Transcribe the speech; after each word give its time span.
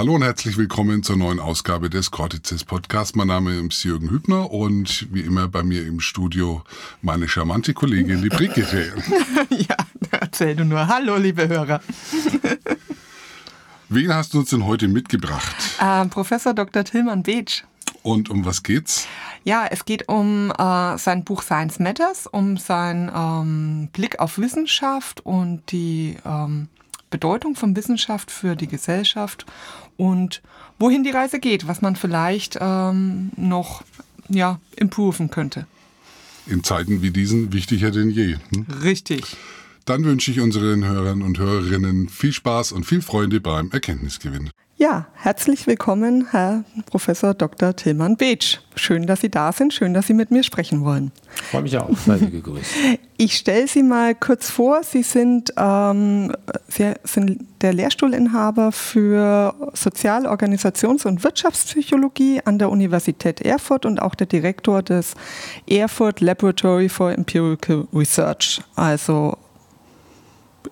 Hallo 0.00 0.14
und 0.14 0.22
herzlich 0.22 0.56
willkommen 0.56 1.02
zur 1.02 1.18
neuen 1.18 1.38
Ausgabe 1.38 1.90
des 1.90 2.10
Cortices 2.10 2.64
Podcast. 2.64 3.16
Mein 3.16 3.26
Name 3.26 3.52
ist 3.60 3.84
Jürgen 3.84 4.08
Hübner 4.08 4.50
und 4.50 5.06
wie 5.12 5.20
immer 5.20 5.46
bei 5.46 5.62
mir 5.62 5.86
im 5.86 6.00
Studio 6.00 6.62
meine 7.02 7.28
charmante 7.28 7.74
Kollegin, 7.74 8.22
die 8.22 8.30
Brigitte. 8.30 8.94
ja, 9.50 9.76
erzähl 10.10 10.56
du 10.56 10.64
nur. 10.64 10.86
Hallo, 10.86 11.18
liebe 11.18 11.46
Hörer. 11.46 11.82
Wen 13.90 14.14
hast 14.14 14.32
du 14.32 14.38
uns 14.38 14.48
denn 14.48 14.64
heute 14.64 14.88
mitgebracht? 14.88 15.54
Äh, 15.78 16.06
Professor 16.06 16.54
Dr. 16.54 16.82
Tilman 16.82 17.22
Beetsch. 17.22 17.64
Und 18.02 18.30
um 18.30 18.46
was 18.46 18.62
geht's? 18.62 19.06
Ja, 19.44 19.66
es 19.70 19.84
geht 19.84 20.08
um 20.08 20.50
äh, 20.50 20.96
sein 20.96 21.24
Buch 21.24 21.42
Science 21.42 21.78
Matters, 21.78 22.26
um 22.26 22.56
seinen 22.56 23.10
ähm, 23.14 23.90
Blick 23.92 24.18
auf 24.18 24.38
Wissenschaft 24.38 25.20
und 25.26 25.70
die 25.70 26.16
ähm, 26.24 26.68
Bedeutung 27.10 27.56
von 27.56 27.76
Wissenschaft 27.76 28.30
für 28.30 28.56
die 28.56 28.68
Gesellschaft 28.68 29.44
und 30.00 30.40
wohin 30.78 31.04
die 31.04 31.10
Reise 31.10 31.38
geht, 31.40 31.68
was 31.68 31.82
man 31.82 31.94
vielleicht 31.94 32.56
ähm, 32.58 33.30
noch 33.36 33.82
ja, 34.30 34.58
improven 34.76 35.30
könnte. 35.30 35.66
In 36.46 36.64
Zeiten 36.64 37.02
wie 37.02 37.10
diesen 37.10 37.52
wichtiger 37.52 37.90
denn 37.90 38.08
je. 38.08 38.36
Hm? 38.54 38.66
Richtig. 38.82 39.36
Dann 39.84 40.04
wünsche 40.04 40.30
ich 40.30 40.40
unseren 40.40 40.84
Hörern 40.86 41.20
und 41.20 41.38
Hörerinnen 41.38 42.08
viel 42.08 42.32
Spaß 42.32 42.72
und 42.72 42.84
viel 42.84 43.02
Freude 43.02 43.40
beim 43.40 43.70
Erkenntnisgewinn. 43.70 44.50
Ja, 44.80 45.08
herzlich 45.12 45.66
willkommen, 45.66 46.28
Herr 46.30 46.64
Professor 46.86 47.34
Dr. 47.34 47.76
Tillmann 47.76 48.16
Beetsch. 48.16 48.60
Schön, 48.76 49.06
dass 49.06 49.20
Sie 49.20 49.28
da 49.28 49.52
sind, 49.52 49.74
schön, 49.74 49.92
dass 49.92 50.06
Sie 50.06 50.14
mit 50.14 50.30
mir 50.30 50.42
sprechen 50.42 50.86
wollen. 50.86 51.12
Ich 51.34 51.42
freue 51.42 51.60
mich 51.60 51.76
auch, 51.76 51.94
sei 51.98 52.16
Sie 52.16 52.30
gegrüßt. 52.30 52.70
Ich 53.18 53.36
stelle 53.36 53.68
Sie 53.68 53.82
mal 53.82 54.14
kurz 54.14 54.48
vor. 54.48 54.82
Sie 54.82 55.02
sind, 55.02 55.52
ähm, 55.58 56.32
Sie 56.68 56.94
sind 57.04 57.44
der 57.60 57.74
Lehrstuhlinhaber 57.74 58.72
für 58.72 59.54
Sozial-, 59.74 60.26
Organisations- 60.26 61.04
und 61.04 61.24
Wirtschaftspsychologie 61.24 62.40
an 62.46 62.58
der 62.58 62.70
Universität 62.70 63.42
Erfurt 63.42 63.84
und 63.84 64.00
auch 64.00 64.14
der 64.14 64.28
Direktor 64.28 64.82
des 64.82 65.12
Erfurt 65.68 66.22
Laboratory 66.22 66.88
for 66.88 67.12
Empirical 67.12 67.86
Research. 67.92 68.62
Also 68.76 69.36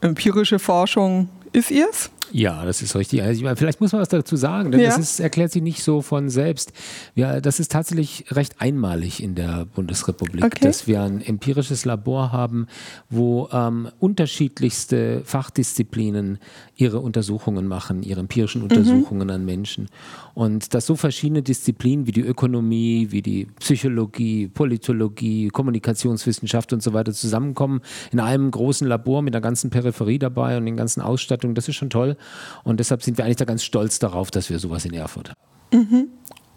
empirische 0.00 0.58
Forschung 0.58 1.28
ist 1.52 1.70
Ihrs? 1.70 2.10
Ja, 2.32 2.64
das 2.64 2.82
ist 2.82 2.94
richtig. 2.96 3.22
Also 3.22 3.42
meine, 3.42 3.56
vielleicht 3.56 3.80
muss 3.80 3.92
man 3.92 4.00
was 4.00 4.08
dazu 4.08 4.36
sagen, 4.36 4.70
denn 4.70 4.80
ja. 4.80 4.88
das 4.88 4.98
ist, 4.98 5.20
erklärt 5.20 5.52
sich 5.52 5.62
nicht 5.62 5.82
so 5.82 6.02
von 6.02 6.28
selbst. 6.28 6.72
Ja, 7.14 7.40
das 7.40 7.60
ist 7.60 7.72
tatsächlich 7.72 8.26
recht 8.30 8.60
einmalig 8.60 9.22
in 9.22 9.34
der 9.34 9.66
Bundesrepublik, 9.66 10.44
okay. 10.44 10.58
dass 10.60 10.86
wir 10.86 11.02
ein 11.02 11.20
empirisches 11.20 11.84
Labor 11.84 12.32
haben, 12.32 12.66
wo 13.08 13.48
ähm, 13.52 13.88
unterschiedlichste 13.98 15.22
Fachdisziplinen 15.24 16.38
ihre 16.76 17.00
Untersuchungen 17.00 17.66
machen, 17.66 18.02
ihre 18.02 18.20
empirischen 18.20 18.62
mhm. 18.62 18.68
Untersuchungen 18.68 19.28
mhm. 19.28 19.34
an 19.34 19.44
Menschen. 19.44 19.86
Und 20.34 20.74
dass 20.74 20.86
so 20.86 20.94
verschiedene 20.94 21.42
Disziplinen 21.42 22.06
wie 22.06 22.12
die 22.12 22.20
Ökonomie, 22.20 23.08
wie 23.10 23.22
die 23.22 23.46
Psychologie, 23.58 24.48
Politologie, 24.48 25.48
Kommunikationswissenschaft 25.48 26.72
und 26.72 26.82
so 26.82 26.92
weiter 26.92 27.12
zusammenkommen 27.12 27.80
in 28.12 28.20
einem 28.20 28.50
großen 28.50 28.86
Labor 28.86 29.22
mit 29.22 29.34
der 29.34 29.40
ganzen 29.40 29.70
Peripherie 29.70 30.18
dabei 30.18 30.56
und 30.56 30.66
den 30.66 30.76
ganzen 30.76 31.00
Ausstattungen, 31.00 31.54
das 31.54 31.68
ist 31.68 31.76
schon 31.76 31.90
toll. 31.90 32.16
Und 32.64 32.80
deshalb 32.80 33.02
sind 33.02 33.18
wir 33.18 33.24
eigentlich 33.24 33.36
da 33.36 33.44
ganz 33.44 33.64
stolz 33.64 33.98
darauf, 33.98 34.30
dass 34.30 34.50
wir 34.50 34.58
sowas 34.58 34.84
in 34.84 34.94
Erfurt 34.94 35.30
haben. 35.30 35.38
Mhm. 35.72 36.08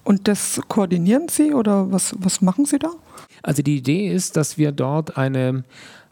Und 0.03 0.27
das 0.27 0.59
koordinieren 0.67 1.27
Sie 1.29 1.53
oder 1.53 1.91
was, 1.91 2.15
was 2.17 2.41
machen 2.41 2.65
Sie 2.65 2.79
da? 2.79 2.91
Also 3.43 3.61
die 3.61 3.77
Idee 3.77 4.07
ist, 4.07 4.35
dass 4.35 4.57
wir 4.57 4.71
dort 4.71 5.17
eine 5.17 5.63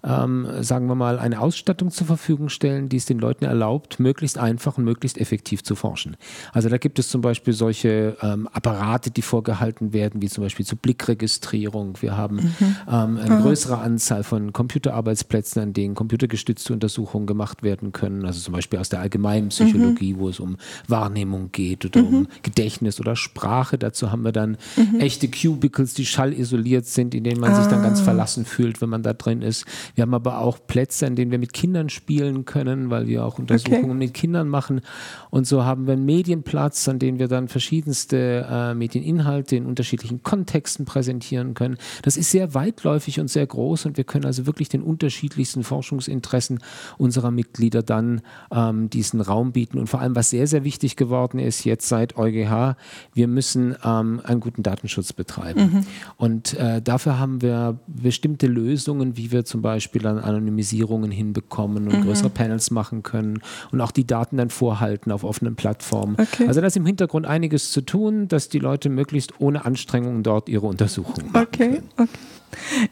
ähm, 0.03 0.47
sagen 0.61 0.88
wir 0.88 0.95
mal, 0.95 1.19
eine 1.19 1.39
Ausstattung 1.39 1.92
zur 1.92 2.08
Verfügung 2.08 2.50
stellen, 2.50 2.89
die 2.89 2.97
es 2.97 3.05
den 3.05 3.19
Leuten 3.19 3.45
erlaubt, 3.45 4.00
möglichst 4.00 4.38
einfach 4.38 4.78
und 4.78 4.83
möglichst 4.83 5.17
effektiv 5.17 5.64
zu 5.64 5.75
forschen. 5.75 6.17
Also 6.54 6.70
da 6.70 6.77
gibt 6.77 6.99
es 6.99 7.10
zum 7.10 7.21
Beispiel 7.21 7.54
solche 7.54 8.17
ähm, 8.21 8.48
Apparate, 8.52 9.11
die 9.11 9.21
vorgehalten 9.21 9.93
werden, 9.93 10.21
wie 10.21 10.30
zum 10.30 10.43
Beispiel 10.43 10.65
zur 10.65 10.77
Blickregistrierung. 10.77 11.98
Wir 12.02 12.15
haben 12.15 12.36
mhm. 12.36 12.76
ähm, 12.88 13.17
eine 13.17 13.36
Aha. 13.36 13.42
größere 13.42 13.80
Anzahl 13.80 14.23
von 14.23 14.54
Computerarbeitsplätzen, 14.54 15.61
an 15.61 15.73
denen 15.73 15.95
computergestützte 15.95 16.73
Untersuchungen 16.73 17.27
gemacht 17.27 17.64
werden 17.64 17.92
können. 17.92 18.26
Also 18.26 18.39
zum 18.39 18.54
Beispiel 18.54 18.80
aus 18.80 18.89
der 18.89 18.99
allgemeinen 18.99 19.49
Psychologie, 19.49 20.14
mhm. 20.14 20.20
wo 20.20 20.30
es 20.30 20.39
um 20.39 20.58
Wahrnehmung 20.88 21.52
geht 21.52 21.86
oder 21.86 22.02
mhm. 22.02 22.08
um 22.08 22.27
Gedächtnis 22.43 22.99
oder 22.99 23.15
Sprache. 23.15 23.77
Dazu 23.77 24.11
haben 24.11 24.23
wir 24.23 24.32
dann 24.32 24.58
mhm. 24.76 24.99
echte 24.99 25.30
Cubicles, 25.30 25.93
die 25.93 26.05
schallisoliert 26.05 26.86
sind, 26.86 27.14
in 27.14 27.23
denen 27.23 27.39
man 27.39 27.52
ah. 27.52 27.55
sich 27.61 27.67
dann 27.67 27.82
ganz 27.82 28.02
ah. 28.02 28.04
verlassen 28.04 28.45
fühlt, 28.45 28.82
wenn 28.82 28.89
man 28.89 29.04
da 29.04 29.14
drin 29.14 29.42
ist. 29.42 29.65
Wir 29.95 30.04
haben 30.04 30.14
aber 30.14 30.39
auch 30.39 30.60
Plätze, 30.66 31.08
an 31.08 31.16
denen 31.16 31.32
wir 31.32 31.39
mit 31.39 31.54
Kindern 31.54 31.89
spielen 31.89 32.45
können, 32.45 32.89
weil 32.89 33.08
wir 33.08 33.26
auch 33.26 33.39
Untersuchungen 33.39 33.86
okay. 33.86 33.94
mit 33.94 34.14
Kindern 34.14 34.48
machen. 34.48 34.82
Und 35.30 35.48
so 35.48 35.66
haben 35.66 35.88
wir 35.88 35.94
einen 35.94 36.05
Medienplatz, 36.05 36.88
an 36.88 37.00
dem 37.00 37.20
wir 37.20 37.27
dann 37.27 37.48
verschiedenste 37.48 38.48
äh, 38.50 38.73
Medieninhalte 38.73 39.55
in 39.55 39.66
unterschiedlichen 39.66 40.23
Kontexten 40.23 40.86
präsentieren 40.86 41.54
können. 41.54 41.77
Das 42.04 42.17
ist 42.17 42.32
sehr 42.32 42.54
weitläufig 42.54 43.20
und 43.20 43.30
sehr 43.30 43.45
groß 43.45 43.86
und 43.86 43.98
wir 43.98 44.04
können 44.04 44.26
also 44.26 44.45
wirklich 44.45 44.70
den 44.70 44.82
unterschiedlichsten 44.82 45.64
Forschungsinteressen 45.64 46.60
unserer 46.98 47.32
Mitglieder 47.32 47.83
dann 47.83 48.21
ähm, 48.52 48.89
diesen 48.89 49.21
Raum 49.21 49.52
bieten. 49.52 49.80
Und 49.80 49.88
vor 49.88 50.02
allem, 50.02 50.16
was 50.16 50.30
sehr, 50.30 50.48
sehr 50.48 50.64
wichtig 50.64 50.95
geworden 50.95 51.39
ist 51.39 51.64
jetzt 51.64 51.88
seit 51.88 52.17
EuGH, 52.17 52.76
wir 53.14 53.27
müssen 53.27 53.76
ähm, 53.83 54.21
einen 54.23 54.39
guten 54.39 54.64
Datenschutz 54.64 55.14
betreiben. 55.14 55.60
Mhm. 55.60 55.86
Und 56.17 56.54
äh, 56.56 56.82
dafür 56.82 57.20
haben 57.20 57.42
wir 57.42 57.80
bestimmte 57.88 58.48
Lösungen, 58.48 59.17
wie 59.17 59.32
wir 59.32 59.45
zum 59.45 59.61
Beispiel 59.61 59.79
Beispiel 59.80 60.02
dann 60.02 60.20
Anonymisierungen 60.20 61.10
hinbekommen 61.10 61.88
und 61.88 62.00
mhm. 62.00 62.04
größere 62.04 62.30
Panels 62.30 62.70
machen 62.70 63.02
können 63.02 63.42
und 63.72 63.80
auch 63.80 63.92
die 63.92 64.06
Daten 64.06 64.36
dann 64.38 64.50
vorhalten 64.50 65.12
auf 65.12 65.23
offenen 65.23 65.56
Plattformen. 65.56 66.17
Okay. 66.20 66.48
Also 66.48 66.60
da 66.60 66.67
ist 66.67 66.76
im 66.76 66.86
Hintergrund 66.86 67.26
einiges 67.26 67.72
zu 67.72 67.82
tun, 67.82 68.28
dass 68.28 68.50
die 68.50 68.60
Leute 68.60 68.89
möglichst 68.89 69.39
ohne 69.39 69.64
Anstrengungen 69.64 70.22
dort 70.22 70.50
ihre 70.50 70.68
Untersuchungen 70.68 71.32
machen 71.32 71.48
okay. 71.48 71.70
können. 71.70 71.89
Okay. 71.98 72.10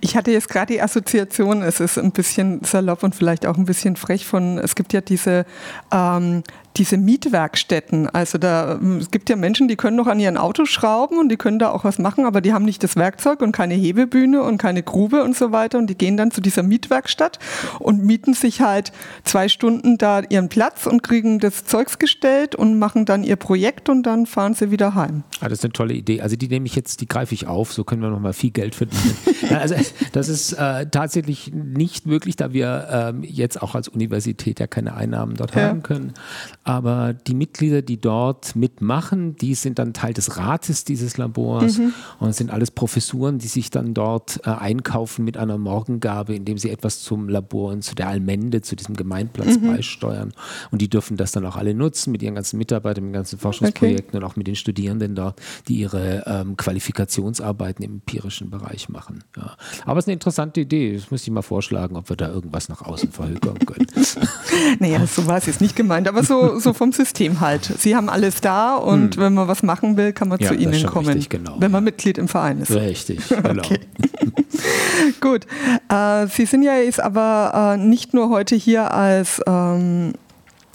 Ich 0.02 0.16
hatte 0.16 0.32
jetzt 0.32 0.50
gerade 0.50 0.74
die 0.74 0.82
Assoziation, 0.82 1.62
es 1.62 1.80
ist 1.80 1.98
ein 1.98 2.12
bisschen 2.12 2.64
salopp 2.64 3.04
und 3.04 3.16
vielleicht 3.16 3.46
auch 3.46 3.58
ein 3.58 3.66
bisschen 3.66 3.96
frech 3.96 4.26
von, 4.26 4.60
es 4.60 4.76
gibt 4.76 4.94
ja 4.94 5.02
diese 5.02 5.46
ähm, 5.92 6.44
diese 6.78 6.98
Mietwerkstätten. 6.98 8.10
Also 8.10 8.38
da 8.38 8.76
ähm, 8.76 8.98
es 8.98 9.12
gibt 9.12 9.30
ja 9.30 9.36
Menschen, 9.36 9.68
die 9.68 9.76
können 9.76 9.98
noch 9.98 10.08
an 10.08 10.20
ihren 10.20 10.38
Autos 10.38 10.70
schrauben 10.70 11.18
und 11.20 11.30
die 11.30 11.38
können 11.38 11.60
da 11.60 11.72
auch 11.72 11.84
was 11.84 12.00
machen, 12.00 12.26
aber 12.26 12.42
die 12.42 12.54
haben 12.54 12.66
nicht 12.66 12.84
das 12.84 12.96
Werkzeug 12.96 13.42
und 13.42 13.52
keine 13.52 13.74
Hebebühne 13.74 14.42
und 14.44 14.58
keine 14.58 14.84
Grube 14.84 15.24
und 15.24 15.36
so 15.36 15.52
weiter 15.52 15.78
und 15.78 15.88
die 15.88 15.98
gehen 15.98 16.18
dann 16.18 16.32
zu 16.32 16.42
dieser 16.42 16.64
Mietwerkstatt 16.64 17.40
und 17.80 18.04
mieten 18.04 18.34
sich 18.34 18.62
halt 18.62 18.92
zwei 19.24 19.48
Stunden 19.48 19.98
da 19.98 20.22
ihren 20.22 20.50
Platz 20.50 20.86
und 20.86 21.04
kriegen 21.04 21.40
das 21.40 21.66
Zeugs 21.66 22.00
gestellt 22.00 22.56
und 22.56 22.78
machen 22.78 23.06
dann 23.06 23.24
ihr 23.24 23.36
Projekt 23.36 23.90
und 23.90 24.04
dann 24.04 24.26
fahren 24.26 24.54
sie 24.54 24.72
wieder 24.72 24.96
heim. 24.96 25.24
Ah, 25.40 25.50
das 25.50 25.60
ist 25.60 25.66
eine 25.66 25.74
tolle 25.74 25.94
Idee. 25.94 26.22
Also 26.22 26.36
die 26.36 26.48
nehme 26.48 26.66
ich 26.66 26.76
jetzt, 26.76 27.02
die 27.02 27.08
greife 27.08 27.34
ich 27.34 27.48
auf, 27.48 27.74
so 27.74 27.84
können 27.84 28.02
wir 28.02 28.10
nochmal 28.10 28.34
viel 28.34 28.52
Geld 28.52 28.76
verdienen. 28.76 29.18
also 29.50 29.76
das 30.12 30.30
ist 30.30 30.54
äh, 30.54 30.88
tatsächlich 30.90 31.52
nicht 31.54 32.06
möglich, 32.06 32.36
da 32.36 32.54
wir 32.54 32.88
ähm, 32.92 33.24
jetzt 33.24 33.62
auch 33.62 33.76
als 33.76 33.88
Universität 33.88 34.60
ja 34.60 34.68
keine 34.68 34.96
Einnahmen 34.96 35.36
dort 35.36 35.56
ja. 35.56 35.64
haben 35.64 35.84
können. 35.84 36.14
Aber 36.68 37.14
die 37.14 37.34
Mitglieder, 37.34 37.82
die 37.82 37.96
dort 37.96 38.58
mitmachen, 38.58 39.38
die 39.38 39.56
sind 39.56 39.80
dann 39.80 39.94
Teil 39.94 40.14
des 40.14 40.36
Rates 40.36 40.84
dieses 40.84 41.18
Labors 41.18 41.78
mhm. 41.78 41.94
und 42.20 42.36
sind 42.36 42.52
alles 42.52 42.72
Professuren, 42.72 43.38
die 43.40 43.48
sich 43.48 43.70
dann 43.70 43.94
dort 43.94 44.42
äh, 44.46 44.50
einkaufen 44.50 45.24
mit 45.24 45.38
einer 45.38 45.58
Morgengabe, 45.58 46.36
indem 46.36 46.58
sie 46.58 46.70
etwas 46.70 47.00
zum 47.00 47.30
Labor 47.30 47.72
und 47.72 47.84
zu 47.84 47.96
der 47.96 48.10
Allmende, 48.10 48.62
zu 48.62 48.76
diesem 48.76 48.98
Gemeinplatz 48.98 49.60
mhm. 49.60 49.68
beisteuern. 49.68 50.34
Und 50.70 50.82
die 50.82 50.90
dürfen 50.90 51.16
das 51.16 51.32
dann 51.32 51.46
auch 51.46 51.56
alle 51.56 51.74
nutzen 51.74 52.12
mit 52.12 52.22
ihren 52.22 52.36
ganzen 52.36 52.58
Mitarbeitern, 52.58 53.06
mit 53.06 53.14
den 53.14 53.20
ganzen 53.20 53.40
Forschungsprojekten 53.40 54.10
okay. 54.10 54.18
und 54.18 54.24
auch 54.26 54.36
mit 54.36 54.48
den 54.48 54.58
Studierenden 54.58 55.16
dort, 55.16 55.42
die 55.70 55.78
ihre 55.78 56.24
ähm, 56.26 56.58
Qualifikationsarbeiten 56.58 57.86
im 57.86 57.94
empirischen 57.94 58.50
Bereich 58.50 58.90
machen. 58.90 59.24
Ja. 59.38 59.56
Aber 59.86 60.00
es 60.00 60.04
ist 60.04 60.10
eine 60.10 60.16
interessante 60.16 60.60
Idee. 60.60 60.96
Das 60.96 61.12
muss 61.12 61.24
ich 61.24 61.32
mal 61.32 61.42
vorschlagen, 61.44 61.96
ob 61.96 62.10
wir 62.10 62.18
da 62.18 62.28
irgendwas 62.28 62.68
nach 62.68 62.82
außen 62.82 63.14
verhökern 63.14 63.58
können. 63.60 63.88
naja, 64.80 65.08
so 65.08 65.26
war 65.28 65.38
es 65.38 65.46
jetzt 65.46 65.62
nicht 65.62 65.78
gemeint, 65.78 66.10
aber 66.10 66.26
so, 66.26 66.57
so 66.60 66.74
vom 66.74 66.92
System 66.92 67.40
halt. 67.40 67.66
Sie 67.80 67.96
haben 67.96 68.10
alles 68.10 68.42
da 68.42 68.76
und 68.76 69.16
hm. 69.16 69.22
wenn 69.22 69.34
man 69.34 69.48
was 69.48 69.64
machen 69.64 69.98
will, 69.98 70.14
kann 70.14 70.28
man 70.28 70.40
ja, 70.40 70.50
zu 70.50 70.56
Ihnen 70.56 70.86
kommen. 70.86 71.08
Richtig, 71.08 71.30
genau. 71.30 71.56
Wenn 71.60 71.72
man 71.72 71.84
Mitglied 71.84 72.18
im 72.18 72.28
Verein 72.28 72.60
ist. 72.60 72.72
Richtig, 72.72 73.28
genau. 73.30 73.64
Okay. 73.64 73.80
Gut. 75.22 75.46
Äh, 75.90 76.28
Sie 76.28 76.46
sind 76.46 76.64
ja 76.64 76.78
jetzt 76.78 77.00
aber 77.00 77.76
äh, 77.76 77.78
nicht 77.78 78.14
nur 78.14 78.30
heute 78.30 78.56
hier 78.56 78.94
als 78.94 79.42
ähm, 79.48 80.14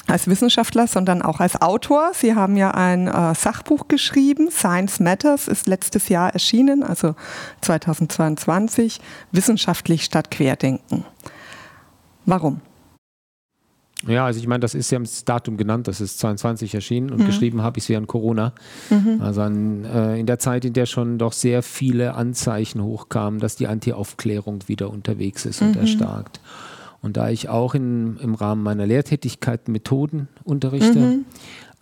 als 0.06 0.26
Wissenschaftler, 0.26 0.86
sondern 0.86 1.22
auch 1.22 1.40
als 1.40 1.60
Autor. 1.60 2.12
Sie 2.14 2.34
haben 2.34 2.56
ja 2.56 2.72
ein 2.72 3.08
äh, 3.08 3.34
Sachbuch 3.34 3.88
geschrieben, 3.88 4.50
Science 4.50 5.00
Matters, 5.00 5.48
ist 5.48 5.66
letztes 5.66 6.08
Jahr 6.08 6.32
erschienen, 6.32 6.82
also 6.82 7.14
2022, 7.62 9.00
Wissenschaftlich 9.30 10.04
statt 10.04 10.30
Querdenken. 10.30 11.04
Warum? 12.26 12.60
Ja, 14.06 14.26
also 14.26 14.40
ich 14.40 14.46
meine, 14.46 14.60
das 14.60 14.74
ist 14.74 14.90
ja 14.90 14.98
das 14.98 15.24
Datum 15.24 15.56
genannt, 15.56 15.88
das 15.88 16.00
ist 16.00 16.18
22 16.18 16.74
erschienen 16.74 17.10
und 17.10 17.20
mhm. 17.20 17.26
geschrieben 17.26 17.62
habe 17.62 17.78
ich 17.78 17.84
es 17.84 17.88
während 17.88 18.08
Corona. 18.08 18.52
Mhm. 18.90 19.20
Also 19.20 19.42
an, 19.42 19.84
äh, 19.84 20.18
in 20.18 20.26
der 20.26 20.38
Zeit, 20.38 20.64
in 20.64 20.72
der 20.72 20.86
schon 20.86 21.18
doch 21.18 21.32
sehr 21.32 21.62
viele 21.62 22.14
Anzeichen 22.14 22.82
hochkamen, 22.82 23.40
dass 23.40 23.56
die 23.56 23.66
Anti-Aufklärung 23.66 24.60
wieder 24.66 24.90
unterwegs 24.90 25.46
ist 25.46 25.60
mhm. 25.60 25.68
und 25.68 25.76
erstarkt. 25.76 26.40
Und 27.00 27.16
da 27.16 27.30
ich 27.30 27.48
auch 27.48 27.74
in, 27.74 28.16
im 28.18 28.34
Rahmen 28.34 28.62
meiner 28.62 28.86
Lehrtätigkeit 28.86 29.68
Methoden 29.68 30.28
unterrichte, 30.44 30.98
mhm 30.98 31.24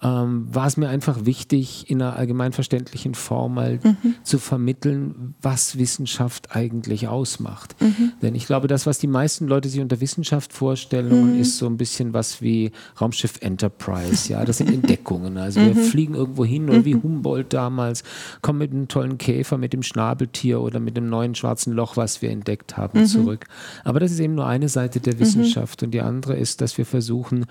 ähm, 0.02 0.47
war 0.50 0.67
es 0.67 0.76
mir 0.76 0.88
einfach 0.88 1.26
wichtig, 1.26 1.91
in 1.91 2.00
einer 2.00 2.17
allgemeinverständlichen 2.17 3.14
Form 3.14 3.55
mal 3.55 3.81
mhm. 3.82 4.14
zu 4.23 4.38
vermitteln, 4.38 5.35
was 5.43 5.79
Wissenschaft 5.79 6.56
eigentlich 6.56 7.08
ausmacht. 7.08 7.76
Mhm. 7.81 8.12
Denn 8.23 8.35
ich 8.35 8.47
glaube, 8.47 8.67
das, 8.67 8.87
was 8.87 8.99
die 8.99 9.06
meisten 9.06 9.47
Leute 9.47 9.69
sich 9.69 9.81
unter 9.81 10.00
Wissenschaft 10.00 10.52
vorstellen, 10.52 11.35
mhm. 11.35 11.41
ist 11.41 11.58
so 11.58 11.67
ein 11.67 11.76
bisschen 11.76 12.14
was 12.14 12.41
wie 12.41 12.73
Raumschiff 12.99 13.38
Enterprise. 13.43 14.32
Ja, 14.32 14.44
das 14.44 14.58
sind 14.58 14.70
Entdeckungen. 14.73 15.37
Also 15.37 15.61
wir 15.61 15.75
mhm. 15.75 15.79
fliegen 15.79 16.14
irgendwo 16.14 16.44
hin 16.47 16.70
oder 16.70 16.85
wie 16.85 16.94
mhm. 16.94 17.02
Humboldt 17.02 17.52
damals, 17.52 18.02
kommen 18.41 18.61
mit 18.61 18.73
einem 18.73 18.88
tollen 18.88 19.19
Käfer, 19.19 19.58
mit 19.58 19.75
dem 19.75 19.82
Schnabeltier 19.82 20.62
oder 20.62 20.81
mit 20.81 20.97
dem 20.97 21.11
neuen 21.11 21.35
schwarzen 21.35 21.75
Loch, 21.75 21.99
was 21.99 22.23
wir 22.23 22.31
entdeckt 22.31 22.79
haben, 22.79 23.00
mhm. 23.00 23.06
zurück. 23.06 23.47
Aber 23.85 24.00
das 24.00 24.12
ist 24.12 24.20
eben 24.20 24.35
nur 24.35 24.47
eine 24.47 24.70
Seite 24.70 25.00
der 25.00 25.19
Wissenschaft 25.19 25.82
und 25.82 25.91
die 25.91 26.00
andere 26.00 26.37
ist, 26.37 26.62
dass 26.62 26.79
wir 26.79 26.87
versuchen, 26.87 27.44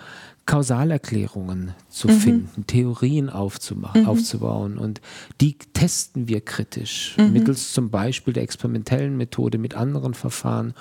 Kausalerklärungen 0.50 1.74
zu 1.90 2.07
mhm. 2.56 2.68
Theorien 2.68 3.30
aufzumachen, 3.30 4.03
mhm. 4.03 4.07
aufzubauen. 4.07 4.77
Und 4.77 5.01
die 5.41 5.57
testen 5.74 6.27
wir 6.27 6.41
kritisch, 6.41 7.15
mhm. 7.18 7.33
mittels 7.33 7.74
zum 7.74 7.89
Beispiel 7.89 8.33
der 8.33 8.44
experimentellen 8.44 9.18
Methode 9.18 9.57
mit 9.57 9.75
anderen 9.75 10.13
Verfahren. 10.13 10.74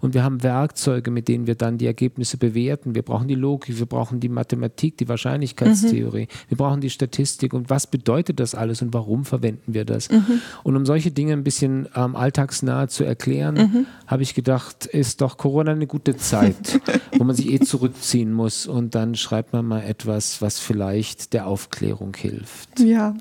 Und 0.00 0.14
wir 0.14 0.24
haben 0.24 0.42
Werkzeuge, 0.42 1.10
mit 1.10 1.28
denen 1.28 1.46
wir 1.46 1.54
dann 1.54 1.78
die 1.78 1.86
Ergebnisse 1.86 2.36
bewerten. 2.36 2.94
Wir 2.94 3.02
brauchen 3.02 3.28
die 3.28 3.34
Logik, 3.34 3.78
wir 3.78 3.86
brauchen 3.86 4.20
die 4.20 4.28
Mathematik, 4.28 4.98
die 4.98 5.08
Wahrscheinlichkeitstheorie, 5.08 6.24
mhm. 6.24 6.48
wir 6.48 6.56
brauchen 6.56 6.80
die 6.80 6.90
Statistik. 6.90 7.52
Und 7.54 7.70
was 7.70 7.86
bedeutet 7.86 8.40
das 8.40 8.54
alles 8.54 8.82
und 8.82 8.92
warum 8.94 9.24
verwenden 9.24 9.74
wir 9.74 9.84
das? 9.84 10.10
Mhm. 10.10 10.40
Und 10.62 10.76
um 10.76 10.86
solche 10.86 11.10
Dinge 11.10 11.32
ein 11.32 11.44
bisschen 11.44 11.88
ähm, 11.94 12.16
alltagsnah 12.16 12.88
zu 12.88 13.04
erklären, 13.04 13.86
habe 14.06 14.22
ich 14.22 14.34
gedacht, 14.34 14.86
ist 14.86 15.20
doch 15.20 15.36
Corona 15.36 15.72
eine 15.72 15.86
gute 15.86 16.16
Zeit, 16.16 16.80
wo 17.18 17.24
man 17.24 17.34
sich 17.34 17.50
eh 17.50 17.60
zurückziehen 17.60 18.32
muss 18.32 18.66
und 18.66 18.94
dann 18.94 19.14
schreibt 19.14 19.52
man 19.52 19.66
mal 19.66 19.82
etwas, 19.82 20.42
was 20.42 20.58
vielleicht 20.58 21.03
der 21.32 21.46
Aufklärung 21.46 22.14
hilft. 22.16 22.80
Ja, 22.80 23.14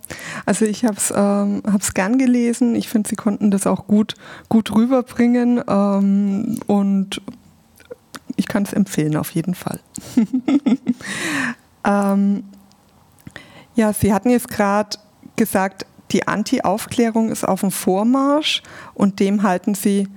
also 0.45 0.65
ich 0.65 0.85
habe 0.85 0.97
es 0.97 1.13
ähm, 1.15 1.61
gern 1.93 2.17
gelesen. 2.17 2.75
Ich 2.75 2.89
finde, 2.89 3.09
Sie 3.09 3.15
konnten 3.15 3.51
das 3.51 3.67
auch 3.67 3.87
gut, 3.87 4.15
gut 4.49 4.73
rüberbringen 4.73 5.61
ähm, 5.67 6.59
und 6.67 7.21
ich 8.35 8.47
kann 8.47 8.63
es 8.63 8.73
empfehlen 8.73 9.15
auf 9.15 9.31
jeden 9.31 9.55
Fall. 9.55 9.79
ähm, 11.85 12.43
ja, 13.75 13.93
Sie 13.93 14.13
hatten 14.13 14.29
jetzt 14.29 14.49
gerade 14.49 14.97
gesagt, 15.35 15.85
die 16.11 16.27
Anti-Aufklärung 16.27 17.29
ist 17.29 17.43
auf 17.43 17.61
dem 17.61 17.71
Vormarsch 17.71 18.61
und 18.93 19.19
dem 19.19 19.43
halten 19.43 19.73
Sie 19.75 20.07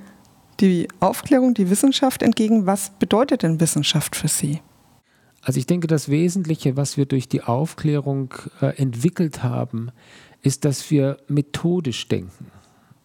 die 0.61 0.89
Aufklärung, 1.01 1.55
die 1.55 1.71
Wissenschaft 1.71 2.23
entgegen. 2.23 2.67
Was 2.67 2.91
bedeutet 2.91 3.43
denn 3.43 3.61
Wissenschaft 3.61 4.17
für 4.17 4.29
Sie? 4.29 4.61
Also 5.47 5.61
ich 5.61 5.67
denke, 5.67 5.87
das 5.87 6.09
Wesentliche, 6.09 6.77
was 6.77 6.97
wir 6.97 7.07
durch 7.07 7.29
die 7.29 7.45
Aufklärung 7.45 8.35
äh, 8.61 8.77
entwickelt 8.83 9.45
haben, 9.45 9.93
ist, 10.43 10.65
dass 10.65 10.91
wir 10.91 11.19
methodisch 11.29 12.09
denken. 12.09 12.51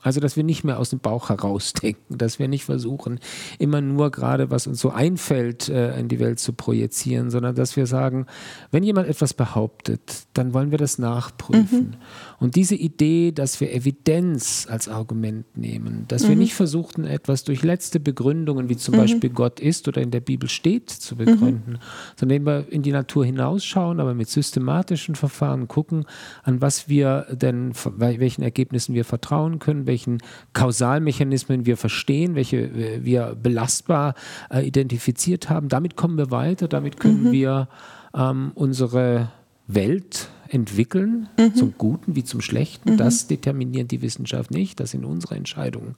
Also, 0.01 0.19
dass 0.19 0.35
wir 0.35 0.43
nicht 0.43 0.63
mehr 0.63 0.79
aus 0.79 0.89
dem 0.89 0.99
Bauch 0.99 1.29
herausdenken, 1.29 2.01
dass 2.17 2.39
wir 2.39 2.47
nicht 2.47 2.65
versuchen, 2.65 3.19
immer 3.59 3.81
nur 3.81 4.11
gerade, 4.11 4.51
was 4.51 4.67
uns 4.67 4.79
so 4.79 4.89
einfällt, 4.89 5.69
äh, 5.69 5.99
in 5.99 6.07
die 6.07 6.19
Welt 6.19 6.39
zu 6.39 6.53
projizieren, 6.53 7.29
sondern 7.29 7.55
dass 7.55 7.75
wir 7.75 7.85
sagen, 7.85 8.25
wenn 8.71 8.83
jemand 8.83 9.07
etwas 9.07 9.33
behauptet, 9.33 10.27
dann 10.33 10.53
wollen 10.53 10.71
wir 10.71 10.77
das 10.77 10.97
nachprüfen. 10.97 11.79
Mhm. 11.79 11.95
Und 12.39 12.55
diese 12.55 12.75
Idee, 12.75 13.31
dass 13.31 13.59
wir 13.61 13.73
Evidenz 13.73 14.67
als 14.69 14.87
Argument 14.87 15.45
nehmen, 15.55 16.05
dass 16.07 16.23
mhm. 16.23 16.29
wir 16.29 16.35
nicht 16.37 16.53
versuchten, 16.53 17.05
etwas 17.05 17.43
durch 17.43 17.63
letzte 17.63 17.99
Begründungen, 17.99 18.69
wie 18.69 18.77
zum 18.77 18.95
mhm. 18.95 18.99
Beispiel 18.99 19.29
Gott 19.29 19.59
ist 19.59 19.87
oder 19.87 20.01
in 20.01 20.11
der 20.11 20.21
Bibel 20.21 20.49
steht, 20.49 20.89
zu 20.89 21.15
begründen, 21.15 21.73
mhm. 21.73 22.15
sondern 22.15 22.45
wir 22.45 22.65
in 22.71 22.81
die 22.81 22.91
Natur 22.91 23.25
hinausschauen, 23.25 23.99
aber 23.99 24.13
mit 24.13 24.29
systematischen 24.29 25.15
Verfahren 25.15 25.67
gucken, 25.67 26.05
an 26.43 26.61
was 26.61 26.89
wir 26.89 27.27
denn, 27.31 27.73
welchen 27.97 28.41
Ergebnissen 28.41 28.95
wir 28.95 29.05
vertrauen 29.05 29.59
können, 29.59 29.85
welchen 29.91 30.19
Kausalmechanismen 30.53 31.65
wir 31.65 31.75
verstehen, 31.75 32.33
welche 32.35 32.57
äh, 32.57 33.03
wir 33.03 33.35
belastbar 33.35 34.15
äh, 34.49 34.65
identifiziert 34.65 35.49
haben. 35.49 35.67
Damit 35.67 35.97
kommen 35.97 36.17
wir 36.17 36.31
weiter, 36.31 36.69
damit 36.69 36.97
können 36.97 37.25
mhm. 37.25 37.31
wir 37.31 37.67
ähm, 38.15 38.51
unsere 38.55 39.31
Welt 39.67 40.29
entwickeln, 40.47 41.27
mhm. 41.37 41.55
zum 41.55 41.73
Guten 41.77 42.15
wie 42.15 42.23
zum 42.23 42.39
Schlechten. 42.41 42.93
Mhm. 42.93 42.97
Das 42.97 43.27
determiniert 43.27 43.91
die 43.91 44.01
Wissenschaft 44.01 44.51
nicht, 44.51 44.79
das 44.79 44.91
sind 44.91 45.03
unsere 45.03 45.35
Entscheidungen. 45.35 45.95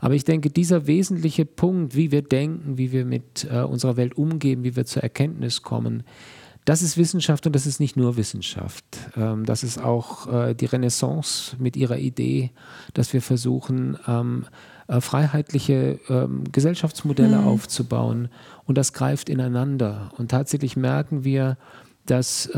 Aber 0.00 0.14
ich 0.14 0.24
denke, 0.24 0.48
dieser 0.48 0.86
wesentliche 0.86 1.44
Punkt, 1.44 1.94
wie 1.94 2.10
wir 2.10 2.22
denken, 2.22 2.78
wie 2.78 2.90
wir 2.90 3.04
mit 3.04 3.46
äh, 3.50 3.60
unserer 3.60 3.98
Welt 3.98 4.16
umgehen, 4.16 4.64
wie 4.64 4.76
wir 4.76 4.86
zur 4.86 5.02
Erkenntnis 5.02 5.62
kommen, 5.62 6.04
das 6.64 6.82
ist 6.82 6.96
Wissenschaft 6.96 7.46
und 7.46 7.54
das 7.54 7.66
ist 7.66 7.80
nicht 7.80 7.96
nur 7.96 8.16
Wissenschaft. 8.16 8.84
Ähm, 9.16 9.44
das 9.44 9.62
ist 9.62 9.82
auch 9.82 10.32
äh, 10.32 10.54
die 10.54 10.66
Renaissance 10.66 11.56
mit 11.58 11.76
ihrer 11.76 11.98
Idee, 11.98 12.50
dass 12.94 13.12
wir 13.12 13.22
versuchen, 13.22 13.98
ähm, 14.06 14.46
äh, 14.86 15.00
freiheitliche 15.00 15.98
ähm, 16.08 16.44
Gesellschaftsmodelle 16.52 17.38
mhm. 17.38 17.46
aufzubauen. 17.46 18.28
Und 18.66 18.76
das 18.76 18.92
greift 18.92 19.28
ineinander. 19.28 20.10
Und 20.18 20.30
tatsächlich 20.30 20.76
merken 20.76 21.24
wir, 21.24 21.56
dass 22.06 22.50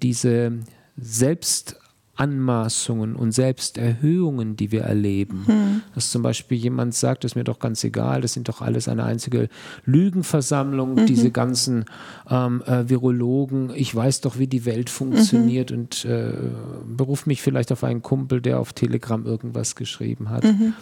diese 0.00 0.52
Selbst 0.96 1.76
Anmaßungen 2.16 3.16
und 3.16 3.32
Selbsterhöhungen, 3.32 4.56
die 4.56 4.70
wir 4.70 4.82
erleben. 4.82 5.44
Hm. 5.46 5.82
Dass 5.94 6.10
zum 6.10 6.22
Beispiel 6.22 6.58
jemand 6.58 6.94
sagt, 6.94 7.24
das 7.24 7.32
ist 7.32 7.36
mir 7.36 7.44
doch 7.44 7.58
ganz 7.58 7.82
egal, 7.84 8.20
das 8.20 8.32
sind 8.32 8.48
doch 8.48 8.60
alles 8.60 8.88
eine 8.88 9.04
einzige 9.04 9.48
Lügenversammlung, 9.84 10.94
mhm. 10.94 11.06
diese 11.06 11.30
ganzen 11.30 11.86
ähm, 12.30 12.62
äh, 12.66 12.88
Virologen, 12.88 13.70
ich 13.74 13.94
weiß 13.94 14.20
doch, 14.20 14.38
wie 14.38 14.46
die 14.46 14.64
Welt 14.64 14.90
funktioniert 14.90 15.70
mhm. 15.70 15.78
und 15.78 16.04
äh, 16.04 16.32
beruf 16.86 17.26
mich 17.26 17.42
vielleicht 17.42 17.72
auf 17.72 17.84
einen 17.84 18.02
Kumpel, 18.02 18.40
der 18.40 18.60
auf 18.60 18.72
Telegram 18.72 19.24
irgendwas 19.26 19.74
geschrieben 19.74 20.30
hat. 20.30 20.44
Mhm. 20.44 20.74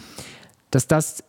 Dass 0.71 0.87
das 0.87 1.23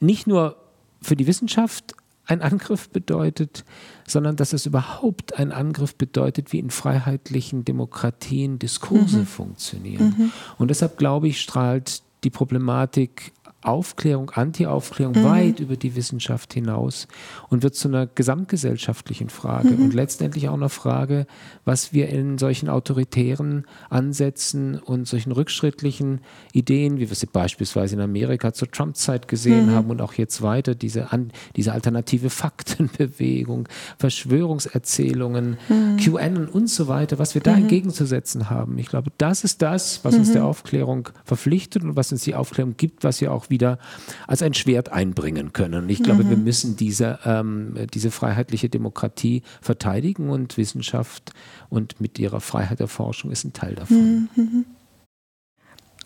nicht 0.00 0.26
nur 0.26 0.56
für 1.02 1.16
die 1.16 1.26
Wissenschaft 1.26 1.94
ein 2.30 2.42
Angriff 2.42 2.88
bedeutet, 2.90 3.64
sondern 4.06 4.36
dass 4.36 4.52
es 4.52 4.66
überhaupt 4.66 5.38
ein 5.38 5.52
Angriff 5.52 5.96
bedeutet, 5.96 6.52
wie 6.52 6.58
in 6.58 6.70
freiheitlichen 6.70 7.64
Demokratien 7.64 8.58
Diskurse 8.58 9.20
mhm. 9.20 9.26
funktionieren. 9.26 10.14
Mhm. 10.16 10.32
Und 10.58 10.68
deshalb 10.68 10.96
glaube 10.96 11.28
ich, 11.28 11.40
strahlt 11.40 12.02
die 12.24 12.30
Problematik 12.30 13.32
Aufklärung, 13.62 14.30
Anti-Aufklärung 14.30 15.18
mhm. 15.18 15.24
weit 15.24 15.60
über 15.60 15.76
die 15.76 15.94
Wissenschaft 15.94 16.54
hinaus 16.54 17.08
und 17.50 17.62
wird 17.62 17.74
zu 17.74 17.88
einer 17.88 18.06
gesamtgesellschaftlichen 18.06 19.28
Frage 19.28 19.70
mhm. 19.70 19.84
und 19.84 19.94
letztendlich 19.94 20.48
auch 20.48 20.54
einer 20.54 20.70
Frage, 20.70 21.26
was 21.66 21.92
wir 21.92 22.08
in 22.08 22.38
solchen 22.38 22.70
autoritären 22.70 23.66
Ansätzen 23.90 24.78
und 24.78 25.06
solchen 25.06 25.32
rückschrittlichen 25.32 26.20
Ideen, 26.54 26.98
wie 26.98 27.10
wir 27.10 27.16
sie 27.16 27.26
beispielsweise 27.26 27.96
in 27.96 28.00
Amerika 28.00 28.54
zur 28.54 28.70
Trump-Zeit 28.70 29.28
gesehen 29.28 29.66
mhm. 29.66 29.74
haben 29.74 29.90
und 29.90 30.00
auch 30.00 30.14
jetzt 30.14 30.40
weiter, 30.40 30.74
diese, 30.74 31.12
an, 31.12 31.30
diese 31.54 31.72
alternative 31.72 32.30
Faktenbewegung, 32.30 33.68
Verschwörungserzählungen, 33.98 35.58
mhm. 35.68 35.98
QAnon 35.98 36.48
und 36.48 36.70
so 36.70 36.88
weiter, 36.88 37.18
was 37.18 37.34
wir 37.34 37.42
da 37.42 37.52
mhm. 37.52 37.62
entgegenzusetzen 37.62 38.48
haben. 38.48 38.78
Ich 38.78 38.86
glaube, 38.86 39.10
das 39.18 39.44
ist 39.44 39.60
das, 39.60 40.02
was 40.02 40.14
uns 40.14 40.30
mhm. 40.30 40.32
der 40.32 40.44
Aufklärung 40.46 41.10
verpflichtet 41.24 41.82
und 41.82 41.94
was 41.94 42.10
uns 42.10 42.24
die 42.24 42.34
Aufklärung 42.34 42.74
gibt, 42.78 43.04
was 43.04 43.20
ja 43.20 43.30
auch 43.30 43.49
wieder 43.50 43.78
als 44.26 44.42
ein 44.42 44.54
Schwert 44.54 44.90
einbringen 44.92 45.52
können. 45.52 45.84
Und 45.84 45.88
ich 45.90 46.02
glaube, 46.02 46.24
mhm. 46.24 46.30
wir 46.30 46.36
müssen 46.36 46.76
diese, 46.76 47.18
ähm, 47.24 47.74
diese 47.92 48.10
freiheitliche 48.10 48.68
Demokratie 48.68 49.42
verteidigen 49.60 50.30
und 50.30 50.56
Wissenschaft 50.56 51.32
und 51.68 52.00
mit 52.00 52.18
ihrer 52.18 52.40
Freiheit 52.40 52.80
der 52.80 52.88
Forschung 52.88 53.30
ist 53.30 53.44
ein 53.44 53.52
Teil 53.52 53.74
davon. 53.74 54.28
Mhm. 54.34 54.64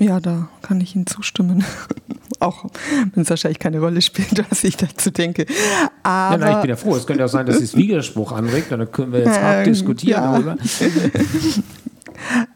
Ja, 0.00 0.18
da 0.18 0.48
kann 0.62 0.80
ich 0.80 0.96
Ihnen 0.96 1.06
zustimmen. 1.06 1.64
auch 2.40 2.64
wenn 3.14 3.22
es 3.22 3.30
wahrscheinlich 3.30 3.58
keine 3.58 3.80
Rolle 3.80 4.02
spielt, 4.02 4.44
was 4.50 4.64
ich 4.64 4.76
dazu 4.76 5.10
denke. 5.10 5.46
Aber 6.02 6.34
ja, 6.34 6.38
nein, 6.38 6.56
ich 6.56 6.60
bin 6.62 6.70
ja 6.70 6.76
froh. 6.76 6.96
Es 6.96 7.06
könnte 7.06 7.24
auch 7.24 7.28
sein, 7.28 7.46
dass 7.46 7.60
es 7.60 7.76
Widerspruch 7.76 8.32
anregt, 8.32 8.70
dann 8.70 8.90
können 8.90 9.12
wir 9.12 9.20
jetzt 9.20 9.40
hart 9.40 9.66
ähm, 9.66 9.72
diskutieren 9.72 10.22
ja. 10.22 10.32
darüber. 10.32 10.56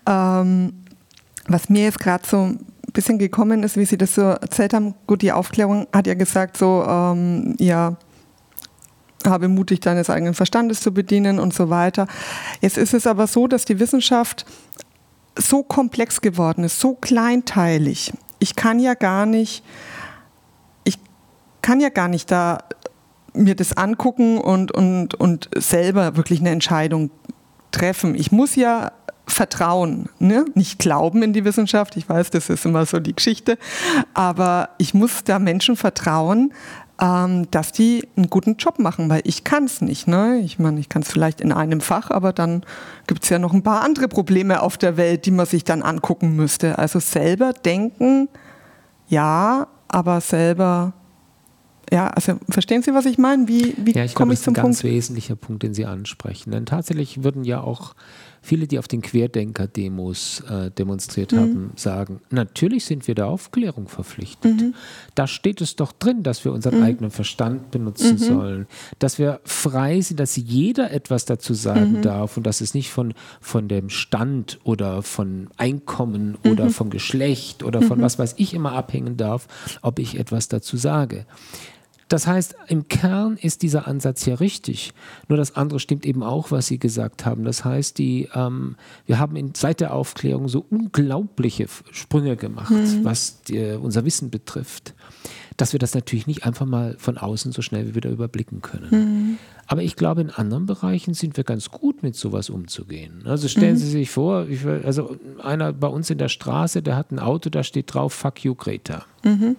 ähm, 0.43 0.73
was 1.47 1.69
mir 1.69 1.85
jetzt 1.85 2.01
gerade 2.01 2.27
so 2.27 2.55
bisschen 2.99 3.21
gekommen 3.21 3.63
ist, 3.63 3.77
wie 3.77 3.85
Sie 3.85 3.97
das 3.97 4.17
so 4.17 4.23
erzählt 4.23 4.75
haben. 4.75 4.93
Gut, 5.07 5.23
die 5.23 5.31
Aufklärung 5.31 5.87
hat 5.93 6.09
ja 6.09 6.15
gesagt, 6.15 6.57
so, 6.57 6.85
ähm, 6.85 7.55
ja, 7.61 7.97
habe 9.25 9.47
mutig 9.47 9.79
deines 9.79 10.11
eigenen 10.11 10.35
Verstandes 10.35 10.81
zu 10.81 10.93
bedienen 10.93 11.39
und 11.39 11.55
so 11.55 11.71
weiter. 11.71 12.09
Jetzt 12.61 12.77
ist 12.77 12.95
es 12.95 13.07
aber 13.07 13.29
so, 13.29 13.47
dass 13.47 13.65
die 13.65 13.79
Wissenschaft 13.79 14.47
so 15.37 15.63
komplex 15.63 16.21
geworden 16.23 16.65
ist, 16.65 16.81
so 16.81 16.97
kleinteilig. 16.97 18.13
Ich 18.41 18.57
kann 18.57 18.81
ja 18.81 18.95
gar 18.95 19.27
nicht, 19.27 19.63
ich 20.83 20.99
kann 21.63 21.79
ja 21.79 21.91
gar 21.91 22.09
nicht 22.09 22.33
da 22.33 22.59
mir 23.33 23.55
das 23.55 23.77
angucken 23.77 24.39
und, 24.39 24.73
und, 24.73 25.15
und 25.15 25.49
selber 25.57 26.17
wirklich 26.17 26.41
eine 26.41 26.51
Entscheidung 26.51 27.13
treffen. 27.71 28.17
Ich 28.17 28.33
muss 28.33 28.57
ja 28.57 28.91
Vertrauen, 29.29 30.09
ne? 30.19 30.45
nicht 30.55 30.79
Glauben 30.79 31.23
in 31.23 31.33
die 31.33 31.45
Wissenschaft. 31.45 31.97
Ich 31.97 32.09
weiß, 32.09 32.31
das 32.31 32.51
ist 32.51 32.65
immer 32.65 32.87
so 32.87 32.99
die 32.99 33.15
Geschichte, 33.15 33.59
aber 34.15 34.71
ich 34.79 34.95
muss 34.95 35.25
da 35.25 35.39
Menschen 35.39 35.77
vertrauen, 35.77 36.53
ähm, 37.01 37.49
dass 37.51 37.73
die 37.73 38.09
einen 38.17 38.29
guten 38.29 38.57
Job 38.57 38.79
machen, 38.79 39.09
weil 39.09 39.21
ich 39.25 39.45
kann 39.45 39.65
es 39.65 39.81
nicht. 39.81 40.09
Ne? 40.09 40.39
Ich 40.39 40.59
meine, 40.59 40.81
ich 40.81 40.89
kann 40.89 41.03
es 41.03 41.11
vielleicht 41.11 41.41
in 41.41 41.53
einem 41.53 41.81
Fach, 41.81 42.11
aber 42.11 42.33
dann 42.33 42.65
gibt 43.07 43.23
es 43.25 43.31
ja 43.31 43.39
noch 43.39 43.53
ein 43.53 43.63
paar 43.63 43.83
andere 43.83 44.09
Probleme 44.09 44.63
auf 44.63 44.77
der 44.77 44.97
Welt, 44.97 45.27
die 45.27 45.31
man 45.31 45.47
sich 45.47 45.65
dann 45.65 45.83
angucken 45.83 46.35
müsste. 46.35 46.79
Also 46.79 46.99
selber 46.99 47.53
denken, 47.53 48.29
ja, 49.09 49.69
aber 49.89 50.21
selber 50.21 50.93
ja, 51.91 52.09
also 52.09 52.39
verstehen 52.51 52.83
Sie, 52.83 52.93
was 52.93 53.07
ich 53.07 53.19
meine? 53.19 53.49
Wie, 53.49 53.75
wie 53.79 53.93
ja, 53.93 54.05
ich 54.05 54.15
komme 54.15 54.35
ich 54.35 54.41
zum 54.41 54.55
Punkt? 54.55 54.71
Das 54.71 54.79
ist 54.79 54.85
ein 54.85 54.89
ganz 54.89 54.97
wesentlicher 54.97 55.37
Punkt, 55.37 55.63
den 55.63 55.75
Sie 55.75 55.87
ansprechen. 55.87 56.51
Denn 56.51 56.67
tatsächlich 56.67 57.23
würden 57.25 57.45
ja 57.45 57.61
auch 57.61 57.95
viele, 58.43 58.67
die 58.67 58.79
auf 58.79 58.89
den 58.89 59.03
Querdenker-Demos 59.03 60.43
äh, 60.49 60.71
demonstriert 60.71 61.33
mhm. 61.33 61.39
haben, 61.39 61.73
sagen, 61.77 62.21
natürlich 62.31 62.85
sind 62.85 63.07
wir 63.07 63.15
der 63.15 63.27
Aufklärung 63.27 63.89
verpflichtet. 63.89 64.61
Mhm. 64.61 64.75
Da 65.15 65.27
steht 65.27 65.61
es 65.61 65.77
doch 65.77 65.93
drin, 65.93 66.23
dass 66.23 66.45
wir 66.45 66.53
unseren 66.53 66.79
mhm. 66.79 66.85
eigenen 66.85 67.11
Verstand 67.11 67.71
benutzen 67.71 68.13
mhm. 68.13 68.19
sollen, 68.19 68.67
dass 68.99 69.19
wir 69.19 69.41
frei 69.45 70.01
sind, 70.01 70.21
dass 70.21 70.37
jeder 70.37 70.91
etwas 70.91 71.25
dazu 71.25 71.55
sagen 71.55 71.99
mhm. 71.99 72.03
darf 72.03 72.37
und 72.37 72.45
dass 72.45 72.61
es 72.61 72.75
nicht 72.75 72.91
von, 72.91 73.15
von 73.41 73.69
dem 73.69 73.91
Stand 73.91 74.59
oder 74.65 75.03
von 75.03 75.49
Einkommen 75.57 76.37
oder 76.45 76.67
mhm. 76.67 76.71
von 76.71 76.91
Geschlecht 76.91 77.63
oder 77.63 77.83
von 77.83 78.01
was 78.01 78.19
weiß 78.19 78.35
ich 78.39 78.55
immer 78.55 78.73
abhängen 78.73 79.17
darf, 79.17 79.49
ob 79.83 79.99
ich 79.99 80.19
etwas 80.19 80.49
dazu 80.49 80.77
sage. 80.77 81.27
Das 82.09 82.27
heißt, 82.27 82.57
im 82.69 82.89
Kern 82.89 83.37
ist 83.37 83.63
dieser 83.63 83.87
Ansatz 83.87 84.25
ja 84.25 84.37
richtig. 84.37 84.93
Nur 85.29 85.37
das 85.37 85.57
andere 85.57 85.79
stimmt 85.79 86.07
eben 86.07 86.23
auch, 86.23 86.51
was 86.51 86.67
Sie 86.67 86.79
gesagt 86.79 87.27
haben. 87.27 87.45
Das 87.45 87.65
heißt, 87.65 87.99
die, 87.99 88.29
ähm, 88.35 88.77
wir 89.07 89.19
haben 89.19 89.37
in, 89.37 89.53
seit 89.55 89.81
der 89.81 89.93
Aufklärung 89.93 90.49
so 90.49 90.65
unglaubliche 90.71 91.67
Sprünge 91.93 92.37
gemacht, 92.37 92.71
mhm. 92.71 93.05
was 93.05 93.43
die, 93.43 93.77
unser 93.81 94.07
Wissen 94.07 94.31
betrifft, 94.31 94.95
dass 95.59 95.73
wir 95.73 95.79
das 95.79 95.95
natürlich 95.95 96.27
nicht 96.27 96.47
einfach 96.47 96.65
mal 96.65 96.97
von 96.99 97.19
außen 97.19 97.53
so 97.53 97.61
schnell 97.61 97.89
wie 97.89 97.95
wieder 97.95 98.11
überblicken 98.11 98.63
können. 98.63 98.89
Mhm. 98.91 99.39
Aber 99.67 99.83
ich 99.83 99.97
glaube, 99.97 100.23
in 100.23 100.31
anderen 100.31 100.65
Bereichen 100.65 101.13
sind 101.13 101.37
wir 101.37 101.45
ganz 101.45 101.71
gut 101.71 102.03
mit 102.03 102.17
sowas 102.17 102.49
umzugehen. 102.49 103.25
Also 103.27 103.49
stellen 103.49 103.75
mhm. 103.75 103.79
Sie 103.79 103.91
sich 103.91 104.09
vor, 104.09 104.49
ich, 104.49 104.65
also 104.65 105.17
einer 105.43 105.75
bei 105.75 105.89
uns 105.89 106.09
in 106.09 106.17
der 106.17 106.29
Straße, 106.29 106.81
der 106.81 106.97
hat 106.97 107.13
ein 107.13 107.19
Auto, 107.19 107.51
da 107.51 107.63
steht 107.63 107.93
drauf, 107.93 108.15
fuck 108.15 108.43
you, 108.45 108.55
Greta. 108.55 109.05
Mhm. 109.25 109.57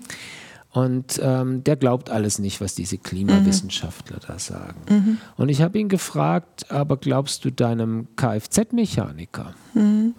Und 0.72 1.20
ähm, 1.24 1.64
der 1.64 1.76
glaubt 1.78 2.12
alles 2.12 2.38
nicht, 2.38 2.62
was 2.62 2.76
diese 2.76 3.00
Klimawissenschaftler 3.00 4.18
mhm. 4.18 4.26
da 4.28 4.40
sagen. 4.40 4.82
Mhm. 4.90 5.18
Und 5.36 5.50
ich 5.50 5.64
habe 5.64 5.80
ihn 5.80 5.90
gefragt, 5.90 6.72
aber 6.72 6.98
glaubst 6.98 7.44
du 7.44 7.52
deinem 7.52 8.08
Kfz-Mechaniker? 8.16 9.56
Mhm. 9.74 10.14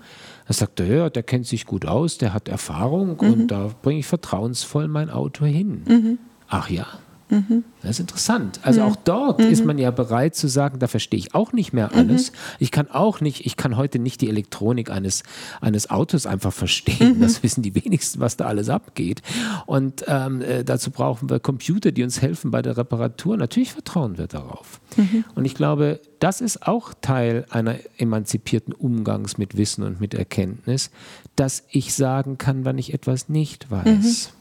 Er, 0.47 0.87
ja, 0.87 1.09
der 1.09 1.23
kennt 1.23 1.47
sich 1.47 1.67
gut 1.67 1.87
aus, 1.87 2.19
der 2.19 2.35
hat 2.35 2.49
Erfahrung 2.49 3.21
und 3.21 3.39
mhm. 3.39 3.47
da 3.47 3.71
bringe 3.81 4.01
ich 4.01 4.07
vertrauensvoll 4.07 4.89
mein 4.89 5.09
Auto 5.09 5.45
hin. 5.45 5.85
Mhm. 5.87 6.19
Ach 6.49 6.69
ja. 6.69 6.87
Mhm. 7.31 7.65
Das 7.83 7.93
ist 7.93 8.01
interessant. 8.01 8.61
Also 8.63 8.83
auch 8.83 8.97
dort 8.97 9.39
mhm. 9.39 9.47
ist 9.47 9.65
man 9.65 9.79
ja 9.79 9.91
bereit 9.91 10.35
zu 10.35 10.49
sagen, 10.49 10.79
da 10.79 10.89
verstehe 10.89 11.19
ich 11.19 11.35
auch 11.35 11.53
nicht 11.53 11.73
mehr 11.73 11.95
alles. 11.95 12.33
Mhm. 12.33 12.37
Ich 12.59 12.71
kann 12.71 12.91
auch 12.91 13.21
nicht, 13.21 13.47
ich 13.47 13.57
kann 13.57 13.77
heute 13.77 13.99
nicht 13.99 14.21
die 14.21 14.29
Elektronik 14.29 14.91
eines, 14.91 15.23
eines 15.61 15.89
Autos 15.91 16.27
einfach 16.27 16.53
verstehen. 16.53 17.19
Mhm. 17.19 17.21
Das 17.21 17.43
wissen 17.43 17.63
die 17.63 17.75
wenigsten, 17.75 18.21
was 18.21 18.37
da 18.37 18.47
alles 18.47 18.69
abgeht. 18.69 19.23
Und 19.67 20.05
ähm, 20.09 20.43
äh, 20.43 20.65
dazu 20.65 20.91
brauchen 20.91 21.31
wir 21.31 21.41
Computer, 21.41 21.93
die 21.93 22.03
uns 22.03 22.21
helfen 22.21 22.51
bei 22.51 22.63
der 22.63 22.77
Reparatur. 22.77 23.37
Natürlich 23.37 23.73
vertrauen 23.73 24.19
wir 24.19 24.27
darauf. 24.27 24.81
Mhm. 24.97 25.25
Und 25.35 25.45
ich 25.45 25.55
glaube, 25.55 26.01
das 26.19 26.41
ist 26.41 26.67
auch 26.67 26.93
Teil 27.01 27.47
einer 27.51 27.77
emanzipierten 27.97 28.75
Umgangs 28.75 29.39
mit 29.39 29.57
Wissen 29.57 29.85
und 29.85 30.01
mit 30.01 30.13
Erkenntnis, 30.15 30.91
dass 31.37 31.65
ich 31.71 31.95
sagen 31.95 32.37
kann, 32.37 32.65
wann 32.65 32.77
ich 32.77 32.93
etwas 32.93 33.29
nicht 33.29 33.71
weiß. 33.71 34.33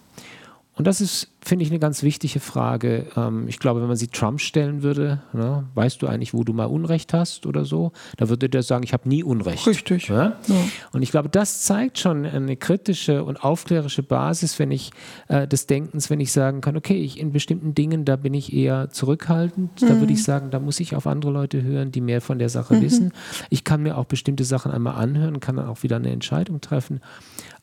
Und 0.80 0.88
das 0.88 1.02
ist, 1.02 1.28
finde 1.42 1.64
ich, 1.66 1.72
eine 1.72 1.80
ganz 1.80 2.04
wichtige 2.04 2.40
Frage. 2.40 3.08
Ähm, 3.18 3.50
ich 3.50 3.60
glaube, 3.60 3.82
wenn 3.82 3.90
man 3.90 3.98
sie 3.98 4.08
Trump 4.08 4.40
stellen 4.40 4.82
würde, 4.82 5.22
ne, 5.34 5.66
weißt 5.76 6.02
du 6.02 6.08
eigentlich, 6.08 6.34
wo 6.34 6.46
du 6.46 6.54
mal 6.54 6.68
Unrecht 6.68 7.14
hast 7.14 7.46
oder 7.46 7.66
so, 7.66 7.92
da 8.16 8.30
würde 8.30 8.48
der 8.48 8.64
sagen, 8.64 8.86
ich 8.86 8.94
habe 8.94 9.10
nie 9.10 9.22
Unrecht. 9.22 9.68
Richtig. 9.68 10.08
Ja? 10.08 10.38
Ja. 10.48 10.56
Und 10.94 11.02
ich 11.02 11.12
glaube, 11.12 11.28
das 11.28 11.64
zeigt 11.64 12.00
schon 12.00 12.26
eine 12.26 12.56
kritische 12.56 13.26
und 13.26 13.44
aufklärische 13.44 14.04
Basis, 14.04 14.58
wenn 14.58 14.72
ich 14.72 14.92
äh, 15.28 15.50
des 15.50 15.68
Denkens, 15.68 16.10
wenn 16.10 16.22
ich 16.22 16.32
sagen 16.32 16.62
kann, 16.62 16.78
okay, 16.78 16.96
ich 16.96 17.20
in 17.20 17.34
bestimmten 17.34 17.76
Dingen, 17.76 18.06
da 18.06 18.16
bin 18.16 18.34
ich 18.34 18.54
eher 18.54 18.90
zurückhaltend. 18.90 19.82
Mhm. 19.82 19.86
Da 19.86 20.00
würde 20.00 20.14
ich 20.14 20.24
sagen, 20.24 20.50
da 20.50 20.62
muss 20.62 20.80
ich 20.80 20.96
auf 20.96 21.08
andere 21.08 21.34
Leute 21.34 21.62
hören, 21.62 21.92
die 21.92 22.00
mehr 22.00 22.22
von 22.22 22.40
der 22.40 22.48
Sache 22.48 22.76
mhm. 22.76 22.82
wissen. 22.84 23.12
Ich 23.50 23.66
kann 23.66 23.84
mir 23.84 23.98
auch 23.98 24.06
bestimmte 24.06 24.46
Sachen 24.46 24.72
einmal 24.72 24.96
anhören, 24.96 25.42
kann 25.42 25.58
dann 25.58 25.68
auch 25.68 25.84
wieder 25.84 25.98
eine 25.98 26.12
Entscheidung 26.12 26.62
treffen. 26.62 27.02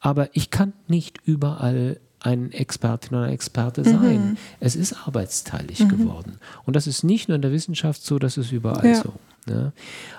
Aber 0.01 0.29
ich 0.35 0.51
kann 0.51 0.75
nicht 0.87 1.21
überall 1.25 1.99
ein 2.27 2.51
Expertin 2.51 3.17
oder 3.17 3.29
Experte 3.29 3.85
sein. 3.85 4.31
Mhm. 4.31 4.37
Es 4.61 4.77
ist 4.77 5.07
arbeitsteilig 5.07 5.81
mhm. 5.81 5.89
geworden. 5.89 6.39
Und 6.65 6.77
das 6.77 6.87
ist 6.87 7.05
nicht 7.05 7.29
nur 7.29 7.37
in 7.37 7.43
der 7.43 7.53
Wissenschaft 7.53 8.05
so, 8.05 8.19
das 8.19 8.37
ist 8.37 8.53
überall 8.53 8.87
ja. 8.87 9.03
so. 9.03 9.13
Ja. 9.49 9.73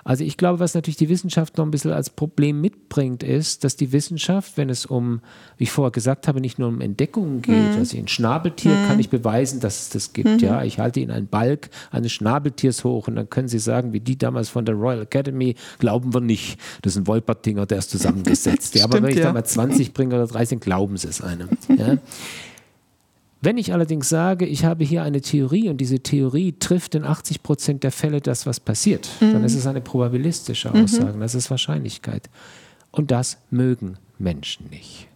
Also 0.04 0.24
ich 0.24 0.38
glaube, 0.38 0.60
was 0.60 0.74
natürlich 0.74 0.98
die 0.98 1.10
Wissenschaft 1.10 1.58
noch 1.58 1.66
ein 1.66 1.72
bisschen 1.72 1.92
als 1.92 2.10
Problem 2.10 2.62
mitbringt, 2.62 3.24
ist, 3.24 3.64
dass 3.64 3.76
die 3.76 3.92
Wissenschaft, 3.92 4.58
wenn 4.58 4.70
es 4.70 4.86
um, 4.86 5.22
wie 5.58 5.66
ich 5.66 5.72
vorher 5.72 5.92
gesagt 5.92 6.28
habe, 6.28 6.40
nicht 6.40 6.60
nur 6.60 6.70
um 6.70 6.80
Entdeckungen 6.80 7.42
geht, 7.42 7.74
mhm. 7.74 7.78
also 7.78 7.98
ein 7.98 8.08
Schnabeltier 8.08 8.72
mhm. 8.72 8.88
kann 8.88 9.00
ich 9.00 9.10
beweisen, 9.10 9.60
dass 9.60 9.82
es 9.82 9.90
das 9.90 10.14
gibt. 10.14 10.30
Mhm. 10.30 10.40
Ja, 10.40 10.64
ich 10.64 10.80
halte 10.80 11.02
Ihnen 11.02 11.12
einen 11.12 11.28
Balk 11.28 11.70
eines 11.92 12.14
Schnabeltiers 12.14 12.84
hoch 12.84 13.08
und 13.08 13.16
dann 13.16 13.30
können 13.30 13.50
Sie 13.50 13.60
sagen, 13.60 13.92
wie 13.92 14.00
die 14.00 14.18
damals 14.18 14.50
von 14.50 14.64
der 14.64 14.76
Royal 14.76 15.02
Academy, 15.02 15.56
glauben 15.80 16.14
wir 16.14 16.22
nicht. 16.22 16.60
Das 16.82 16.94
ist 16.94 17.00
ein 17.00 17.08
Wolpertinger, 17.08 17.66
der 17.66 17.80
ist 17.80 17.90
zusammengesetzt. 17.90 18.76
ja, 18.76 18.86
aber 18.86 18.98
wenn 19.04 19.10
ich 19.10 19.18
ja. 19.18 19.26
da 19.26 19.34
mal 19.34 19.44
20 19.44 19.94
bringe 19.94 20.16
oder 20.16 20.28
30, 20.28 20.62
glauben 20.62 20.96
Sie 20.96 21.08
es 21.10 21.22
einem. 21.22 21.50
Ja. 21.78 21.98
Wenn 23.42 23.58
ich 23.58 23.72
allerdings 23.72 24.10
sage, 24.10 24.46
ich 24.46 24.66
habe 24.66 24.84
hier 24.84 25.04
eine 25.04 25.22
Theorie 25.22 25.70
und 25.70 25.78
diese 25.78 26.00
Theorie 26.00 26.54
trifft 26.54 26.96
in 26.96 27.04
80 27.04 27.44
Prozent 27.44 27.84
der 27.84 27.92
Fälle 27.92 28.20
das, 28.20 28.46
was 28.46 28.60
passiert, 28.60 29.10
mhm. 29.20 29.34
dann 29.34 29.44
ist 29.44 29.56
es 29.56 29.68
eine 29.68 29.82
probabilistische 29.82 30.70
mhm. 30.70 30.84
Aussage, 30.84 31.18
mhm. 31.18 31.22
das 31.22 31.36
ist 31.36 31.52
Wahrscheinlichkeit. 31.52 32.30
Und 32.92 33.12
das 33.12 33.38
mögen 33.52 33.98
Menschen 34.18 34.70
nicht. 34.70 35.08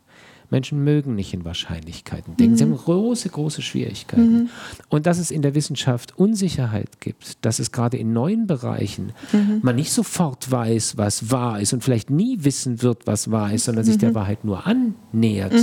Menschen 0.51 0.83
mögen 0.83 1.15
nicht 1.15 1.33
in 1.33 1.45
Wahrscheinlichkeiten 1.45 2.35
denken. 2.35 2.53
Mhm. 2.53 2.57
Sie 2.57 2.63
haben 2.65 2.75
große, 2.75 3.29
große 3.29 3.61
Schwierigkeiten. 3.61 4.33
Mhm. 4.33 4.49
Und 4.89 5.05
dass 5.05 5.17
es 5.17 5.31
in 5.31 5.41
der 5.41 5.55
Wissenschaft 5.55 6.17
Unsicherheit 6.17 6.99
gibt, 6.99 7.43
dass 7.45 7.59
es 7.59 7.71
gerade 7.71 7.97
in 7.97 8.11
neuen 8.11 8.47
Bereichen 8.47 9.13
mhm. 9.31 9.61
man 9.63 9.77
nicht 9.77 9.93
sofort 9.93 10.51
weiß, 10.51 10.97
was 10.97 11.31
wahr 11.31 11.61
ist 11.61 11.71
und 11.73 11.83
vielleicht 11.83 12.09
nie 12.09 12.43
wissen 12.43 12.81
wird, 12.81 13.07
was 13.07 13.31
wahr 13.31 13.53
ist, 13.53 13.65
sondern 13.65 13.85
sich 13.85 13.97
der 13.97 14.13
Wahrheit 14.13 14.43
nur 14.43 14.67
annähert 14.67 15.53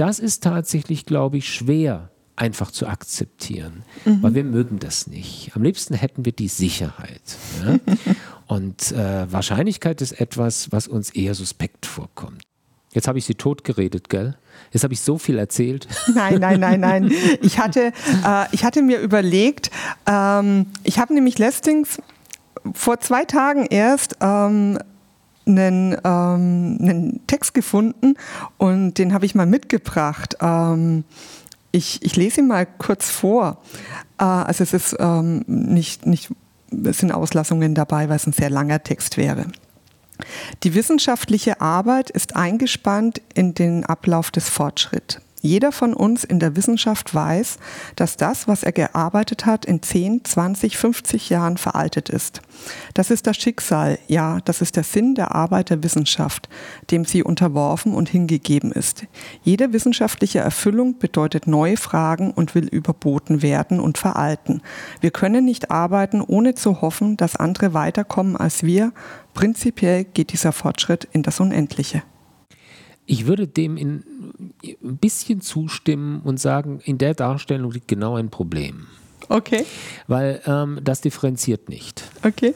das 0.00 0.18
ist 0.18 0.42
tatsächlich, 0.42 1.04
glaube 1.04 1.36
ich, 1.36 1.52
schwer 1.52 2.08
einfach 2.34 2.70
zu 2.70 2.86
akzeptieren, 2.86 3.82
mhm. 4.06 4.22
weil 4.22 4.34
wir 4.34 4.44
mögen 4.44 4.78
das 4.78 5.06
nicht. 5.06 5.52
Am 5.54 5.62
liebsten 5.62 5.92
hätten 5.92 6.24
wir 6.24 6.32
die 6.32 6.48
Sicherheit. 6.48 7.20
Ja? 7.62 7.78
Und 8.46 8.92
äh, 8.92 9.30
Wahrscheinlichkeit 9.30 10.00
ist 10.00 10.12
etwas, 10.12 10.72
was 10.72 10.88
uns 10.88 11.10
eher 11.10 11.34
suspekt 11.34 11.84
vorkommt. 11.84 12.42
Jetzt 12.92 13.08
habe 13.08 13.18
ich 13.18 13.26
sie 13.26 13.34
totgeredet, 13.34 14.08
gell? 14.08 14.36
Jetzt 14.72 14.84
habe 14.84 14.94
ich 14.94 15.00
so 15.00 15.18
viel 15.18 15.38
erzählt. 15.38 15.86
Nein, 16.14 16.40
nein, 16.40 16.58
nein, 16.58 16.80
nein. 16.80 17.12
Ich 17.42 17.58
hatte, 17.58 17.92
äh, 18.26 18.46
ich 18.52 18.64
hatte 18.64 18.82
mir 18.82 19.00
überlegt, 19.00 19.70
ähm, 20.06 20.66
ich 20.82 20.98
habe 20.98 21.12
nämlich 21.14 21.38
Lestings 21.38 21.98
vor 22.72 23.00
zwei 23.00 23.24
Tagen 23.26 23.66
erst 23.66 24.16
ähm, 24.20 24.78
einen, 25.46 25.92
ähm, 26.04 26.78
einen 26.80 27.20
Text 27.26 27.54
gefunden 27.54 28.14
und 28.58 28.94
den 28.94 29.12
habe 29.12 29.26
ich 29.26 29.34
mal 29.34 29.46
mitgebracht. 29.46 30.36
Ähm, 30.40 31.04
ich, 31.72 32.04
ich 32.04 32.16
lese 32.16 32.40
ihn 32.40 32.48
mal 32.48 32.66
kurz 32.66 33.10
vor. 33.10 33.58
Äh, 34.18 34.24
also 34.24 34.62
es 34.62 34.72
ist 34.72 34.96
ähm, 34.98 35.44
nicht, 35.46 36.06
nicht, 36.06 36.30
es 36.84 36.98
sind 36.98 37.12
Auslassungen 37.12 37.74
dabei, 37.74 38.08
weil 38.08 38.16
es 38.16 38.26
ein 38.26 38.32
sehr 38.32 38.50
langer 38.50 38.82
Text 38.82 39.16
wäre. 39.16 39.46
Die 40.62 40.74
wissenschaftliche 40.74 41.60
Arbeit 41.60 42.10
ist 42.10 42.36
eingespannt 42.36 43.22
in 43.34 43.54
den 43.54 43.84
Ablauf 43.86 44.30
des 44.30 44.48
Fortschritts. 44.48 45.20
Jeder 45.40 45.72
von 45.72 45.94
uns 45.94 46.24
in 46.24 46.38
der 46.38 46.56
Wissenschaft 46.56 47.14
weiß, 47.14 47.58
dass 47.96 48.16
das, 48.16 48.46
was 48.46 48.62
er 48.62 48.72
gearbeitet 48.72 49.46
hat, 49.46 49.64
in 49.64 49.82
10, 49.82 50.24
20, 50.24 50.76
50 50.76 51.30
Jahren 51.30 51.56
veraltet 51.56 52.08
ist. 52.10 52.42
Das 52.94 53.10
ist 53.10 53.26
das 53.26 53.36
Schicksal, 53.36 53.98
ja, 54.06 54.40
das 54.44 54.60
ist 54.60 54.76
der 54.76 54.84
Sinn 54.84 55.14
der 55.14 55.34
Arbeit 55.34 55.70
der 55.70 55.82
Wissenschaft, 55.82 56.48
dem 56.90 57.04
sie 57.04 57.22
unterworfen 57.22 57.94
und 57.94 58.08
hingegeben 58.08 58.72
ist. 58.72 59.06
Jede 59.42 59.72
wissenschaftliche 59.72 60.40
Erfüllung 60.40 60.98
bedeutet 60.98 61.46
neue 61.46 61.76
Fragen 61.76 62.32
und 62.32 62.54
will 62.54 62.68
überboten 62.68 63.42
werden 63.42 63.80
und 63.80 63.98
veralten. 63.98 64.60
Wir 65.00 65.10
können 65.10 65.44
nicht 65.44 65.70
arbeiten, 65.70 66.20
ohne 66.20 66.54
zu 66.54 66.82
hoffen, 66.82 67.16
dass 67.16 67.36
andere 67.36 67.72
weiterkommen 67.72 68.36
als 68.36 68.62
wir. 68.62 68.92
Prinzipiell 69.34 70.04
geht 70.04 70.32
dieser 70.32 70.52
Fortschritt 70.52 71.08
in 71.12 71.22
das 71.22 71.40
Unendliche. 71.40 72.02
Ich 73.10 73.26
würde 73.26 73.48
dem 73.48 73.76
in, 73.76 74.04
ein 74.62 74.96
bisschen 74.98 75.40
zustimmen 75.40 76.20
und 76.22 76.38
sagen, 76.38 76.78
in 76.84 76.96
der 76.96 77.14
Darstellung 77.14 77.72
liegt 77.72 77.88
genau 77.88 78.14
ein 78.14 78.30
Problem. 78.30 78.86
Okay. 79.28 79.64
Weil 80.06 80.40
ähm, 80.46 80.78
das 80.84 81.00
differenziert 81.00 81.68
nicht. 81.68 82.04
Okay. 82.22 82.54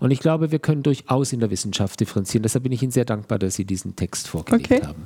Und 0.00 0.10
ich 0.10 0.18
glaube, 0.18 0.50
wir 0.50 0.58
können 0.58 0.82
durchaus 0.82 1.32
in 1.32 1.38
der 1.38 1.52
Wissenschaft 1.52 2.00
differenzieren. 2.00 2.42
Deshalb 2.42 2.64
bin 2.64 2.72
ich 2.72 2.82
Ihnen 2.82 2.90
sehr 2.90 3.04
dankbar, 3.04 3.38
dass 3.38 3.54
Sie 3.54 3.64
diesen 3.64 3.94
Text 3.94 4.26
vorgelegt 4.26 4.72
okay. 4.72 4.84
haben. 4.84 5.04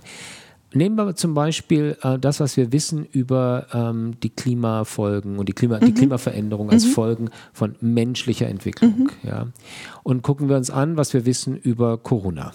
Nehmen 0.73 0.97
wir 0.97 1.15
zum 1.15 1.35
Beispiel 1.35 1.99
äh, 2.03 2.19
das, 2.19 2.41
was 2.41 2.57
wir 2.57 2.73
wissen 2.73 3.05
über 3.05 3.67
ähm, 3.75 4.15
die 4.23 4.31
Klimafolgen 4.31 5.39
und 5.39 5.47
die, 5.47 5.53
Klima, 5.53 5.79
mhm. 5.79 5.87
die 5.87 5.95
Klimaveränderung 5.95 6.71
als 6.71 6.87
mhm. 6.87 6.91
Folgen 6.91 7.31
von 7.53 7.77
menschlicher 7.83 8.49
Entwicklung. 8.49 8.99
Mhm. 8.99 9.11
Ja. 9.29 9.47
Und 10.03 10.23
gucken 10.23 10.49
wir 10.49 10.57
uns 10.57 10.71
an, 10.71 10.97
was 10.97 11.13
wir 11.13 11.27
wissen 11.27 11.55
über 11.57 11.99
Corona. 11.99 12.53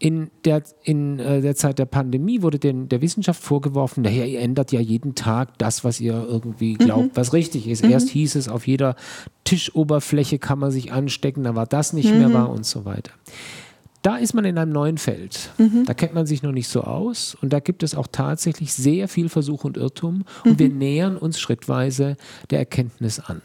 Mhm. 0.00 0.06
In 0.06 0.30
der, 0.44 0.62
in 0.82 1.18
äh, 1.18 1.40
der 1.40 1.54
Zeit 1.54 1.78
der 1.78 1.86
Pandemie 1.86 2.42
wurde 2.42 2.58
den, 2.58 2.88
der 2.88 3.00
Wissenschaft 3.00 3.42
vorgeworfen, 3.42 4.02
naja, 4.02 4.24
ihr 4.24 4.40
ändert 4.40 4.72
ja 4.72 4.80
jeden 4.80 5.14
Tag 5.14 5.56
das, 5.58 5.84
was 5.84 6.00
ihr 6.00 6.26
irgendwie 6.28 6.74
mhm. 6.74 6.78
glaubt, 6.78 7.10
was 7.14 7.32
richtig 7.32 7.66
ist. 7.66 7.82
Erst 7.82 8.10
hieß 8.10 8.34
es, 8.34 8.48
auf 8.48 8.66
jeder 8.66 8.96
Tischoberfläche 9.44 10.38
kann 10.38 10.58
man 10.58 10.70
sich 10.70 10.92
anstecken, 10.92 11.44
dann 11.44 11.56
war 11.56 11.66
das 11.66 11.92
nicht 11.92 12.12
mehr 12.12 12.32
wahr 12.32 12.50
und 12.50 12.66
so 12.66 12.84
weiter 12.84 13.12
da 14.06 14.18
ist 14.18 14.34
man 14.34 14.44
in 14.44 14.56
einem 14.56 14.70
neuen 14.70 14.98
Feld. 14.98 15.50
Mhm. 15.58 15.84
Da 15.84 15.92
kennt 15.92 16.14
man 16.14 16.26
sich 16.26 16.40
noch 16.40 16.52
nicht 16.52 16.68
so 16.68 16.82
aus 16.82 17.36
und 17.42 17.52
da 17.52 17.58
gibt 17.58 17.82
es 17.82 17.96
auch 17.96 18.06
tatsächlich 18.06 18.72
sehr 18.72 19.08
viel 19.08 19.28
Versuch 19.28 19.64
und 19.64 19.76
Irrtum 19.76 20.24
und 20.44 20.52
mhm. 20.52 20.58
wir 20.60 20.68
nähern 20.68 21.16
uns 21.16 21.40
schrittweise 21.40 22.16
der 22.50 22.60
Erkenntnis 22.60 23.18
an. 23.18 23.42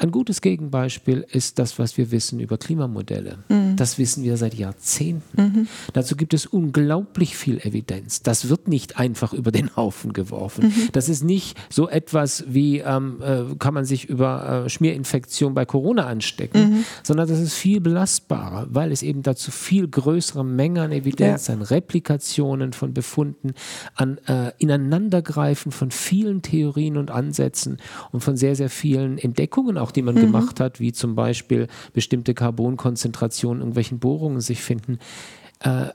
Ein 0.00 0.12
gutes 0.12 0.40
Gegenbeispiel 0.40 1.26
ist 1.30 1.58
das, 1.58 1.78
was 1.78 1.98
wir 1.98 2.10
wissen 2.10 2.40
über 2.40 2.56
Klimamodelle. 2.56 3.40
Mhm. 3.50 3.76
Das 3.76 3.98
wissen 3.98 4.24
wir 4.24 4.38
seit 4.38 4.54
Jahrzehnten. 4.54 5.42
Mhm. 5.42 5.68
Dazu 5.92 6.16
gibt 6.16 6.32
es 6.32 6.46
unglaublich 6.46 7.36
viel 7.36 7.58
Evidenz. 7.58 8.22
Das 8.22 8.48
wird 8.48 8.66
nicht 8.66 8.98
einfach 8.98 9.34
über 9.34 9.52
den 9.52 9.76
Haufen 9.76 10.14
geworfen. 10.14 10.68
Mhm. 10.68 10.88
Das 10.92 11.10
ist 11.10 11.22
nicht 11.22 11.58
so 11.68 11.86
etwas 11.86 12.44
wie, 12.48 12.78
ähm, 12.78 13.20
äh, 13.20 13.54
kann 13.58 13.74
man 13.74 13.84
sich 13.84 14.08
über 14.08 14.64
äh, 14.64 14.70
Schmierinfektion 14.70 15.52
bei 15.52 15.66
Corona 15.66 16.06
anstecken, 16.06 16.70
mhm. 16.70 16.84
sondern 17.02 17.28
das 17.28 17.38
ist 17.38 17.52
viel 17.52 17.82
belastbarer, 17.82 18.68
weil 18.70 18.92
es 18.92 19.02
eben 19.02 19.22
dazu 19.22 19.50
viel 19.50 19.86
größere 19.86 20.46
Mengen 20.46 20.78
an 20.78 20.92
Evidenz, 20.92 21.48
ja. 21.48 21.54
an 21.54 21.60
Replikationen 21.60 22.72
von 22.72 22.94
Befunden, 22.94 23.52
an 23.96 24.16
äh, 24.26 24.52
Ineinandergreifen 24.56 25.72
von 25.72 25.90
vielen 25.90 26.40
Theorien 26.40 26.96
und 26.96 27.10
Ansätzen 27.10 27.76
und 28.12 28.20
von 28.20 28.38
sehr, 28.38 28.56
sehr 28.56 28.70
vielen 28.70 29.18
Entdeckungen 29.18 29.76
auch 29.76 29.89
auch 29.90 29.92
die 29.92 30.02
man 30.02 30.14
mhm. 30.14 30.20
gemacht 30.20 30.60
hat, 30.60 30.80
wie 30.80 30.92
zum 30.92 31.14
Beispiel 31.14 31.66
bestimmte 31.92 32.34
Carbonkonzentrationen 32.34 33.58
in 33.58 33.62
irgendwelchen 33.62 33.98
Bohrungen 33.98 34.40
sich 34.40 34.62
finden. 34.62 34.98
Äh, 35.60 35.88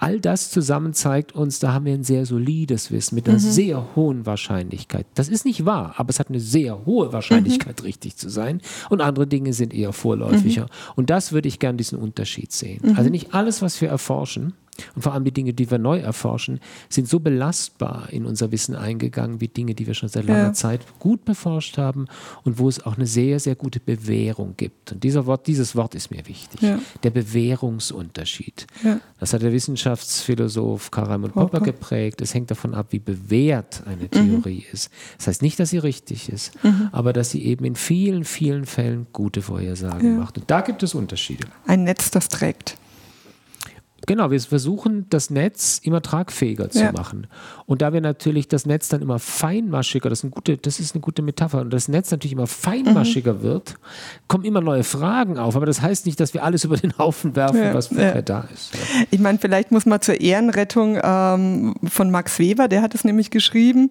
all 0.00 0.20
das 0.20 0.50
zusammen 0.50 0.94
zeigt 0.94 1.34
uns, 1.34 1.58
da 1.58 1.72
haben 1.72 1.84
wir 1.84 1.92
ein 1.92 2.04
sehr 2.04 2.24
solides 2.24 2.92
Wissen 2.92 3.16
mit 3.16 3.28
einer 3.28 3.38
mhm. 3.38 3.42
sehr 3.42 3.96
hohen 3.96 4.26
Wahrscheinlichkeit. 4.26 5.06
Das 5.14 5.28
ist 5.28 5.44
nicht 5.44 5.64
wahr, 5.64 5.94
aber 5.96 6.10
es 6.10 6.20
hat 6.20 6.28
eine 6.28 6.40
sehr 6.40 6.86
hohe 6.86 7.12
Wahrscheinlichkeit, 7.12 7.80
mhm. 7.80 7.86
richtig 7.86 8.16
zu 8.16 8.28
sein. 8.28 8.60
Und 8.90 9.00
andere 9.00 9.26
Dinge 9.26 9.52
sind 9.52 9.74
eher 9.74 9.92
vorläufiger. 9.92 10.64
Mhm. 10.64 10.92
Und 10.96 11.10
das 11.10 11.32
würde 11.32 11.48
ich 11.48 11.58
gern 11.58 11.76
diesen 11.76 11.98
Unterschied 11.98 12.52
sehen. 12.52 12.80
Mhm. 12.82 12.96
Also 12.96 13.10
nicht 13.10 13.34
alles, 13.34 13.60
was 13.60 13.80
wir 13.80 13.88
erforschen, 13.88 14.54
und 14.94 15.02
vor 15.02 15.12
allem 15.12 15.24
die 15.24 15.32
Dinge, 15.32 15.52
die 15.52 15.70
wir 15.70 15.78
neu 15.78 15.98
erforschen, 15.98 16.60
sind 16.88 17.08
so 17.08 17.20
belastbar 17.20 18.08
in 18.10 18.26
unser 18.26 18.52
Wissen 18.52 18.74
eingegangen 18.74 19.40
wie 19.40 19.48
Dinge, 19.48 19.74
die 19.74 19.86
wir 19.86 19.94
schon 19.94 20.08
seit 20.08 20.26
langer 20.26 20.38
ja. 20.38 20.52
Zeit 20.52 20.80
gut 20.98 21.24
beforscht 21.24 21.78
haben 21.78 22.06
und 22.44 22.58
wo 22.58 22.68
es 22.68 22.84
auch 22.84 22.96
eine 22.96 23.06
sehr, 23.06 23.40
sehr 23.40 23.54
gute 23.54 23.80
Bewährung 23.80 24.54
gibt. 24.56 24.92
Und 24.92 25.04
dieser 25.04 25.26
Wort, 25.26 25.46
dieses 25.46 25.74
Wort 25.76 25.94
ist 25.94 26.10
mir 26.10 26.26
wichtig. 26.26 26.62
Ja. 26.62 26.78
Der 27.02 27.10
Bewährungsunterschied. 27.10 28.66
Ja. 28.84 29.00
Das 29.18 29.32
hat 29.32 29.42
der 29.42 29.52
Wissenschaftsphilosoph 29.52 30.90
Karl 30.90 31.06
Raimund 31.06 31.34
Popper 31.34 31.60
geprägt. 31.60 32.20
Es 32.20 32.34
hängt 32.34 32.50
davon 32.50 32.74
ab, 32.74 32.88
wie 32.90 32.98
bewährt 32.98 33.82
eine 33.86 34.04
mhm. 34.04 34.10
Theorie 34.10 34.64
mhm. 34.66 34.72
ist. 34.74 34.90
Das 35.16 35.26
heißt 35.28 35.42
nicht, 35.42 35.58
dass 35.58 35.70
sie 35.70 35.78
richtig 35.78 36.28
ist, 36.28 36.52
mhm. 36.62 36.88
aber 36.92 37.12
dass 37.12 37.30
sie 37.30 37.44
eben 37.44 37.64
in 37.64 37.76
vielen, 37.76 38.24
vielen 38.24 38.66
Fällen 38.66 39.06
gute 39.12 39.42
Vorhersagen 39.42 40.18
macht. 40.18 40.38
Und 40.38 40.50
da 40.50 40.60
gibt 40.60 40.82
es 40.82 40.94
Unterschiede. 40.94 41.46
Ein 41.66 41.84
Netz, 41.84 42.10
das 42.10 42.28
trägt. 42.28 42.76
Genau, 44.08 44.30
wir 44.30 44.40
versuchen 44.40 45.04
das 45.10 45.28
Netz 45.28 45.82
immer 45.84 46.00
tragfähiger 46.00 46.70
zu 46.70 46.80
ja. 46.80 46.92
machen. 46.92 47.26
Und 47.66 47.82
da 47.82 47.92
wir 47.92 48.00
natürlich 48.00 48.48
das 48.48 48.64
Netz 48.64 48.88
dann 48.88 49.02
immer 49.02 49.18
feinmaschiger, 49.18 50.08
das 50.08 50.20
ist, 50.20 50.24
eine 50.24 50.30
gute, 50.30 50.56
das 50.56 50.80
ist 50.80 50.94
eine 50.94 51.02
gute 51.02 51.20
Metapher, 51.20 51.60
und 51.60 51.70
das 51.70 51.88
Netz 51.88 52.10
natürlich 52.10 52.32
immer 52.32 52.46
feinmaschiger 52.46 53.34
mhm. 53.34 53.42
wird, 53.42 53.74
kommen 54.26 54.46
immer 54.46 54.62
neue 54.62 54.82
Fragen 54.82 55.38
auf. 55.38 55.56
Aber 55.56 55.66
das 55.66 55.82
heißt 55.82 56.06
nicht, 56.06 56.18
dass 56.20 56.32
wir 56.32 56.42
alles 56.42 56.64
über 56.68 56.78
den 56.78 56.96
Haufen 56.96 57.36
werfen, 57.36 57.58
ja. 57.58 57.74
was 57.74 57.88
vorher 57.88 58.14
ja. 58.14 58.22
da 58.22 58.48
ist. 58.52 58.72
Ich 59.10 59.20
meine, 59.20 59.38
vielleicht 59.38 59.72
muss 59.72 59.84
man 59.84 60.00
zur 60.00 60.18
Ehrenrettung 60.18 60.98
ähm, 61.02 61.74
von 61.84 62.10
Max 62.10 62.38
Weber, 62.38 62.68
der 62.68 62.80
hat 62.80 62.94
es 62.94 63.04
nämlich 63.04 63.30
geschrieben, 63.30 63.90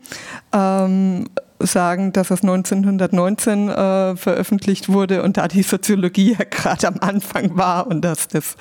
ähm, 0.51 1.27
sagen, 1.59 2.11
dass 2.11 2.31
es 2.31 2.41
1919 2.41 3.69
äh, 3.69 4.15
veröffentlicht 4.15 4.89
wurde 4.89 5.21
und 5.21 5.37
da 5.37 5.47
die 5.47 5.61
Soziologie 5.61 6.35
ja 6.39 6.45
gerade 6.49 6.87
am 6.87 6.97
Anfang 7.01 7.55
war 7.55 7.85
und 7.85 8.01
dass 8.01 8.27
das 8.27 8.55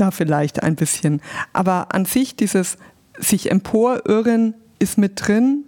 da 0.00 0.10
vielleicht 0.10 0.62
ein 0.62 0.76
bisschen. 0.76 1.20
Aber 1.52 1.94
an 1.94 2.04
sich 2.04 2.36
dieses 2.36 2.76
sich 3.18 3.50
emporirren 3.50 4.54
ist 4.78 4.98
mit 4.98 5.26
drin. 5.26 5.64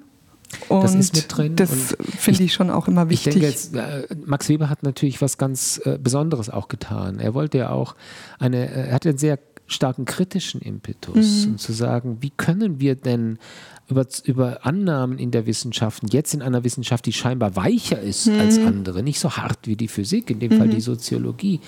Und 0.69 0.83
das 0.83 0.95
ist 0.95 1.15
mit 1.17 1.35
drin. 1.35 1.57
Das 1.57 1.97
finde 2.19 2.43
ich 2.43 2.53
schon 2.53 2.71
auch 2.71 2.89
immer 2.89 3.09
wichtig. 3.09 3.37
Ich 3.37 3.41
denke 3.41 3.49
jetzt, 3.49 3.75
äh, 3.75 4.07
Max 4.27 4.49
Weber 4.49 4.69
hat 4.69 4.83
natürlich 4.83 5.23
was 5.23 5.39
ganz 5.39 5.81
äh, 5.85 5.99
Besonderes 5.99 6.51
auch 6.51 6.69
getan. 6.69 7.19
Er 7.21 7.35
wollte 7.35 7.59
ja 7.59 7.71
auch 7.71 7.95
eine, 8.39 8.69
äh, 8.69 8.89
er 8.89 8.95
hatte 8.95 9.11
einen 9.11 9.19
sehr 9.19 9.39
starken 9.67 10.05
kritischen 10.05 10.61
Impetus, 10.61 11.47
mhm. 11.47 11.53
um 11.53 11.59
zu 11.59 11.73
sagen, 11.73 12.19
wie 12.21 12.31
können 12.31 12.81
wir 12.81 12.95
denn 12.95 13.39
über, 13.89 14.07
über 14.25 14.67
Annahmen 14.67 15.19
in 15.19 15.31
der 15.31 15.47
Wissenschaft, 15.47 16.03
jetzt 16.13 16.35
in 16.35 16.43
einer 16.43 16.65
Wissenschaft, 16.65 17.07
die 17.07 17.13
scheinbar 17.13 17.57
weicher 17.57 18.01
ist 18.01 18.27
mhm. 18.27 18.41
als 18.41 18.59
andere, 18.59 19.03
nicht 19.03 19.19
so 19.19 19.31
hart 19.31 19.61
wie 19.65 19.77
die 19.77 19.89
Physik, 19.89 20.31
in 20.31 20.41
dem 20.41 20.53
mhm. 20.53 20.59
Fall 20.59 20.69
die 20.69 20.81
Soziologie, 20.81 21.61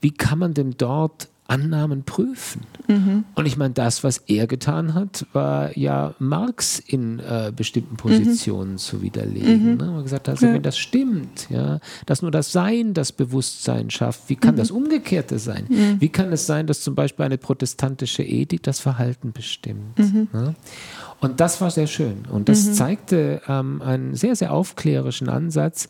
wie 0.00 0.12
kann 0.12 0.38
man 0.38 0.54
denn 0.54 0.74
dort 0.78 1.28
Annahmen 1.50 2.04
prüfen. 2.04 2.62
Mhm. 2.86 3.24
Und 3.34 3.46
ich 3.46 3.56
meine, 3.56 3.74
das, 3.74 4.04
was 4.04 4.18
er 4.18 4.46
getan 4.46 4.94
hat, 4.94 5.26
war 5.32 5.76
ja 5.76 6.14
Marx 6.20 6.78
in 6.78 7.18
äh, 7.18 7.52
bestimmten 7.54 7.96
Positionen 7.96 8.72
mhm. 8.72 8.78
zu 8.78 9.02
widerlegen. 9.02 9.72
Mhm. 9.72 9.76
Ne? 9.76 9.86
Man 9.86 10.02
gesagt 10.04 10.28
hat, 10.28 10.36
also, 10.36 10.46
ja. 10.46 10.54
wenn 10.54 10.62
das 10.62 10.78
stimmt, 10.78 11.50
ja, 11.50 11.80
dass 12.06 12.22
nur 12.22 12.30
das 12.30 12.52
Sein 12.52 12.94
das 12.94 13.10
Bewusstsein 13.10 13.90
schafft, 13.90 14.28
wie 14.28 14.36
kann 14.36 14.54
mhm. 14.54 14.58
das 14.58 14.70
Umgekehrte 14.70 15.40
sein? 15.40 15.66
Mhm. 15.68 16.00
Wie 16.00 16.08
kann 16.08 16.32
es 16.32 16.46
sein, 16.46 16.68
dass 16.68 16.82
zum 16.82 16.94
Beispiel 16.94 17.24
eine 17.24 17.38
protestantische 17.38 18.22
Ethik 18.22 18.62
das 18.62 18.78
Verhalten 18.78 19.32
bestimmt? 19.32 19.98
Mhm. 19.98 20.28
Ne? 20.32 20.54
Und 21.18 21.40
das 21.40 21.60
war 21.60 21.72
sehr 21.72 21.88
schön. 21.88 22.26
Und 22.30 22.48
das 22.48 22.74
zeigte 22.74 23.42
ähm, 23.48 23.82
einen 23.82 24.14
sehr, 24.14 24.36
sehr 24.36 24.52
aufklärischen 24.52 25.28
Ansatz. 25.28 25.88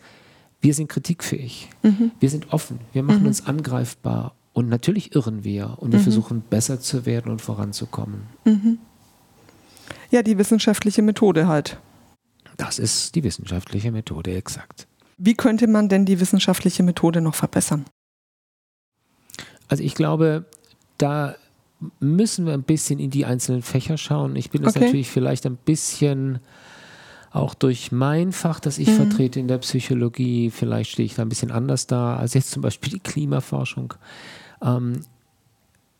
Wir 0.62 0.74
sind 0.74 0.88
kritikfähig. 0.88 1.70
Wir 2.18 2.28
sind 2.28 2.52
offen. 2.52 2.80
Wir 2.92 3.02
machen 3.02 3.26
uns 3.26 3.46
angreifbar 3.46 4.34
und 4.60 4.68
natürlich 4.68 5.14
irren 5.14 5.42
wir 5.42 5.78
und 5.78 5.92
wir 5.92 5.98
mhm. 5.98 6.04
versuchen 6.04 6.40
besser 6.42 6.80
zu 6.80 7.06
werden 7.06 7.32
und 7.32 7.40
voranzukommen. 7.40 8.26
Mhm. 8.44 8.78
Ja, 10.10 10.22
die 10.22 10.36
wissenschaftliche 10.36 11.02
Methode 11.02 11.48
halt. 11.48 11.78
Das 12.58 12.78
ist 12.78 13.14
die 13.14 13.24
wissenschaftliche 13.24 13.90
Methode, 13.90 14.34
exakt. 14.34 14.86
Wie 15.16 15.34
könnte 15.34 15.66
man 15.66 15.88
denn 15.88 16.04
die 16.04 16.20
wissenschaftliche 16.20 16.82
Methode 16.82 17.22
noch 17.22 17.34
verbessern? 17.34 17.86
Also 19.68 19.82
ich 19.82 19.94
glaube, 19.94 20.44
da 20.98 21.36
müssen 22.00 22.44
wir 22.44 22.52
ein 22.52 22.62
bisschen 22.62 22.98
in 22.98 23.10
die 23.10 23.24
einzelnen 23.24 23.62
Fächer 23.62 23.96
schauen. 23.96 24.36
Ich 24.36 24.50
bin 24.50 24.62
jetzt 24.62 24.76
okay. 24.76 24.84
natürlich 24.84 25.10
vielleicht 25.10 25.46
ein 25.46 25.56
bisschen 25.56 26.40
auch 27.30 27.54
durch 27.54 27.92
mein 27.92 28.32
Fach, 28.32 28.60
das 28.60 28.78
ich 28.78 28.88
mhm. 28.88 28.96
vertrete 28.96 29.40
in 29.40 29.48
der 29.48 29.58
Psychologie, 29.58 30.50
vielleicht 30.50 30.90
stehe 30.90 31.06
ich 31.06 31.14
da 31.14 31.22
ein 31.22 31.28
bisschen 31.28 31.52
anders 31.52 31.86
da 31.86 32.16
als 32.16 32.34
jetzt 32.34 32.50
zum 32.50 32.60
Beispiel 32.60 32.92
die 32.92 33.00
Klimaforschung. 33.00 33.94
Ähm, 34.62 35.00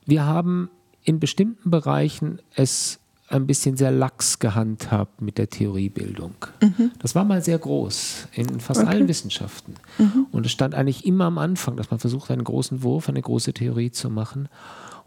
wir 0.07 0.25
haben 0.25 0.71
in 1.05 1.21
bestimmten 1.21 1.71
Bereichen 1.71 2.41
es 2.55 2.99
ein 3.29 3.47
bisschen 3.47 3.77
sehr 3.77 3.93
lax 3.93 4.41
gehandhabt 4.41 5.23
mit 5.23 5.39
der 5.39 5.49
Theoriebildung. 5.49 6.35
Mhm. 6.61 6.91
Das 6.99 7.15
war 7.15 7.25
mal 7.25 7.43
sehr 7.43 7.59
groß 7.59 8.27
in 8.33 8.59
fast 8.59 8.81
okay. 8.81 8.91
allen 8.91 9.09
Wissenschaften. 9.09 9.75
Mhm. 9.99 10.27
Und 10.33 10.47
es 10.47 10.53
stand 10.53 10.75
eigentlich 10.75 11.07
immer 11.07 11.27
am 11.27 11.39
Anfang, 11.39 11.77
dass 11.77 11.91
man 11.91 12.01
versucht, 12.01 12.31
einen 12.33 12.43
großen 12.43 12.83
Wurf, 12.83 13.09
eine 13.09 13.23
große 13.23 13.53
Theorie 13.53 13.93
zu 13.93 14.11
machen. 14.11 14.49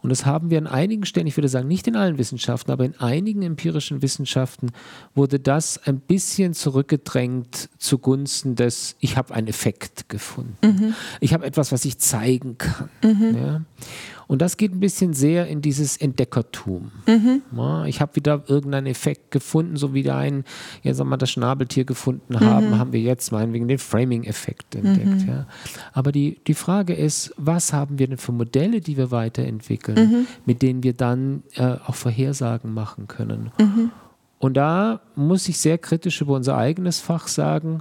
Und 0.04 0.10
das 0.10 0.26
haben 0.26 0.50
wir 0.50 0.58
an 0.58 0.66
einigen 0.66 1.06
Stellen, 1.06 1.26
ich 1.26 1.38
würde 1.38 1.48
sagen, 1.48 1.66
nicht 1.66 1.86
in 1.86 1.96
allen 1.96 2.18
Wissenschaften, 2.18 2.70
aber 2.70 2.84
in 2.84 2.94
einigen 3.00 3.40
empirischen 3.40 4.02
Wissenschaften 4.02 4.70
wurde 5.14 5.40
das 5.40 5.80
ein 5.86 5.98
bisschen 5.98 6.52
zurückgedrängt 6.52 7.70
zugunsten 7.78 8.54
des, 8.54 8.96
ich 9.00 9.16
habe 9.16 9.34
einen 9.34 9.48
Effekt 9.48 10.10
gefunden. 10.10 10.58
Mhm. 10.62 10.94
Ich 11.20 11.32
habe 11.32 11.46
etwas, 11.46 11.72
was 11.72 11.86
ich 11.86 11.96
zeigen 11.96 12.58
kann. 12.58 12.90
Mhm. 13.02 13.34
Ja? 13.34 13.60
Und 14.26 14.42
das 14.42 14.56
geht 14.56 14.72
ein 14.72 14.80
bisschen 14.80 15.12
sehr 15.12 15.46
in 15.46 15.60
dieses 15.60 15.96
Entdeckertum. 15.96 16.90
Mhm. 17.06 17.42
Ja, 17.56 17.84
ich 17.86 18.00
habe 18.00 18.16
wieder 18.16 18.42
irgendeinen 18.46 18.86
Effekt 18.86 19.30
gefunden, 19.30 19.76
so 19.76 19.94
wie 19.94 20.04
wir 20.04 20.16
ein, 20.16 20.44
ja, 20.82 20.94
sagen 20.94 21.10
wir, 21.10 21.16
das 21.16 21.30
Schnabeltier 21.30 21.84
gefunden 21.84 22.40
haben, 22.40 22.70
mhm. 22.70 22.78
haben 22.78 22.92
wir 22.92 23.00
jetzt 23.00 23.32
meinetwegen 23.32 23.68
den 23.68 23.78
Framing-Effekt 23.78 24.74
entdeckt. 24.74 25.22
Mhm. 25.22 25.28
Ja. 25.28 25.46
Aber 25.92 26.12
die, 26.12 26.38
die 26.46 26.54
Frage 26.54 26.94
ist, 26.94 27.34
was 27.36 27.72
haben 27.72 27.98
wir 27.98 28.08
denn 28.08 28.18
für 28.18 28.32
Modelle, 28.32 28.80
die 28.80 28.96
wir 28.96 29.10
weiterentwickeln, 29.10 30.10
mhm. 30.10 30.26
mit 30.46 30.62
denen 30.62 30.82
wir 30.82 30.94
dann 30.94 31.42
äh, 31.54 31.76
auch 31.86 31.94
Vorhersagen 31.94 32.72
machen 32.72 33.08
können? 33.08 33.50
Mhm. 33.58 33.90
Und 34.38 34.56
da 34.58 35.00
muss 35.16 35.48
ich 35.48 35.58
sehr 35.58 35.78
kritisch 35.78 36.20
über 36.20 36.34
unser 36.34 36.56
eigenes 36.56 37.00
Fach 37.00 37.28
sagen, 37.28 37.80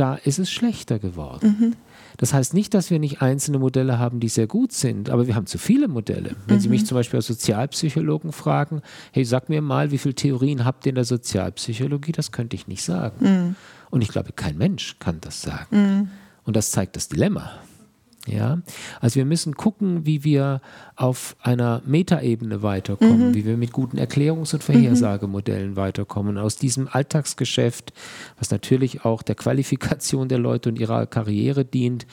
da 0.00 0.14
ist 0.14 0.38
es 0.38 0.50
schlechter 0.50 0.98
geworden. 0.98 1.56
Mhm. 1.58 1.76
Das 2.16 2.32
heißt 2.32 2.54
nicht, 2.54 2.72
dass 2.72 2.90
wir 2.90 2.98
nicht 2.98 3.20
einzelne 3.20 3.58
Modelle 3.58 3.98
haben, 3.98 4.18
die 4.18 4.28
sehr 4.28 4.46
gut 4.46 4.72
sind, 4.72 5.10
aber 5.10 5.26
wir 5.26 5.34
haben 5.34 5.46
zu 5.46 5.58
viele 5.58 5.88
Modelle. 5.88 6.36
Wenn 6.46 6.56
mhm. 6.56 6.60
Sie 6.60 6.68
mich 6.70 6.86
zum 6.86 6.96
Beispiel 6.96 7.18
als 7.18 7.26
Sozialpsychologen 7.26 8.32
fragen, 8.32 8.80
hey, 9.12 9.24
sag 9.24 9.48
mir 9.50 9.60
mal, 9.60 9.90
wie 9.90 9.98
viele 9.98 10.14
Theorien 10.14 10.64
habt 10.64 10.86
ihr 10.86 10.90
in 10.90 10.94
der 10.96 11.04
Sozialpsychologie? 11.04 12.12
Das 12.12 12.32
könnte 12.32 12.56
ich 12.56 12.66
nicht 12.66 12.82
sagen. 12.82 13.16
Mhm. 13.20 13.56
Und 13.90 14.02
ich 14.02 14.08
glaube, 14.08 14.32
kein 14.32 14.56
Mensch 14.56 14.96
kann 14.98 15.20
das 15.20 15.42
sagen. 15.42 15.76
Mhm. 15.76 16.08
Und 16.44 16.56
das 16.56 16.70
zeigt 16.70 16.96
das 16.96 17.08
Dilemma. 17.08 17.52
Ja, 18.30 18.58
also 19.00 19.16
wir 19.16 19.24
müssen 19.24 19.54
gucken, 19.54 20.06
wie 20.06 20.22
wir 20.22 20.60
auf 20.94 21.36
einer 21.40 21.82
Metaebene 21.84 22.62
weiterkommen, 22.62 23.30
mhm. 23.30 23.34
wie 23.34 23.44
wir 23.44 23.56
mit 23.56 23.72
guten 23.72 23.98
Erklärungs- 23.98 24.54
und 24.54 24.62
Vorhersagemodellen 24.62 25.70
mhm. 25.70 25.76
weiterkommen. 25.76 26.38
Aus 26.38 26.56
diesem 26.56 26.88
Alltagsgeschäft, 26.90 27.92
was 28.38 28.50
natürlich 28.50 29.04
auch 29.04 29.22
der 29.22 29.34
Qualifikation 29.34 30.28
der 30.28 30.38
Leute 30.38 30.68
und 30.68 30.78
ihrer 30.78 31.06
Karriere 31.06 31.64
dient, 31.64 32.06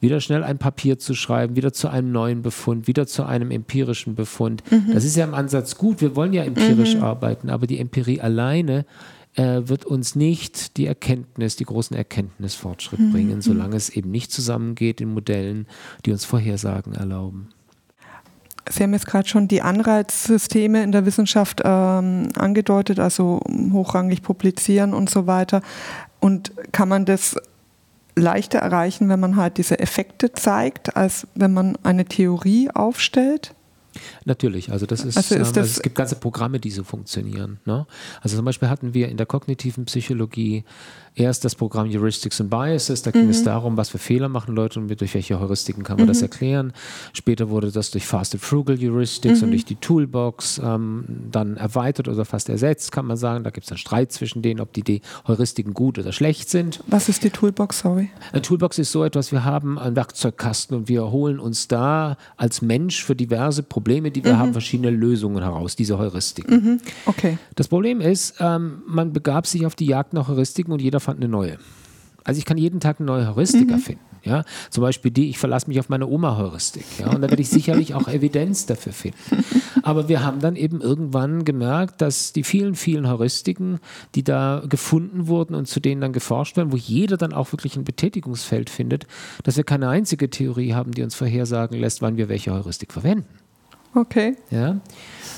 wieder 0.00 0.20
schnell 0.20 0.42
ein 0.42 0.58
Papier 0.58 0.98
zu 0.98 1.14
schreiben, 1.14 1.56
wieder 1.56 1.72
zu 1.72 1.88
einem 1.88 2.10
neuen 2.10 2.42
Befund, 2.42 2.88
wieder 2.88 3.06
zu 3.06 3.24
einem 3.24 3.50
empirischen 3.50 4.14
Befund. 4.14 4.62
Mhm. 4.70 4.92
Das 4.92 5.04
ist 5.04 5.16
ja 5.16 5.24
im 5.24 5.34
Ansatz 5.34 5.76
gut. 5.76 6.00
Wir 6.00 6.16
wollen 6.16 6.32
ja 6.32 6.42
empirisch 6.42 6.96
mhm. 6.96 7.04
arbeiten, 7.04 7.50
aber 7.50 7.66
die 7.66 7.78
Empirie 7.78 8.20
alleine 8.20 8.86
äh, 9.36 9.62
wird 9.64 9.84
uns 9.84 10.16
nicht 10.16 10.76
die 10.76 10.86
Erkenntnis, 10.86 11.56
die 11.56 11.64
großen 11.64 11.96
Erkenntnisfortschritt 11.96 13.00
mhm. 13.00 13.12
bringen, 13.12 13.40
solange 13.42 13.76
es 13.76 13.88
eben 13.90 14.10
nicht 14.10 14.32
zusammengeht 14.32 15.00
in 15.00 15.12
Modellen, 15.12 15.66
die 16.04 16.12
uns 16.12 16.24
Vorhersagen 16.24 16.94
erlauben. 16.94 17.50
Sie 18.68 18.82
haben 18.82 18.92
jetzt 18.92 19.06
gerade 19.06 19.28
schon 19.28 19.48
die 19.48 19.62
Anreizsysteme 19.62 20.82
in 20.82 20.92
der 20.92 21.06
Wissenschaft 21.06 21.62
ähm, 21.64 22.28
angedeutet, 22.36 23.00
also 23.00 23.40
hochrangig 23.72 24.22
publizieren 24.22 24.94
und 24.94 25.10
so 25.10 25.26
weiter. 25.26 25.62
Und 26.20 26.52
kann 26.72 26.88
man 26.88 27.04
das 27.04 27.36
leichter 28.14 28.58
erreichen, 28.58 29.08
wenn 29.08 29.20
man 29.20 29.36
halt 29.36 29.58
diese 29.58 29.78
Effekte 29.78 30.32
zeigt, 30.32 30.96
als 30.96 31.26
wenn 31.34 31.52
man 31.52 31.76
eine 31.82 32.04
Theorie 32.04 32.70
aufstellt? 32.70 33.54
Natürlich, 34.24 34.70
also 34.70 34.86
das 34.86 35.04
ist, 35.04 35.16
also 35.16 35.34
ist 35.34 35.48
ähm, 35.48 35.54
das 35.54 35.70
es 35.70 35.82
gibt 35.82 35.96
ganze 35.96 36.16
Programme, 36.16 36.60
die 36.60 36.70
so 36.70 36.84
funktionieren. 36.84 37.58
Ne? 37.64 37.86
Also 38.20 38.36
zum 38.36 38.44
Beispiel 38.44 38.68
hatten 38.68 38.94
wir 38.94 39.08
in 39.08 39.16
der 39.16 39.26
kognitiven 39.26 39.84
Psychologie 39.86 40.64
erst 41.14 41.44
das 41.44 41.54
Programm 41.54 41.90
Heuristics 41.90 42.40
and 42.40 42.50
Biases, 42.50 43.02
da 43.02 43.10
ging 43.10 43.24
mhm. 43.24 43.30
es 43.30 43.44
darum, 43.44 43.76
was 43.76 43.88
für 43.88 43.98
Fehler 43.98 44.28
machen 44.28 44.54
Leute 44.54 44.80
und 44.80 44.88
durch 45.00 45.14
welche 45.14 45.40
Heuristiken 45.40 45.82
kann 45.82 45.96
man 45.96 46.06
mhm. 46.06 46.08
das 46.08 46.22
erklären. 46.22 46.72
Später 47.12 47.50
wurde 47.50 47.70
das 47.70 47.90
durch 47.90 48.06
Fast 48.06 48.34
and 48.34 48.42
Frugal 48.42 48.78
Heuristics 48.78 49.38
mhm. 49.38 49.44
und 49.44 49.50
durch 49.50 49.64
die 49.64 49.76
Toolbox 49.76 50.60
ähm, 50.62 51.04
dann 51.30 51.56
erweitert 51.56 52.08
oder 52.08 52.24
fast 52.24 52.48
ersetzt, 52.48 52.92
kann 52.92 53.06
man 53.06 53.16
sagen. 53.16 53.44
Da 53.44 53.50
gibt 53.50 53.66
es 53.66 53.72
einen 53.72 53.78
Streit 53.78 54.12
zwischen 54.12 54.42
denen, 54.42 54.60
ob 54.60 54.72
die, 54.72 54.82
die 54.82 55.02
Heuristiken 55.26 55.74
gut 55.74 55.98
oder 55.98 56.12
schlecht 56.12 56.48
sind. 56.48 56.82
Was 56.86 57.08
ist 57.08 57.24
die 57.24 57.30
Toolbox, 57.30 57.80
sorry? 57.80 58.10
Eine 58.32 58.42
Toolbox 58.42 58.78
ist 58.78 58.92
so 58.92 59.04
etwas, 59.04 59.32
wir 59.32 59.44
haben 59.44 59.78
einen 59.78 59.96
Werkzeugkasten 59.96 60.76
und 60.76 60.88
wir 60.88 61.10
holen 61.10 61.38
uns 61.38 61.68
da 61.68 62.16
als 62.36 62.62
Mensch 62.62 63.04
für 63.04 63.16
diverse 63.16 63.62
Probleme, 63.62 64.10
die 64.10 64.24
wir 64.24 64.34
mhm. 64.34 64.38
haben, 64.38 64.52
verschiedene 64.52 64.90
Lösungen 64.90 65.42
heraus, 65.42 65.76
diese 65.76 65.98
Heuristiken. 65.98 66.54
Mhm. 66.54 66.80
Okay. 67.06 67.38
Das 67.56 67.68
Problem 67.68 68.00
ist, 68.00 68.36
ähm, 68.40 68.82
man 68.86 69.12
begab 69.12 69.46
sich 69.46 69.66
auf 69.66 69.74
die 69.74 69.86
Jagd 69.86 70.12
nach 70.12 70.28
Heuristiken 70.28 70.72
und 70.72 70.80
jeder 70.80 70.99
fand 71.00 71.18
eine 71.20 71.28
neue. 71.28 71.58
Also 72.24 72.38
ich 72.38 72.44
kann 72.44 72.58
jeden 72.58 72.80
Tag 72.80 73.00
eine 73.00 73.06
neue 73.06 73.34
Heuristik 73.34 73.68
mhm. 73.68 73.74
erfinden. 73.74 74.10
Ja? 74.22 74.44
Zum 74.70 74.82
Beispiel 74.82 75.10
die, 75.10 75.30
ich 75.30 75.38
verlasse 75.38 75.68
mich 75.68 75.80
auf 75.80 75.88
meine 75.88 76.06
Oma-Heuristik. 76.06 76.84
Ja? 76.98 77.10
Und 77.10 77.22
da 77.22 77.30
werde 77.30 77.40
ich 77.40 77.48
sicherlich 77.48 77.94
auch 77.94 78.08
Evidenz 78.08 78.66
dafür 78.66 78.92
finden. 78.92 79.18
Aber 79.82 80.08
wir 80.08 80.22
haben 80.22 80.40
dann 80.40 80.56
eben 80.56 80.80
irgendwann 80.80 81.44
gemerkt, 81.44 82.00
dass 82.00 82.32
die 82.32 82.44
vielen, 82.44 82.74
vielen 82.74 83.08
Heuristiken, 83.08 83.78
die 84.14 84.22
da 84.22 84.62
gefunden 84.68 85.26
wurden 85.26 85.54
und 85.54 85.66
zu 85.66 85.80
denen 85.80 86.00
dann 86.00 86.12
geforscht 86.12 86.56
werden, 86.56 86.72
wo 86.72 86.76
jeder 86.76 87.16
dann 87.16 87.32
auch 87.32 87.52
wirklich 87.52 87.76
ein 87.76 87.84
Betätigungsfeld 87.84 88.70
findet, 88.70 89.06
dass 89.44 89.56
wir 89.56 89.64
keine 89.64 89.88
einzige 89.88 90.28
Theorie 90.30 90.74
haben, 90.74 90.92
die 90.92 91.02
uns 91.02 91.14
vorhersagen 91.14 91.78
lässt, 91.78 92.02
wann 92.02 92.16
wir 92.16 92.28
welche 92.28 92.52
Heuristik 92.52 92.92
verwenden. 92.92 93.26
Okay. 93.94 94.36
Ja. 94.50 94.80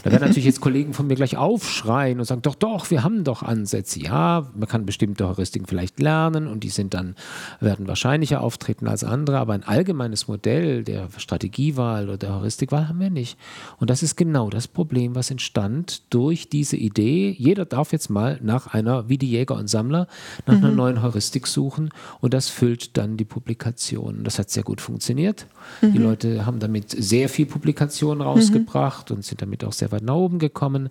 Da 0.02 0.10
werden 0.10 0.22
natürlich 0.22 0.44
jetzt 0.44 0.60
Kollegen 0.60 0.94
von 0.94 1.06
mir 1.06 1.14
gleich 1.14 1.36
aufschreien 1.36 2.18
und 2.18 2.24
sagen, 2.24 2.42
doch, 2.42 2.54
doch, 2.54 2.90
wir 2.90 3.04
haben 3.04 3.24
doch 3.24 3.42
Ansätze. 3.42 4.00
Ja, 4.00 4.48
man 4.54 4.68
kann 4.68 4.84
bestimmte 4.84 5.28
Heuristiken 5.28 5.66
vielleicht 5.66 6.00
lernen 6.00 6.48
und 6.48 6.64
die 6.64 6.70
sind 6.70 6.94
dann, 6.94 7.14
werden 7.60 7.86
wahrscheinlicher 7.86 8.40
auftreten 8.40 8.88
als 8.88 9.04
andere, 9.04 9.38
aber 9.38 9.52
ein 9.52 9.62
allgemeines 9.62 10.28
Modell 10.28 10.82
der 10.82 11.08
Strategiewahl 11.16 12.08
oder 12.08 12.18
der 12.18 12.34
Heuristikwwahl 12.34 12.88
haben 12.88 13.00
wir 13.00 13.10
nicht. 13.10 13.38
Und 13.78 13.90
das 13.90 14.02
ist 14.02 14.16
genau 14.16 14.50
das 14.50 14.66
Problem, 14.66 15.14
was 15.14 15.30
entstand 15.30 16.02
durch 16.10 16.48
diese 16.48 16.76
Idee. 16.76 17.34
Jeder 17.38 17.64
darf 17.64 17.92
jetzt 17.92 18.10
mal 18.10 18.40
nach 18.42 18.66
einer, 18.68 19.08
wie 19.08 19.18
die 19.18 19.30
Jäger 19.30 19.54
und 19.54 19.68
Sammler, 19.68 20.08
nach 20.46 20.58
mhm. 20.58 20.64
einer 20.64 20.74
neuen 20.74 21.02
Heuristik 21.02 21.46
suchen 21.46 21.90
und 22.20 22.34
das 22.34 22.48
füllt 22.48 22.96
dann 22.96 23.16
die 23.16 23.24
Publikation. 23.24 24.24
Das 24.24 24.38
hat 24.38 24.50
sehr 24.50 24.64
gut 24.64 24.80
funktioniert. 24.80 25.46
Mhm. 25.80 25.92
Die 25.92 25.98
Leute 25.98 26.46
haben 26.46 26.58
damit 26.58 26.90
sehr 26.90 27.28
viel 27.28 27.46
Publikation 27.46 28.20
rausgebracht 28.20 29.10
mhm. 29.10 29.16
und 29.16 29.24
sind 29.24 29.40
damit 29.42 29.64
auch 29.64 29.72
sehr 29.72 29.91
weit 29.92 30.02
nach 30.02 30.14
oben 30.14 30.38
gekommen. 30.38 30.88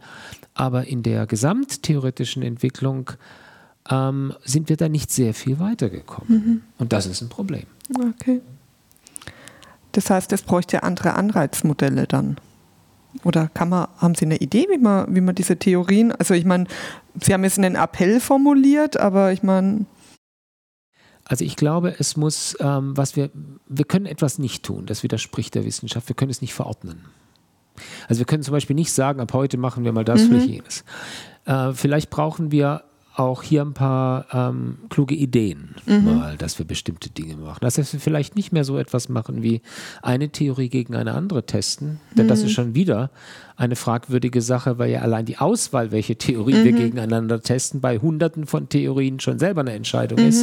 Aber 0.54 0.88
in 0.88 1.04
der 1.04 1.26
gesamttheoretischen 1.28 2.44
Entwicklung 2.44 3.12
ähm, 3.90 4.34
sind 4.44 4.70
wir 4.70 4.78
da 4.78 4.90
nicht 4.90 5.12
sehr 5.12 5.34
viel 5.34 5.60
weitergekommen. 5.60 6.34
Mhm. 6.34 6.62
Und 6.78 6.94
das 6.94 7.06
ist 7.06 7.22
ein 7.22 7.30
Problem. 7.30 7.66
Okay. 7.96 8.42
Das 9.92 10.10
heißt, 10.10 10.32
es 10.32 10.42
bräuchte 10.42 10.84
andere 10.84 11.16
Anreizmodelle 11.16 12.08
dann. 12.08 12.38
Oder 13.24 13.50
kann 13.50 13.70
man, 13.70 13.88
haben 13.98 14.16
Sie 14.16 14.26
eine 14.26 14.38
Idee, 14.38 14.68
wie 14.72 14.78
man, 14.78 15.14
wie 15.14 15.22
man 15.22 15.36
diese 15.36 15.58
Theorien, 15.58 16.12
also 16.14 16.34
ich 16.34 16.46
meine, 16.46 16.66
Sie 17.20 17.34
haben 17.34 17.44
jetzt 17.44 17.58
einen 17.58 17.76
Appell 17.76 18.22
formuliert, 18.22 18.98
aber 18.98 19.34
ich 19.34 19.44
meine. 19.44 19.86
Also 21.26 21.44
ich 21.44 21.58
glaube, 21.58 21.96
es 22.00 22.16
muss, 22.16 22.56
ähm, 22.60 22.96
was 22.96 23.16
wir, 23.16 23.30
wir 23.68 23.86
können 23.86 24.06
etwas 24.06 24.40
nicht 24.40 24.64
tun, 24.64 24.86
das 24.86 25.04
widerspricht 25.04 25.56
der 25.56 25.66
Wissenschaft, 25.66 26.08
wir 26.08 26.16
können 26.16 26.32
es 26.32 26.42
nicht 26.42 26.54
verordnen. 26.54 27.06
Also 28.08 28.20
wir 28.20 28.26
können 28.26 28.44
zum 28.44 28.54
Beispiel 28.54 28.76
nicht 28.76 28.92
sagen, 28.92 29.20
ab 29.20 29.34
heute 29.34 29.58
machen 29.58 29.84
wir 29.84 29.92
mal 29.92 30.06
das 30.06 30.24
mhm. 30.24 30.28
für 30.30 30.46
jenes. 30.46 30.84
Äh, 31.46 31.74
vielleicht 31.74 32.10
brauchen 32.10 32.52
wir 32.52 32.84
auch 33.16 33.44
hier 33.44 33.62
ein 33.62 33.74
paar 33.74 34.26
ähm, 34.32 34.78
kluge 34.90 35.16
Ideen 35.16 35.76
mhm. 35.86 36.06
mal, 36.06 36.38
dass 36.38 36.58
wir 36.60 36.66
bestimmte 36.66 37.10
Dinge 37.10 37.36
machen. 37.36 37.60
Dass 37.62 37.78
wir 37.78 37.84
vielleicht 37.84 38.36
nicht 38.36 38.54
mehr 38.54 38.64
so 38.64 38.78
etwas 38.78 39.10
machen 39.10 39.44
wie 39.44 39.62
eine 40.02 40.30
Theorie 40.30 40.70
gegen 40.70 40.96
eine 40.96 41.14
andere 41.14 41.46
testen, 41.46 42.00
denn 42.16 42.26
mhm. 42.26 42.30
das 42.30 42.44
ist 42.44 42.52
schon 42.52 42.74
wieder 42.74 43.12
eine 43.58 43.76
fragwürdige 43.76 44.42
Sache, 44.42 44.80
weil 44.80 44.90
ja 44.90 45.02
allein 45.02 45.26
die 45.26 45.38
Auswahl, 45.38 45.92
welche 45.92 46.16
Theorie 46.16 46.56
mhm. 46.56 46.64
wir 46.64 46.72
gegeneinander 46.72 47.42
testen, 47.42 47.80
bei 47.80 48.00
hunderten 48.00 48.48
von 48.48 48.70
Theorien 48.70 49.20
schon 49.20 49.38
selber 49.38 49.62
eine 49.62 49.74
Entscheidung 49.74 50.20
mhm. 50.20 50.28
ist. 50.28 50.42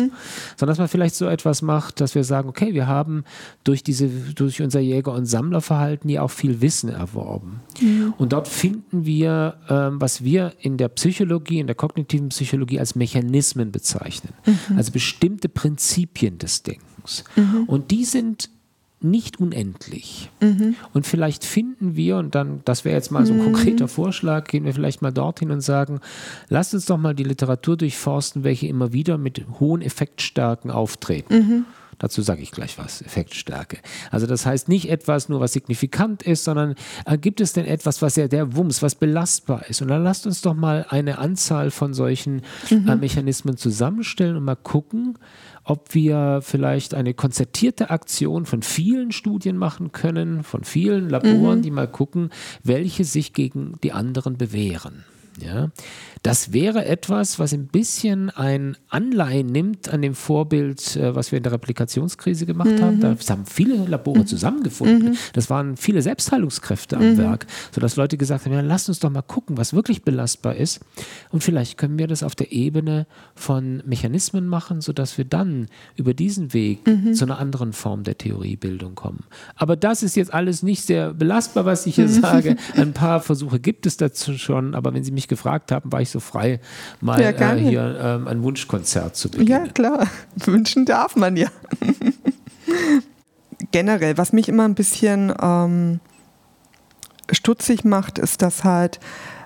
Sondern 0.56 0.72
dass 0.72 0.78
man 0.78 0.88
vielleicht 0.88 1.16
so 1.16 1.26
etwas 1.26 1.60
macht, 1.60 2.00
dass 2.00 2.14
wir 2.14 2.22
sagen, 2.22 2.48
okay, 2.48 2.74
wir 2.74 2.86
haben 2.86 3.24
durch, 3.64 3.82
diese, 3.82 4.08
durch 4.08 4.62
unser 4.62 4.80
Jäger- 4.80 5.14
und 5.14 5.26
Sammlerverhalten 5.26 6.08
ja 6.08 6.22
auch 6.22 6.30
viel 6.30 6.60
Wissen 6.60 6.90
erworben. 6.90 7.60
Mhm. 7.80 8.14
Und 8.18 8.32
dort 8.32 8.46
finden 8.46 9.04
wir, 9.04 9.56
ähm, 9.68 10.00
was 10.00 10.22
wir 10.22 10.52
in 10.60 10.76
der 10.76 10.88
Psychologie, 10.88 11.58
in 11.58 11.66
der 11.66 11.76
kognitiven 11.76 12.28
Psychologie 12.28 12.57
als 12.78 12.94
Mechanismen 12.94 13.72
bezeichnen. 13.72 14.32
Mhm. 14.46 14.76
Also 14.76 14.92
bestimmte 14.92 15.48
Prinzipien 15.48 16.38
des 16.38 16.62
Denkens. 16.62 17.24
Mhm. 17.36 17.64
Und 17.66 17.90
die 17.90 18.04
sind 18.04 18.50
nicht 19.00 19.38
unendlich. 19.38 20.30
Mhm. 20.40 20.74
Und 20.92 21.06
vielleicht 21.06 21.44
finden 21.44 21.94
wir, 21.94 22.16
und 22.16 22.34
dann, 22.34 22.62
das 22.64 22.84
wäre 22.84 22.96
jetzt 22.96 23.12
mal 23.12 23.24
so 23.24 23.32
ein 23.32 23.38
mhm. 23.38 23.44
konkreter 23.44 23.86
Vorschlag, 23.86 24.46
gehen 24.48 24.64
wir 24.64 24.74
vielleicht 24.74 25.02
mal 25.02 25.12
dorthin 25.12 25.50
und 25.50 25.60
sagen, 25.60 26.00
lasst 26.48 26.74
uns 26.74 26.86
doch 26.86 26.98
mal 26.98 27.14
die 27.14 27.24
Literatur 27.24 27.76
durchforsten, 27.76 28.42
welche 28.42 28.66
immer 28.66 28.92
wieder 28.92 29.16
mit 29.16 29.44
hohen 29.60 29.82
Effektstärken 29.82 30.70
auftreten. 30.70 31.64
Dazu 31.98 32.22
sage 32.22 32.42
ich 32.42 32.52
gleich 32.52 32.78
was, 32.78 33.02
Effektstärke. 33.02 33.78
Also 34.10 34.26
das 34.26 34.46
heißt 34.46 34.68
nicht 34.68 34.88
etwas 34.88 35.28
nur, 35.28 35.40
was 35.40 35.52
signifikant 35.52 36.22
ist, 36.22 36.44
sondern 36.44 36.74
äh, 37.04 37.18
gibt 37.18 37.40
es 37.40 37.52
denn 37.52 37.66
etwas, 37.66 38.02
was 38.02 38.16
ja 38.16 38.28
der 38.28 38.56
Wumms, 38.56 38.82
was 38.82 38.94
belastbar 38.94 39.66
ist? 39.68 39.82
Und 39.82 39.88
dann 39.88 40.04
lasst 40.04 40.26
uns 40.26 40.40
doch 40.40 40.54
mal 40.54 40.86
eine 40.88 41.18
Anzahl 41.18 41.70
von 41.70 41.94
solchen 41.94 42.42
mhm. 42.70 42.88
äh, 42.88 42.96
Mechanismen 42.96 43.56
zusammenstellen 43.56 44.36
und 44.36 44.44
mal 44.44 44.56
gucken, 44.56 45.18
ob 45.64 45.94
wir 45.94 46.40
vielleicht 46.42 46.94
eine 46.94 47.14
konzertierte 47.14 47.90
Aktion 47.90 48.46
von 48.46 48.62
vielen 48.62 49.12
Studien 49.12 49.56
machen 49.56 49.92
können, 49.92 50.42
von 50.42 50.64
vielen 50.64 51.10
Laboren, 51.10 51.58
mhm. 51.58 51.62
die 51.62 51.70
mal 51.70 51.88
gucken, 51.88 52.30
welche 52.62 53.04
sich 53.04 53.32
gegen 53.32 53.74
die 53.82 53.92
anderen 53.92 54.38
bewähren. 54.38 55.04
Ja, 55.44 55.70
das 56.22 56.52
wäre 56.52 56.84
etwas, 56.84 57.38
was 57.38 57.52
ein 57.52 57.66
bisschen 57.66 58.30
ein 58.30 58.76
Anleihen 58.88 59.46
nimmt 59.46 59.88
an 59.88 60.02
dem 60.02 60.14
Vorbild, 60.14 60.96
äh, 60.96 61.14
was 61.14 61.32
wir 61.32 61.36
in 61.36 61.42
der 61.42 61.52
Replikationskrise 61.52 62.46
gemacht 62.46 62.70
mhm. 62.70 62.82
haben. 62.82 63.00
Da 63.00 63.16
haben 63.28 63.46
viele 63.46 63.76
Labore 63.86 64.20
mhm. 64.20 64.26
zusammengefunden. 64.26 65.10
Mhm. 65.10 65.16
Das 65.32 65.48
waren 65.50 65.76
viele 65.76 66.02
Selbstheilungskräfte 66.02 66.96
am 66.96 67.12
mhm. 67.12 67.18
Werk, 67.18 67.46
sodass 67.72 67.96
Leute 67.96 68.16
gesagt 68.16 68.44
haben, 68.44 68.52
ja, 68.52 68.60
lasst 68.60 68.88
uns 68.88 68.98
doch 68.98 69.10
mal 69.10 69.22
gucken, 69.22 69.56
was 69.56 69.74
wirklich 69.74 70.02
belastbar 70.02 70.56
ist. 70.56 70.80
Und 71.30 71.44
vielleicht 71.44 71.78
können 71.78 71.98
wir 71.98 72.06
das 72.06 72.22
auf 72.22 72.34
der 72.34 72.52
Ebene 72.52 73.06
von 73.34 73.82
Mechanismen 73.86 74.46
machen, 74.46 74.80
sodass 74.80 75.18
wir 75.18 75.24
dann 75.24 75.66
über 75.96 76.14
diesen 76.14 76.52
Weg 76.52 76.86
mhm. 76.86 77.14
zu 77.14 77.24
einer 77.24 77.38
anderen 77.38 77.72
Form 77.72 78.02
der 78.02 78.18
Theoriebildung 78.18 78.94
kommen. 78.94 79.24
Aber 79.54 79.76
das 79.76 80.02
ist 80.02 80.16
jetzt 80.16 80.34
alles 80.34 80.62
nicht 80.62 80.82
sehr 80.82 81.14
belastbar, 81.14 81.64
was 81.64 81.86
ich 81.86 81.94
hier 81.94 82.08
mhm. 82.08 82.20
sage. 82.20 82.56
Ein 82.76 82.92
paar 82.92 83.20
Versuche 83.20 83.60
gibt 83.60 83.86
es 83.86 83.96
dazu 83.96 84.36
schon, 84.36 84.74
aber 84.74 84.92
wenn 84.94 85.04
Sie 85.04 85.12
mich 85.12 85.27
mich 85.28 85.38
gefragt 85.38 85.70
haben, 85.72 85.92
war 85.92 86.00
ich 86.00 86.10
so 86.10 86.20
frei, 86.20 86.60
mal 87.00 87.20
Ja, 87.20 87.30
äh, 87.30 87.58
hier 87.58 87.98
ähm, 88.00 88.26
ein 88.26 88.42
Wunschkonzert 88.42 89.16
zu 89.16 89.30
beginnen. 89.30 89.66
Ja, 89.66 89.72
klar. 89.72 90.06
Wünschen 90.36 90.84
darf 90.86 91.16
man 91.16 91.36
ja. 91.36 91.48
Generell, 93.70 94.16
was 94.16 94.32
mich 94.32 94.48
immer 94.48 94.64
ein 94.64 94.74
bisschen 94.74 95.32
ähm, 95.40 96.00
stutzig 97.30 97.84
macht, 97.84 98.18
ist, 98.18 98.40
dass 98.42 98.64
halt 98.64 98.98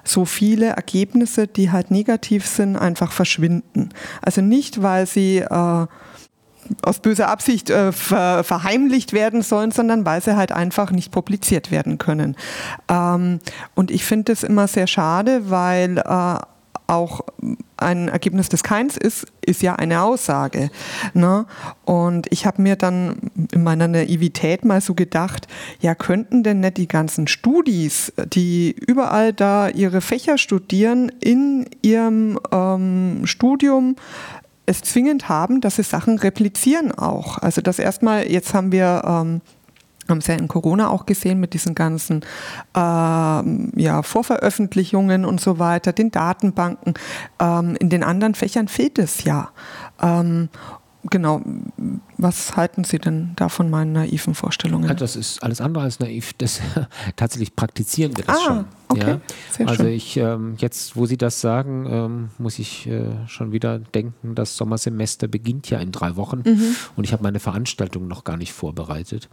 so 0.04 0.24
viele 0.24 0.66
Ergebnisse, 0.66 1.46
die 1.46 1.70
halt 1.70 1.90
negativ 1.90 2.46
sind, 2.46 2.76
einfach 2.76 3.12
verschwinden. 3.12 3.90
Also 4.20 4.40
nicht, 4.40 4.82
weil 4.82 5.06
sie 5.06 5.38
äh, 5.38 5.86
aus 6.82 7.00
böser 7.00 7.28
Absicht 7.28 7.70
äh, 7.70 7.92
ver 7.92 8.44
verheimlicht 8.44 9.12
werden 9.12 9.42
sollen, 9.42 9.70
sondern 9.70 10.04
weil 10.04 10.22
sie 10.22 10.36
halt 10.36 10.52
einfach 10.52 10.90
nicht 10.90 11.12
publiziert 11.12 11.70
werden 11.70 11.98
können. 11.98 12.36
Ähm, 12.88 13.40
und 13.74 13.90
ich 13.90 14.04
finde 14.04 14.32
das 14.32 14.42
immer 14.42 14.68
sehr 14.68 14.86
schade, 14.86 15.50
weil 15.50 15.98
äh, 15.98 16.36
auch 16.92 17.20
ein 17.76 18.08
Ergebnis 18.08 18.48
des 18.48 18.62
Keins 18.62 18.96
ist, 18.96 19.26
ist 19.44 19.62
ja 19.62 19.74
eine 19.74 20.02
Aussage. 20.02 20.70
Ne? 21.14 21.46
Und 21.84 22.26
ich 22.30 22.46
habe 22.46 22.62
mir 22.62 22.76
dann 22.76 23.30
in 23.52 23.62
meiner 23.62 23.88
Naivität 23.88 24.64
mal 24.64 24.80
so 24.80 24.94
gedacht, 24.94 25.48
ja, 25.80 25.94
könnten 25.94 26.42
denn 26.42 26.60
nicht 26.60 26.76
die 26.76 26.88
ganzen 26.88 27.26
Studis, 27.26 28.12
die 28.32 28.76
überall 28.86 29.32
da 29.32 29.68
ihre 29.68 30.00
Fächer 30.00 30.38
studieren, 30.38 31.10
in 31.20 31.66
ihrem 31.82 32.38
ähm, 32.52 33.22
Studium 33.24 33.96
es 34.66 34.82
zwingend 34.82 35.28
haben, 35.28 35.60
dass 35.60 35.76
sie 35.76 35.82
Sachen 35.82 36.18
replizieren 36.18 36.92
auch. 36.92 37.38
Also 37.38 37.60
das 37.60 37.78
erstmal, 37.78 38.30
jetzt 38.30 38.54
haben 38.54 38.72
wir 38.72 39.02
ähm, 39.04 39.40
haben 40.08 40.18
es 40.18 40.26
ja 40.26 40.34
in 40.34 40.48
Corona 40.48 40.88
auch 40.88 41.06
gesehen 41.06 41.40
mit 41.40 41.54
diesen 41.54 41.74
ganzen 41.74 42.24
ähm, 42.74 43.72
ja, 43.76 44.02
Vorveröffentlichungen 44.02 45.24
und 45.24 45.40
so 45.40 45.58
weiter, 45.58 45.92
den 45.92 46.10
Datenbanken. 46.10 46.94
Ähm, 47.38 47.76
in 47.76 47.88
den 47.88 48.02
anderen 48.02 48.34
Fächern 48.34 48.68
fehlt 48.68 48.98
es 48.98 49.24
ja. 49.24 49.50
Ähm, 50.00 50.48
genau. 51.10 51.40
Was 52.18 52.56
halten 52.56 52.84
Sie 52.84 52.98
denn 52.98 53.32
da 53.36 53.48
von 53.48 53.70
meinen 53.70 53.92
naiven 53.92 54.34
Vorstellungen? 54.34 54.88
Ja, 54.88 54.94
das 54.94 55.16
ist 55.16 55.42
alles 55.42 55.60
andere 55.60 55.84
als 55.84 56.00
naiv. 56.00 56.32
Das, 56.38 56.60
tatsächlich 57.16 57.54
praktizieren 57.56 58.16
wir 58.16 58.24
das 58.24 58.36
Ah, 58.36 58.44
schon. 58.44 58.64
Okay. 58.92 59.18
Ja? 59.58 59.66
Also 59.66 59.84
ich 59.84 60.16
ähm, 60.16 60.54
jetzt, 60.58 60.96
wo 60.96 61.06
Sie 61.06 61.16
das 61.16 61.40
sagen, 61.40 61.86
ähm, 61.88 62.28
muss 62.38 62.58
ich 62.58 62.86
äh, 62.86 63.04
schon 63.26 63.52
wieder 63.52 63.78
denken, 63.78 64.34
das 64.34 64.56
Sommersemester 64.56 65.28
beginnt 65.28 65.70
ja 65.70 65.78
in 65.78 65.92
drei 65.92 66.16
Wochen 66.16 66.42
Mhm. 66.44 66.76
und 66.96 67.04
ich 67.04 67.12
habe 67.12 67.22
meine 67.22 67.40
Veranstaltung 67.40 68.08
noch 68.08 68.24
gar 68.24 68.36
nicht 68.36 68.52
vorbereitet. 68.52 69.28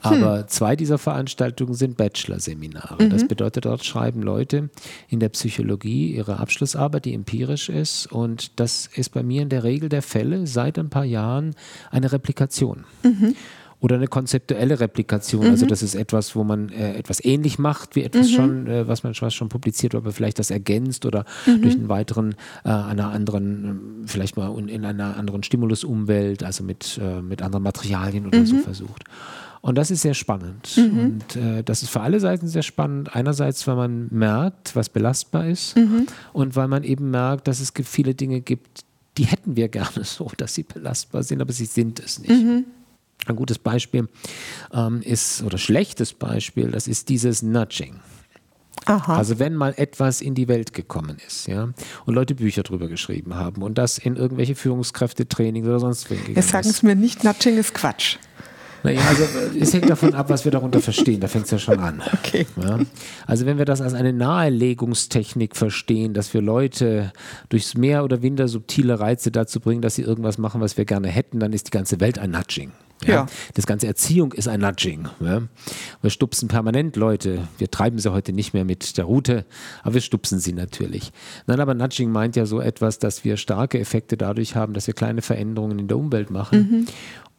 Hm. 0.00 0.22
Aber 0.22 0.46
zwei 0.46 0.76
dieser 0.76 0.98
Veranstaltungen 0.98 1.74
sind 1.74 1.96
Bachelor-Seminare. 1.96 3.02
Mhm. 3.02 3.10
Das 3.10 3.26
bedeutet, 3.26 3.64
dort 3.64 3.84
schreiben 3.84 4.22
Leute 4.22 4.70
in 5.08 5.20
der 5.20 5.28
Psychologie 5.30 6.14
ihre 6.14 6.38
Abschlussarbeit, 6.38 7.04
die 7.04 7.14
empirisch 7.14 7.68
ist 7.68 8.06
und 8.06 8.58
das 8.60 8.88
ist 8.94 9.10
bei 9.10 9.22
mir 9.22 9.42
in 9.42 9.48
der 9.48 9.64
Regel 9.64 9.88
der 9.88 10.02
Fälle 10.02 10.46
seit 10.46 10.78
ein 10.78 10.90
paar 10.90 11.04
Jahren 11.04 11.54
eine 11.90 12.12
Replikation. 12.12 12.84
Oder 13.82 13.96
eine 13.96 14.06
konzeptuelle 14.06 14.78
Replikation. 14.78 15.44
Also 15.44 15.66
das 15.66 15.82
ist 15.82 15.96
etwas, 15.96 16.36
wo 16.36 16.44
man 16.44 16.68
äh, 16.68 16.94
etwas 16.94 17.22
ähnlich 17.24 17.58
macht 17.58 17.96
wie 17.96 18.04
etwas 18.04 18.30
schon, 18.30 18.68
äh, 18.68 18.86
was 18.86 19.02
man 19.02 19.12
was 19.18 19.34
schon 19.34 19.48
publiziert, 19.48 19.96
aber 19.96 20.12
vielleicht 20.12 20.38
das 20.38 20.52
ergänzt 20.52 21.04
oder 21.04 21.24
durch 21.44 21.74
einen 21.74 21.88
weiteren, 21.88 22.36
äh, 22.64 22.68
einer 22.68 23.10
anderen, 23.10 23.64
ähm, 23.64 24.02
vielleicht 24.06 24.36
mal 24.36 24.56
in, 24.56 24.68
in 24.68 24.84
einer 24.84 25.16
anderen 25.16 25.42
Stimulusumwelt, 25.42 26.44
also 26.44 26.62
mit, 26.62 27.00
äh, 27.02 27.22
mit 27.22 27.42
anderen 27.42 27.64
Materialien 27.64 28.28
oder 28.28 28.46
so 28.46 28.56
versucht. 28.58 29.02
Und 29.62 29.76
das 29.76 29.90
ist 29.90 30.02
sehr 30.02 30.14
spannend. 30.14 30.74
Und 30.76 31.34
äh, 31.34 31.64
das 31.64 31.82
ist 31.82 31.88
für 31.88 32.02
alle 32.02 32.20
Seiten 32.20 32.46
sehr 32.46 32.62
spannend. 32.62 33.16
Einerseits, 33.16 33.66
weil 33.66 33.74
man 33.74 34.06
merkt, 34.12 34.76
was 34.76 34.90
belastbar 34.90 35.48
ist 35.48 35.76
und 36.32 36.54
weil 36.54 36.68
man 36.68 36.84
eben 36.84 37.10
merkt, 37.10 37.48
dass 37.48 37.58
es 37.58 37.72
viele 37.84 38.14
Dinge 38.14 38.42
gibt, 38.42 38.84
die 39.18 39.24
hätten 39.24 39.56
wir 39.56 39.68
gerne 39.80 40.04
so, 40.04 40.30
dass 40.36 40.54
sie 40.54 40.62
belastbar 40.62 41.24
sind, 41.24 41.40
aber 41.40 41.52
sie 41.52 41.64
sind 41.64 41.98
es 41.98 42.20
nicht. 42.20 42.30
Ein 43.26 43.36
gutes 43.36 43.58
Beispiel 43.58 44.08
ähm, 44.72 45.00
ist, 45.02 45.42
oder 45.42 45.58
schlechtes 45.58 46.12
Beispiel, 46.12 46.70
das 46.70 46.88
ist 46.88 47.08
dieses 47.08 47.42
Nudging. 47.42 48.00
Aha. 48.86 49.16
Also 49.16 49.38
wenn 49.38 49.54
mal 49.54 49.74
etwas 49.76 50.20
in 50.20 50.34
die 50.34 50.48
Welt 50.48 50.72
gekommen 50.72 51.18
ist, 51.24 51.46
ja, 51.46 51.68
und 52.04 52.14
Leute 52.14 52.34
Bücher 52.34 52.62
drüber 52.62 52.88
geschrieben 52.88 53.34
haben 53.36 53.62
und 53.62 53.78
das 53.78 53.98
in 53.98 54.16
irgendwelche 54.16 54.54
Führungskräfte-Trainings 54.56 55.66
oder 55.66 55.78
sonst 55.78 56.10
wohin 56.10 56.22
gegangen 56.22 56.36
Jetzt 56.36 56.50
sagen. 56.50 56.68
Sie 56.68 56.86
mir 56.86 56.96
nicht, 56.96 57.22
Nudging 57.22 57.58
ist 57.58 57.74
Quatsch. 57.74 58.16
Naja, 58.84 59.00
also 59.08 59.24
es 59.58 59.72
hängt 59.72 59.88
davon 59.88 60.14
ab, 60.14 60.28
was 60.28 60.44
wir 60.44 60.50
darunter 60.50 60.80
verstehen. 60.80 61.20
Da 61.20 61.28
fängt 61.28 61.44
es 61.44 61.52
ja 61.52 61.58
schon 61.58 61.78
an. 61.78 62.02
Okay. 62.12 62.46
Ja? 62.60 62.80
Also 63.26 63.46
wenn 63.46 63.58
wir 63.58 63.64
das 63.64 63.80
als 63.80 63.94
eine 63.94 64.12
Nahelegungstechnik 64.12 65.56
verstehen, 65.56 66.14
dass 66.14 66.34
wir 66.34 66.42
Leute 66.42 67.12
durchs 67.48 67.76
mehr 67.76 68.02
oder 68.02 68.18
minder 68.18 68.48
subtile 68.48 68.98
Reize 68.98 69.30
dazu 69.30 69.60
bringen, 69.60 69.82
dass 69.82 69.94
sie 69.94 70.02
irgendwas 70.02 70.38
machen, 70.38 70.60
was 70.60 70.76
wir 70.76 70.84
gerne 70.84 71.08
hätten, 71.08 71.38
dann 71.38 71.52
ist 71.52 71.68
die 71.68 71.70
ganze 71.70 72.00
Welt 72.00 72.18
ein 72.18 72.32
Nudging. 72.32 72.72
Ja. 73.10 73.26
Das 73.54 73.66
ganze 73.66 73.86
Erziehung 73.86 74.32
ist 74.32 74.48
ein 74.48 74.60
Nudging. 74.60 75.08
Ja? 75.20 75.42
Wir 76.00 76.10
stupsen 76.10 76.48
permanent 76.48 76.96
Leute. 76.96 77.48
Wir 77.58 77.70
treiben 77.70 77.98
sie 77.98 78.12
heute 78.12 78.32
nicht 78.32 78.54
mehr 78.54 78.64
mit 78.64 78.96
der 78.98 79.04
Route, 79.04 79.44
aber 79.82 79.94
wir 79.94 80.00
stupsen 80.00 80.38
sie 80.38 80.52
natürlich. 80.52 81.12
Nein, 81.46 81.60
aber 81.60 81.74
Nudging 81.74 82.10
meint 82.10 82.36
ja 82.36 82.46
so 82.46 82.60
etwas, 82.60 82.98
dass 82.98 83.24
wir 83.24 83.36
starke 83.36 83.78
Effekte 83.78 84.16
dadurch 84.16 84.56
haben, 84.56 84.74
dass 84.74 84.86
wir 84.86 84.94
kleine 84.94 85.22
Veränderungen 85.22 85.78
in 85.78 85.88
der 85.88 85.98
Umwelt 85.98 86.30
machen. 86.30 86.86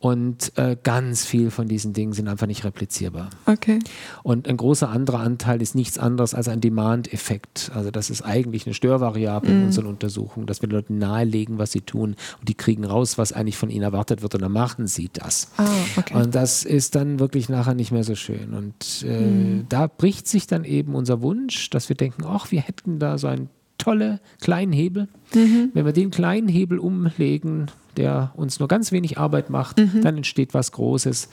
Und 0.04 0.52
äh, 0.58 0.76
ganz 0.84 1.26
viel 1.26 1.50
von 1.50 1.70
diesen 1.70 1.94
Dingen 1.94 2.12
sind 2.12 2.28
einfach 2.28 2.46
nicht 2.46 2.66
replizierbar. 2.66 3.30
Okay. 3.46 3.80
Und 4.22 4.50
ein 4.50 4.58
großer 4.58 4.90
anderer 4.90 5.22
Anteil 5.22 5.62
ist 5.62 5.76
nichts 5.76 5.98
anderes 5.98 6.34
als 6.34 6.50
ein 6.50 6.60
Demand-Effekt. 6.60 7.72
Also 7.74 7.90
das 7.90 8.10
ist 8.10 8.22
eigentlich 8.22 8.66
eine 8.66 8.74
Störvariable 8.74 9.50
in 9.50 9.64
unseren 9.64 9.86
Untersuchungen, 9.86 10.46
dass 10.46 10.62
wir 10.62 10.68
den 10.68 10.76
Leuten 10.76 10.98
nahelegen, 10.98 11.58
was 11.58 11.72
sie 11.72 11.80
tun 11.80 12.18
und 12.38 12.50
die 12.50 12.54
kriegen 12.54 12.84
raus, 12.84 13.18
was 13.18 13.32
eigentlich 13.32 13.56
von 13.56 13.70
ihnen 13.70 13.84
erwartet 13.84 14.22
wird 14.22 14.36
und 14.36 14.42
dann 14.42 14.52
machen 14.52 14.88
sie 14.88 15.10
das. 15.14 15.52
Ah, 15.56 15.70
okay. 15.96 16.16
Und 16.16 16.36
das 16.36 16.66
ist 16.66 16.96
dann 16.96 17.20
wirklich 17.20 17.48
nachher 17.48 17.74
nicht 17.74 17.94
mehr 17.94 18.04
so 18.04 18.16
schön. 18.16 18.54
Und 18.54 19.04
äh, 19.04 19.64
da 19.70 19.88
bricht 19.88 20.28
sich 20.28 20.48
dann 20.48 20.66
eben 20.66 20.96
unser 20.96 21.22
Wunsch, 21.22 21.70
dass 21.70 21.88
wir 21.88 21.96
denken, 21.96 22.26
ach, 22.26 22.52
wir 22.52 22.60
hätten 22.60 23.00
da 23.00 23.18
so 23.18 23.28
einen 23.28 23.48
tolle 23.84 24.20
kleinen 24.42 24.72
Hebel. 24.74 25.08
Wenn 25.74 25.86
wir 25.86 25.94
den 25.94 26.10
kleinen 26.12 26.48
Hebel 26.48 26.80
umlegen, 26.80 27.68
der 27.98 28.32
uns 28.36 28.60
nur 28.60 28.68
ganz 28.68 28.92
wenig 28.92 29.18
Arbeit 29.18 29.50
macht, 29.50 29.80
dann 30.04 30.18
entsteht 30.18 30.54
was 30.54 30.72
Großes. 30.72 31.30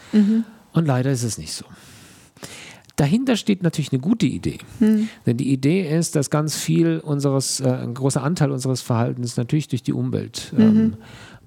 Und 0.73 0.87
leider 0.87 1.11
ist 1.11 1.23
es 1.23 1.39
nicht 1.39 1.53
so. 1.53 1.65
Dahinter 2.97 3.37
steht 3.37 3.63
natürlich 3.63 3.93
eine 3.93 4.01
gute 4.01 4.27
Idee. 4.27 4.59
Denn 5.25 5.37
die 5.39 5.51
Idee 5.53 5.89
ist, 5.99 6.17
dass 6.17 6.29
ganz 6.29 6.57
viel 6.57 6.99
unseres, 6.99 7.61
äh, 7.61 7.69
ein 7.69 7.95
großer 7.95 8.23
Anteil 8.23 8.51
unseres 8.51 8.83
Verhaltens 8.83 9.39
natürlich 9.39 9.69
durch 9.69 9.83
die 9.83 9.95
Umwelt 9.95 10.53
ähm, 10.59 10.95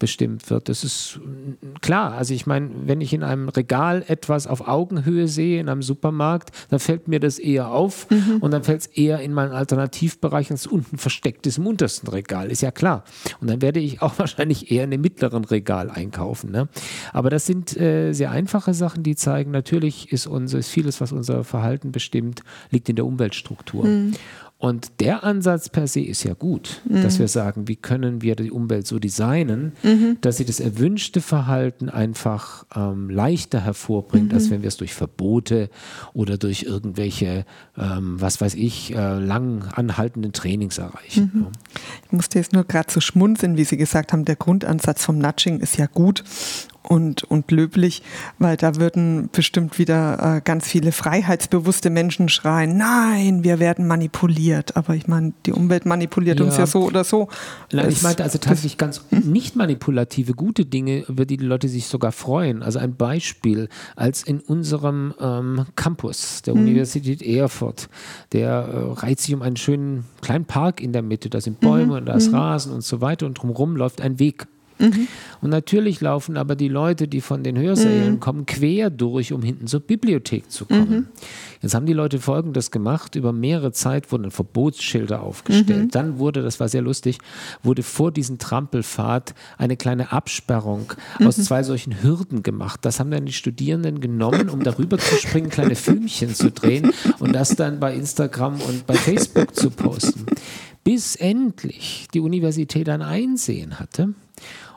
bestimmt 0.04 0.50
wird. 0.50 0.68
Das 0.68 0.84
ist 0.84 1.22
mm, 1.24 1.80
klar. 1.80 2.12
Also 2.12 2.34
ich 2.34 2.46
meine, 2.46 2.70
wenn 2.84 3.00
ich 3.00 3.14
in 3.14 3.24
einem 3.24 3.48
Regal 3.48 4.04
etwas 4.06 4.48
auf 4.48 4.68
Augenhöhe 4.68 5.30
sehe, 5.30 5.62
in 5.62 5.70
einem 5.70 5.82
Supermarkt, 5.82 6.52
dann 6.70 6.80
fällt 6.80 7.08
mir 7.08 7.22
das 7.22 7.40
eher 7.40 7.70
auf 7.70 8.08
und 8.42 8.52
dann 8.52 8.66
fällt 8.66 8.82
es 8.82 8.88
eher 8.88 9.22
in 9.22 9.32
meinen 9.34 9.54
Alternativbereich, 9.54 10.52
als 10.52 10.68
unten 10.68 10.98
versteckt 10.98 11.48
ist 11.48 11.58
im 11.58 11.68
untersten 11.68 12.10
Regal. 12.10 12.52
Ist 12.52 12.62
ja 12.62 12.72
klar. 12.72 13.06
Und 13.40 13.50
dann 13.50 13.62
werde 13.62 13.80
ich 13.80 14.02
auch 14.02 14.18
wahrscheinlich 14.20 14.72
eher 14.72 14.84
in 14.84 14.92
dem 14.92 15.00
mittleren 15.00 15.46
Regal 15.46 15.90
einkaufen. 15.90 16.52
Ne? 16.52 16.68
Aber 17.14 17.30
das 17.30 17.46
sind 17.46 17.80
äh, 17.80 18.12
sehr 18.12 18.32
einfache 18.32 18.74
Sachen, 18.74 19.04
die 19.04 19.16
zeigen, 19.16 19.52
natürlich 19.52 20.12
ist, 20.12 20.28
unser, 20.28 20.60
ist 20.60 20.68
vieles, 20.68 21.00
was 21.00 21.14
unser 21.14 21.46
Verhalten 21.46 21.94
bestimmt, 21.94 22.44
liegt 22.72 22.90
in 22.90 22.98
der 22.98 23.06
Umweltstruktur. 23.06 23.86
Und 24.64 25.02
der 25.02 25.26
Ansatz 25.26 25.68
per 25.68 25.88
se 25.88 26.00
ist 26.00 26.24
ja 26.24 26.36
gut, 26.36 26.84
dass 26.86 27.20
wir 27.20 27.28
sagen, 27.28 27.68
wie 27.68 27.76
können 27.76 28.22
wir 28.22 28.38
die 28.38 28.50
Umwelt 28.50 28.88
so 28.88 28.98
designen, 28.98 29.74
dass 30.22 30.38
sie 30.38 30.46
das 30.46 30.62
erwünschte 30.62 31.20
Verhalten 31.20 31.90
einfach 31.90 32.66
ähm, 32.74 33.10
leichter 33.10 33.60
hervorbringt, 33.60 34.34
als 34.34 34.50
wenn 34.50 34.62
wir 34.62 34.70
es 34.70 34.78
durch 34.78 34.94
Verbote 34.94 35.70
oder 36.14 36.38
durch 36.38 36.64
irgendwelche, 36.64 37.46
ähm, 37.78 38.22
was 38.22 38.40
weiß 38.40 38.56
ich, 38.56 38.96
äh, 38.96 39.20
lang 39.20 39.68
anhaltenden 39.74 40.32
Trainings 40.32 40.78
erreichen. 40.78 41.32
Ja. 41.34 41.52
Ich 42.06 42.12
musste 42.14 42.40
jetzt 42.40 42.54
nur 42.54 42.64
gerade 42.64 42.90
so 42.90 43.02
schmunzeln, 43.02 43.58
wie 43.58 43.66
Sie 43.66 43.76
gesagt 43.76 44.14
haben, 44.14 44.24
der 44.24 44.38
Grundansatz 44.38 45.04
vom 45.04 45.18
Nudging 45.18 45.60
ist 45.60 45.78
ja 45.78 45.88
gut 45.88 46.24
und, 46.84 47.24
und 47.24 47.52
löblich, 47.52 48.04
weil 48.40 48.58
da 48.58 48.76
würden 48.76 49.30
bestimmt 49.32 49.80
wieder 49.80 50.38
äh, 50.38 50.42
ganz 50.42 50.68
viele 50.68 50.92
freiheitsbewusste 50.92 51.90
Menschen 51.90 52.30
schreien, 52.30 52.78
nein, 52.78 53.44
wir 53.44 53.60
werden 53.60 53.88
manipuliert. 53.88 54.76
Aber 54.76 54.96
ich 54.96 55.08
meine, 55.08 55.34
die 55.46 55.52
Umwelt 55.54 55.86
manipuliert 55.86 56.42
uns 56.42 56.56
Ja. 56.56 56.62
ja 56.62 56.68
so 56.68 56.84
oder 56.84 57.04
so. 57.04 57.30
Nein, 57.72 57.90
ich 57.90 58.02
meinte 58.02 58.24
also 58.24 58.38
tatsächlich 58.38 58.78
ganz 58.78 59.02
nicht 59.12 59.56
manipulative, 59.56 60.34
gute 60.34 60.66
Dinge, 60.66 61.06
über 61.08 61.26
die 61.26 61.38
die 61.38 61.46
Leute 61.46 61.68
sich 61.68 61.88
sogar 61.88 62.12
freuen. 62.12 62.64
Also 62.64 62.80
ein 62.80 62.96
Beispiel, 62.96 63.70
als 63.96 64.24
in 64.24 64.40
unserem 64.40 65.14
ähm, 65.20 65.66
Campus 65.76 66.42
der 66.44 66.54
Universität 66.54 67.22
Erfurt, 67.22 67.90
der 68.32 68.50
äh, 68.50 69.00
reiht 69.00 69.20
sich 69.20 69.34
um 69.34 69.42
einen 69.42 69.58
schönen 69.58 70.06
kleinen 70.22 70.46
Park 70.46 70.82
in 70.82 70.94
der 70.94 71.02
Mitte, 71.02 71.30
da 71.30 71.42
sind 71.42 71.60
Bäume 71.60 71.96
und 71.98 72.06
da 72.06 72.16
ist 72.16 72.32
Rasen 72.34 72.72
und 72.74 72.84
so 72.84 73.02
weiter 73.02 73.26
und 73.26 73.36
drumherum 73.36 73.76
läuft 73.76 74.02
ein 74.02 74.20
Weg. 74.20 74.48
Mhm. 74.80 75.08
Und 75.42 75.50
natürlich 75.50 76.00
laufen 76.02 76.38
aber 76.38 76.56
die 76.56 76.70
Leute, 76.70 77.08
die 77.08 77.22
von 77.22 77.44
den 77.44 77.58
Hörsälen 77.58 78.14
mhm. 78.16 78.20
kommen, 78.20 78.46
quer 78.46 78.90
durch, 78.90 79.34
um 79.34 79.42
hinten 79.42 79.68
zur 79.68 79.82
Bibliothek 79.82 80.50
zu 80.50 80.66
kommen. 80.66 80.90
Mhm. 80.90 81.08
Jetzt 81.62 81.76
haben 81.76 81.86
die 81.86 81.94
Leute 81.94 82.20
Folgendes 82.20 82.72
gemacht. 82.72 83.16
Über 83.16 83.34
mehrere 83.34 83.72
Zeit 83.72 84.12
wurden 84.12 84.32
Verbotsschilder 84.32 85.22
aufgestellt. 85.22 85.86
Mhm. 85.86 85.92
Dann 85.92 86.20
wurde, 86.20 86.42
das 86.42 86.60
war 86.60 86.70
sehr 86.70 86.82
lustig, 86.82 87.18
wurde 87.62 87.84
vor 87.84 88.12
diesem 88.12 88.38
Trampelpfad 88.38 89.34
eine 89.58 89.78
kleine 89.78 90.12
Absperrung 90.12 90.94
aus 91.24 91.38
mhm. 91.38 91.44
zwei 91.44 91.64
solchen 91.64 92.04
Hürden 92.04 92.44
gemacht. 92.44 92.80
Das 92.84 93.00
haben 93.00 93.12
dann 93.12 93.26
die 93.26 93.34
Studierenden 93.34 94.00
genommen, 94.02 94.50
um 94.50 94.64
darüber 94.64 94.98
zu 94.98 95.16
springen, 95.16 95.50
kleine 95.50 95.76
Filmchen 95.76 96.34
zu 96.36 96.52
drehen 96.52 96.92
und 97.20 97.34
das 97.34 97.56
dann 97.56 97.80
bei 97.80 97.94
Instagram 97.94 98.62
und 98.62 98.86
bei 98.88 98.96
Facebook 98.96 99.56
zu 99.56 99.70
posten. 99.70 100.26
Bis 100.84 101.16
endlich 101.16 102.08
die 102.14 102.20
Universität 102.20 102.90
ein 102.90 103.02
Einsehen 103.02 103.80
hatte 103.80 104.14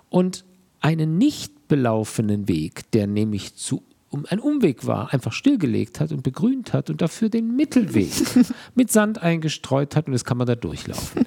und 0.08 0.44
einen 0.80 1.18
nicht 1.18 1.68
belaufenen 1.68 2.48
Weg, 2.48 2.90
der 2.92 3.06
nämlich 3.06 3.56
zu 3.56 3.82
um 4.08 4.24
ein 4.28 4.38
Umweg 4.38 4.86
war, 4.86 5.12
einfach 5.12 5.32
stillgelegt 5.32 6.00
hat 6.00 6.12
und 6.12 6.22
begrünt 6.22 6.72
hat 6.72 6.90
und 6.90 7.02
dafür 7.02 7.28
den 7.28 7.56
Mittelweg 7.56 8.12
mit 8.74 8.90
Sand 8.90 9.20
eingestreut 9.20 9.96
hat 9.96 10.06
und 10.06 10.12
jetzt 10.12 10.24
kann 10.24 10.38
man 10.38 10.46
da 10.46 10.54
durchlaufen. 10.54 11.26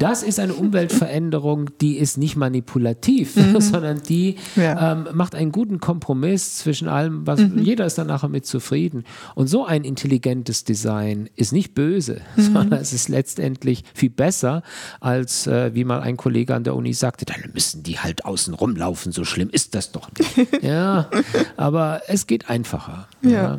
Das 0.00 0.22
ist 0.22 0.40
eine 0.40 0.54
Umweltveränderung, 0.54 1.68
die 1.82 1.98
ist 1.98 2.16
nicht 2.16 2.34
manipulativ, 2.34 3.36
mhm. 3.36 3.60
sondern 3.60 4.00
die 4.02 4.36
ja. 4.56 4.92
ähm, 4.92 5.08
macht 5.12 5.34
einen 5.34 5.52
guten 5.52 5.78
Kompromiss 5.78 6.56
zwischen 6.56 6.88
allem, 6.88 7.26
was 7.26 7.40
mhm. 7.40 7.58
jeder 7.58 7.84
ist 7.84 7.98
dann 7.98 8.06
nachher 8.06 8.30
mit 8.30 8.46
zufrieden. 8.46 9.04
Und 9.34 9.48
so 9.48 9.66
ein 9.66 9.84
intelligentes 9.84 10.64
Design 10.64 11.28
ist 11.36 11.52
nicht 11.52 11.74
böse, 11.74 12.22
mhm. 12.36 12.42
sondern 12.54 12.80
es 12.80 12.94
ist 12.94 13.10
letztendlich 13.10 13.84
viel 13.92 14.08
besser, 14.08 14.62
als 15.00 15.46
äh, 15.46 15.74
wie 15.74 15.84
mal 15.84 16.00
ein 16.00 16.16
Kollege 16.16 16.54
an 16.54 16.64
der 16.64 16.76
Uni 16.76 16.94
sagte, 16.94 17.26
dann 17.26 17.50
müssen 17.52 17.82
die 17.82 17.98
halt 17.98 18.24
außen 18.24 18.54
rumlaufen, 18.54 19.12
so 19.12 19.24
schlimm 19.24 19.50
ist 19.50 19.74
das 19.74 19.92
doch 19.92 20.08
nicht. 20.18 20.62
ja, 20.62 21.10
aber 21.58 22.00
es 22.08 22.26
geht 22.26 22.48
einfacher. 22.48 23.06
ja. 23.20 23.30
ja. 23.30 23.58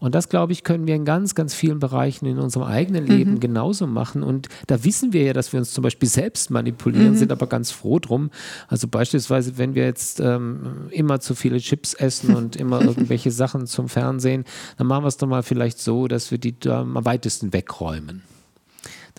Und 0.00 0.14
das, 0.14 0.28
glaube 0.28 0.52
ich, 0.52 0.64
können 0.64 0.86
wir 0.86 0.96
in 0.96 1.04
ganz, 1.04 1.34
ganz 1.34 1.54
vielen 1.54 1.78
Bereichen 1.78 2.26
in 2.26 2.38
unserem 2.38 2.66
eigenen 2.66 3.06
Leben 3.06 3.32
mhm. 3.32 3.40
genauso 3.40 3.86
machen. 3.86 4.22
Und 4.22 4.48
da 4.66 4.82
wissen 4.82 5.12
wir 5.12 5.22
ja, 5.22 5.32
dass 5.32 5.52
wir 5.52 5.60
uns 5.60 5.72
zum 5.72 5.82
Beispiel 5.82 6.08
selbst 6.08 6.50
manipulieren, 6.50 7.12
mhm. 7.12 7.16
sind 7.16 7.30
aber 7.30 7.46
ganz 7.46 7.70
froh 7.70 7.98
drum. 7.98 8.30
Also 8.66 8.88
beispielsweise, 8.88 9.58
wenn 9.58 9.74
wir 9.74 9.84
jetzt 9.84 10.18
ähm, 10.18 10.88
immer 10.90 11.20
zu 11.20 11.34
viele 11.34 11.58
Chips 11.58 11.94
essen 11.94 12.34
und 12.36 12.56
immer 12.56 12.80
irgendwelche 12.80 13.30
Sachen 13.30 13.66
zum 13.66 13.88
Fernsehen, 13.88 14.44
dann 14.78 14.86
machen 14.86 15.04
wir 15.04 15.08
es 15.08 15.18
doch 15.18 15.28
mal 15.28 15.42
vielleicht 15.42 15.78
so, 15.78 16.08
dass 16.08 16.30
wir 16.30 16.38
die 16.38 16.58
da 16.58 16.80
am 16.80 17.04
weitesten 17.04 17.52
wegräumen 17.52 18.22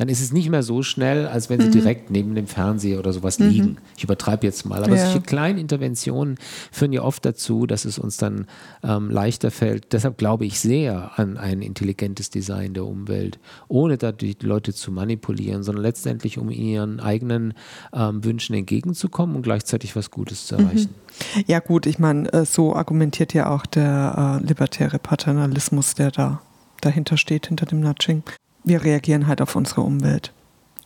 dann 0.02 0.10
ist 0.10 0.20
es 0.20 0.34
nicht 0.34 0.50
mehr 0.50 0.64
so 0.64 0.82
schnell, 0.82 1.28
als 1.28 1.52
wenn 1.52 1.62
sie 1.62 1.68
mhm. 1.68 1.74
direkt 1.74 2.10
neben 2.10 2.34
dem 2.34 2.48
Fernseher 2.48 2.98
oder 2.98 3.14
sowas 3.14 3.38
mhm. 3.38 3.50
liegen. 3.50 3.78
Ich 3.96 4.04
übertreibe 4.04 4.48
jetzt 4.48 4.66
mal. 4.66 4.84
Aber 4.84 4.96
ja. 4.96 5.06
solche 5.06 5.22
kleinen 5.22 5.60
Interventionen 5.60 6.40
führen 6.72 6.92
ja 6.92 7.04
oft 7.04 7.24
dazu, 7.24 7.68
dass 7.68 7.86
es 7.86 8.00
uns 8.00 8.18
dann 8.18 8.48
ähm, 8.82 9.12
leichter 9.12 9.52
fällt. 9.52 9.94
Deshalb 9.94 10.18
glaube 10.18 10.48
ich 10.48 10.60
sehr 10.60 11.12
an 11.20 11.38
ein 11.38 11.62
intelligentes 11.62 12.32
Design 12.32 12.74
der 12.74 12.86
Umwelt, 12.86 13.38
ohne 13.68 14.00
dadurch 14.00 14.40
die 14.40 14.46
Leute 14.48 14.74
zu 14.74 14.92
manipulieren, 14.92 15.62
sondern 15.62 15.84
letztendlich 15.84 16.40
um 16.40 16.50
ihren 16.50 17.00
eigenen 17.00 17.54
ähm, 17.94 18.24
Wünschen 18.24 18.56
entgegenzukommen 18.56 19.36
und 19.36 19.44
gleichzeitig 19.44 19.96
was 19.96 20.10
Gutes 20.10 20.48
zu 20.48 20.56
erreichen. 20.56 20.96
Mhm. 21.36 21.44
Ja 21.46 21.60
gut, 21.60 21.86
ich 21.86 22.00
meine, 22.00 22.28
äh, 22.34 22.46
so 22.46 22.76
argumentiert 22.76 23.36
ja 23.36 23.52
auch 23.52 23.68
der 23.68 24.40
äh, 24.42 24.48
libertäre 24.48 24.98
Paternalismus, 24.98 25.94
der 25.94 26.10
da 26.10 26.42
dahinter 26.82 27.18
steht, 27.18 27.46
hinter 27.46 27.68
dem 27.68 27.82
Nudging 27.82 28.24
wir 28.64 28.84
reagieren 28.84 29.28
halt 29.28 29.42
auf 29.42 29.56
unsere 29.56 29.82
Umwelt. 29.82 30.34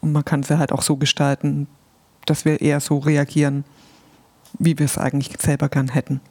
Und 0.02 0.12
man 0.12 0.26
kann 0.26 0.44
sie 0.44 0.58
halt 0.58 0.72
auch 0.72 0.82
so 0.82 0.98
gestalten, 0.98 1.68
dass 2.26 2.46
wir 2.46 2.62
eher 2.62 2.80
so 2.80 2.98
reagieren, 2.98 3.64
wie 4.60 4.78
wir 4.78 4.86
es 4.86 4.98
eigentlich 4.98 5.32
selber 5.40 5.70
gern 5.70 5.90
hätten. 5.90 6.22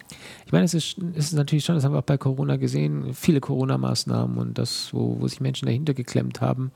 Ich 0.46 0.52
meine, 0.52 0.64
es 0.64 0.74
ist, 0.74 0.96
es 1.16 1.26
ist 1.26 1.32
natürlich 1.34 1.64
schon, 1.64 1.74
das 1.74 1.84
haben 1.84 1.92
wir 1.92 1.98
auch 1.98 2.02
bei 2.02 2.16
Corona 2.16 2.56
gesehen, 2.56 3.14
viele 3.14 3.40
Corona-Maßnahmen 3.40 4.38
und 4.38 4.58
das, 4.58 4.92
wo, 4.92 5.20
wo 5.20 5.28
sich 5.28 5.40
Menschen 5.40 5.66
dahinter 5.66 5.94
geklemmt 5.94 6.40
haben, 6.40 6.72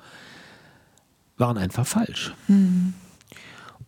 waren 1.37 1.57
einfach 1.57 1.87
falsch. 1.87 2.35
Mhm. 2.49 2.95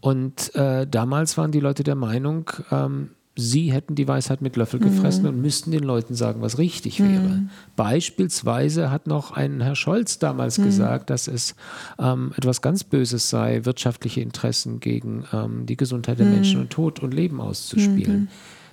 Und 0.01 0.55
äh, 0.55 0.87
damals 0.87 1.37
waren 1.37 1.53
die 1.53 1.61
Leute 1.61 1.83
der 1.83 1.95
Meinung, 1.95 2.51
ähm, 2.71 3.11
sie 3.41 3.73
hätten 3.73 3.95
die 3.95 4.07
Weisheit 4.07 4.43
mit 4.43 4.57
Löffel 4.57 4.79
gefressen 4.81 5.23
mhm. 5.23 5.29
und 5.31 5.43
müssten 5.43 5.71
den 5.71 5.83
Leuten 5.83 6.15
sagen, 6.15 6.43
was 6.43 6.59
richtig 6.59 7.01
wäre. 7.01 7.11
Mhm. 7.11 7.51
Beispielsweise 7.77 8.91
hat 8.91 9.07
noch 9.07 9.33
ein 9.33 9.61
Herr 9.61 9.77
Scholz 9.77 10.19
damals 10.19 10.59
mhm. 10.59 10.65
gesagt, 10.65 11.11
dass 11.11 11.27
es 11.27 11.55
ähm, 11.99 12.33
etwas 12.37 12.63
ganz 12.63 12.85
Böses 12.85 13.31
sei, 13.31 13.65
wirtschaftliche 13.65 14.21
Interessen 14.21 14.81
gegen 14.81 15.25
ähm, 15.33 15.67
die 15.67 15.77
Gesundheit 15.77 16.19
der 16.19 16.27
Menschen 16.27 16.57
mhm. 16.57 16.63
und 16.63 16.71
Tod 16.71 17.01
und 17.01 17.15
Leben 17.15 17.41
auszuspielen. 17.41 18.29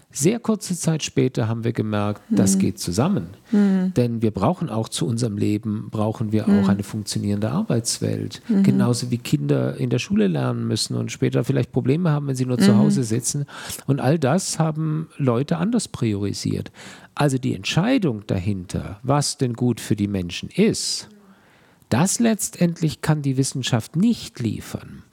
Mhm. 0.09 0.15
Sehr 0.15 0.39
kurze 0.39 0.75
Zeit 0.75 1.03
später 1.03 1.47
haben 1.47 1.63
wir 1.63 1.73
gemerkt, 1.73 2.21
das 2.29 2.55
mhm. 2.55 2.59
geht 2.59 2.79
zusammen. 2.79 3.29
Mhm. 3.51 3.93
Denn 3.95 4.21
wir 4.21 4.31
brauchen 4.31 4.69
auch 4.69 4.89
zu 4.89 5.05
unserem 5.05 5.37
Leben, 5.37 5.89
brauchen 5.91 6.31
wir 6.31 6.47
mhm. 6.47 6.63
auch 6.63 6.69
eine 6.69 6.83
funktionierende 6.83 7.51
Arbeitswelt. 7.51 8.41
Mhm. 8.47 8.63
Genauso 8.63 9.11
wie 9.11 9.17
Kinder 9.17 9.75
in 9.77 9.89
der 9.89 9.99
Schule 9.99 10.27
lernen 10.27 10.67
müssen 10.67 10.95
und 10.95 11.11
später 11.11 11.43
vielleicht 11.43 11.71
Probleme 11.71 12.09
haben, 12.09 12.27
wenn 12.27 12.35
sie 12.35 12.45
nur 12.45 12.57
zu 12.57 12.73
mhm. 12.73 12.77
Hause 12.77 13.03
sitzen. 13.03 13.45
Und 13.85 13.99
all 13.99 14.17
das 14.17 14.59
haben 14.59 15.09
Leute 15.17 15.57
anders 15.57 15.87
priorisiert. 15.87 16.71
Also 17.13 17.37
die 17.37 17.55
Entscheidung 17.55 18.23
dahinter, 18.27 18.99
was 19.03 19.37
denn 19.37 19.53
gut 19.53 19.79
für 19.81 19.95
die 19.95 20.07
Menschen 20.07 20.49
ist, 20.49 21.09
das 21.89 22.19
letztendlich 22.19 23.01
kann 23.01 23.21
die 23.21 23.37
Wissenschaft 23.37 23.95
nicht 23.95 24.39
liefern. 24.39 25.03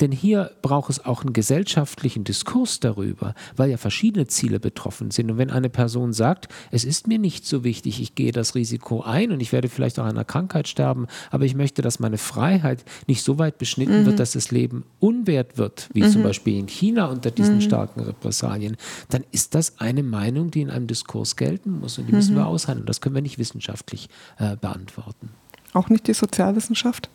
Denn 0.00 0.12
hier 0.12 0.50
braucht 0.62 0.90
es 0.90 1.04
auch 1.04 1.22
einen 1.22 1.32
gesellschaftlichen 1.32 2.24
Diskurs 2.24 2.80
darüber, 2.80 3.34
weil 3.56 3.70
ja 3.70 3.76
verschiedene 3.76 4.26
Ziele 4.26 4.60
betroffen 4.60 5.10
sind. 5.10 5.30
Und 5.30 5.38
wenn 5.38 5.50
eine 5.50 5.70
Person 5.70 6.12
sagt, 6.12 6.48
es 6.70 6.84
ist 6.84 7.06
mir 7.06 7.18
nicht 7.18 7.46
so 7.46 7.64
wichtig, 7.64 8.00
ich 8.00 8.14
gehe 8.14 8.32
das 8.32 8.54
Risiko 8.54 9.02
ein 9.02 9.32
und 9.32 9.40
ich 9.40 9.52
werde 9.52 9.68
vielleicht 9.68 9.98
auch 9.98 10.04
an 10.04 10.10
einer 10.10 10.24
Krankheit 10.24 10.68
sterben, 10.68 11.06
aber 11.30 11.44
ich 11.44 11.54
möchte, 11.54 11.82
dass 11.82 12.00
meine 12.00 12.18
Freiheit 12.18 12.84
nicht 13.06 13.22
so 13.22 13.38
weit 13.38 13.58
beschnitten 13.58 14.02
mhm. 14.02 14.06
wird, 14.06 14.18
dass 14.18 14.32
das 14.32 14.50
Leben 14.50 14.84
unwert 15.00 15.56
wird, 15.56 15.88
wie 15.92 16.02
mhm. 16.02 16.10
zum 16.10 16.22
Beispiel 16.22 16.58
in 16.58 16.68
China 16.68 17.06
unter 17.06 17.30
diesen 17.30 17.56
mhm. 17.56 17.60
starken 17.62 18.00
Repressalien, 18.00 18.76
dann 19.08 19.24
ist 19.30 19.54
das 19.54 19.78
eine 19.78 20.02
Meinung, 20.02 20.50
die 20.50 20.62
in 20.62 20.70
einem 20.70 20.86
Diskurs 20.86 21.36
gelten 21.36 21.80
muss 21.80 21.98
und 21.98 22.06
die 22.06 22.12
müssen 22.12 22.34
wir 22.34 22.42
mhm. 22.42 22.48
aushandeln. 22.48 22.86
Das 22.86 23.00
können 23.00 23.14
wir 23.14 23.22
nicht 23.22 23.38
wissenschaftlich 23.38 24.08
äh, 24.38 24.56
beantworten. 24.56 25.30
Auch 25.74 25.90
nicht 25.90 26.06
die 26.06 26.14
Sozialwissenschaft? 26.14 27.10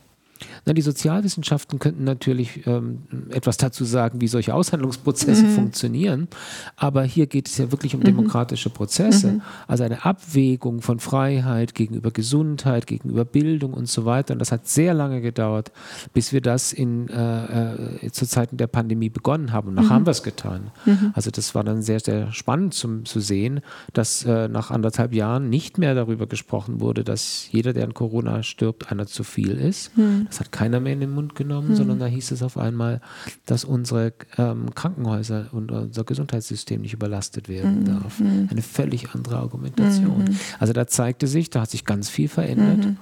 Na, 0.64 0.72
die 0.72 0.82
Sozialwissenschaften 0.82 1.78
könnten 1.78 2.04
natürlich 2.04 2.66
ähm, 2.66 3.02
etwas 3.30 3.56
dazu 3.56 3.84
sagen, 3.84 4.20
wie 4.20 4.28
solche 4.28 4.54
Aushandlungsprozesse 4.54 5.44
mhm. 5.44 5.50
funktionieren. 5.50 6.28
Aber 6.76 7.02
hier 7.02 7.26
geht 7.26 7.48
es 7.48 7.58
ja 7.58 7.70
wirklich 7.70 7.94
um 7.94 8.00
mhm. 8.00 8.04
demokratische 8.04 8.70
Prozesse. 8.70 9.32
Mhm. 9.32 9.42
Also 9.66 9.84
eine 9.84 10.04
Abwägung 10.04 10.82
von 10.82 11.00
Freiheit 11.00 11.74
gegenüber 11.74 12.10
Gesundheit, 12.10 12.86
gegenüber 12.86 13.24
Bildung 13.24 13.74
und 13.74 13.88
so 13.88 14.04
weiter. 14.04 14.32
Und 14.34 14.38
das 14.38 14.52
hat 14.52 14.66
sehr 14.66 14.94
lange 14.94 15.20
gedauert, 15.20 15.72
bis 16.12 16.32
wir 16.32 16.40
das 16.40 16.72
in, 16.72 17.08
äh, 17.08 18.06
äh, 18.06 18.10
zu 18.10 18.26
Zeiten 18.26 18.56
der 18.56 18.66
Pandemie 18.66 19.08
begonnen 19.08 19.52
haben. 19.52 19.68
Und 19.68 19.74
nach 19.74 19.84
mhm. 19.84 19.90
haben 19.90 20.06
wir 20.06 20.12
es 20.12 20.22
getan. 20.22 20.70
Mhm. 20.84 21.12
Also 21.14 21.30
das 21.30 21.54
war 21.54 21.64
dann 21.64 21.82
sehr, 21.82 22.00
sehr 22.00 22.32
spannend 22.32 22.74
zum, 22.74 23.04
zu 23.04 23.20
sehen, 23.20 23.60
dass 23.92 24.24
äh, 24.24 24.48
nach 24.48 24.70
anderthalb 24.70 25.14
Jahren 25.14 25.48
nicht 25.48 25.78
mehr 25.78 25.94
darüber 25.94 26.26
gesprochen 26.26 26.80
wurde, 26.80 27.04
dass 27.04 27.48
jeder, 27.50 27.72
der 27.72 27.84
an 27.84 27.94
Corona 27.94 28.42
stirbt, 28.42 28.90
einer 28.90 29.06
zu 29.06 29.24
viel 29.24 29.52
ist. 29.52 29.92
Das 30.30 30.40
hat 30.40 30.52
keiner 30.52 30.78
mehr 30.78 30.92
in 30.92 31.00
den 31.00 31.10
Mund 31.10 31.34
genommen, 31.34 31.70
mhm. 31.70 31.74
sondern 31.74 31.98
da 31.98 32.06
hieß 32.06 32.30
es 32.30 32.42
auf 32.42 32.56
einmal, 32.56 33.00
dass 33.46 33.64
unsere 33.64 34.12
ähm, 34.38 34.74
Krankenhäuser 34.74 35.48
und 35.52 35.72
unser 35.72 36.04
Gesundheitssystem 36.04 36.80
nicht 36.80 36.94
überlastet 36.94 37.48
werden 37.48 37.80
mhm. 37.80 37.84
darf. 37.84 38.20
Mhm. 38.20 38.48
Eine 38.50 38.62
völlig 38.62 39.12
andere 39.14 39.38
Argumentation. 39.38 40.24
Mhm. 40.24 40.36
Also 40.60 40.72
da 40.72 40.86
zeigte 40.86 41.26
sich, 41.26 41.50
da 41.50 41.62
hat 41.62 41.70
sich 41.70 41.84
ganz 41.84 42.08
viel 42.08 42.28
verändert. 42.28 42.94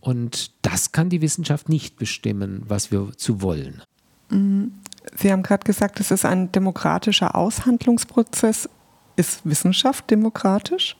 Und 0.00 0.50
das 0.62 0.92
kann 0.92 1.08
die 1.08 1.22
Wissenschaft 1.22 1.68
nicht 1.68 1.96
bestimmen, 1.96 2.64
was 2.66 2.90
wir 2.90 3.12
zu 3.16 3.40
wollen. 3.40 3.82
Sie 4.28 5.32
haben 5.32 5.42
gerade 5.42 5.64
gesagt, 5.64 6.00
es 6.00 6.10
ist 6.10 6.24
ein 6.24 6.50
demokratischer 6.52 7.34
Aushandlungsprozess. 7.34 8.68
Ist 9.16 9.40
Wissenschaft 9.44 10.10
demokratisch? 10.10 10.96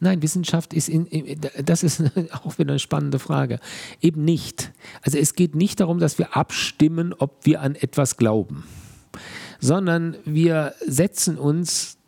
Nein, 0.00 0.22
Wissenschaft 0.22 0.74
ist, 0.74 0.88
in, 0.88 1.06
das 1.62 1.82
ist 1.82 2.02
auch 2.44 2.58
wieder 2.58 2.72
eine 2.72 2.78
spannende 2.78 3.18
Frage. 3.18 3.60
Eben 4.00 4.24
nicht. 4.24 4.72
Also 5.02 5.18
es 5.18 5.34
geht 5.34 5.54
nicht 5.54 5.80
darum, 5.80 5.98
dass 5.98 6.18
wir 6.18 6.36
abstimmen, 6.36 7.14
ob 7.16 7.46
wir 7.46 7.62
an 7.62 7.74
etwas 7.74 8.16
glauben, 8.16 8.64
sondern 9.60 10.16
wir 10.24 10.74
setzen 10.86 11.38
uns 11.38 11.98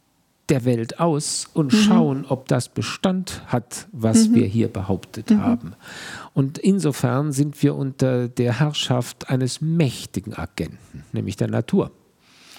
der 0.48 0.64
Welt 0.64 0.98
aus 0.98 1.48
und 1.54 1.72
mhm. 1.72 1.76
schauen, 1.76 2.26
ob 2.28 2.48
das 2.48 2.68
Bestand 2.68 3.42
hat, 3.46 3.87
was 3.92 4.28
mhm. 4.28 4.35
wir 4.35 4.46
hier 4.46 4.68
behauptet 4.68 5.31
mhm. 5.31 5.40
haben. 5.40 5.73
Und 6.35 6.58
insofern 6.58 7.33
sind 7.33 7.62
wir 7.62 7.77
unter 7.77 8.29
der 8.29 8.58
Herrschaft 8.58 9.31
eines 9.31 9.60
mächtigen 9.60 10.35
Agenten, 10.35 11.04
nämlich 11.12 11.37
der 11.37 11.48
Natur. 11.48 11.92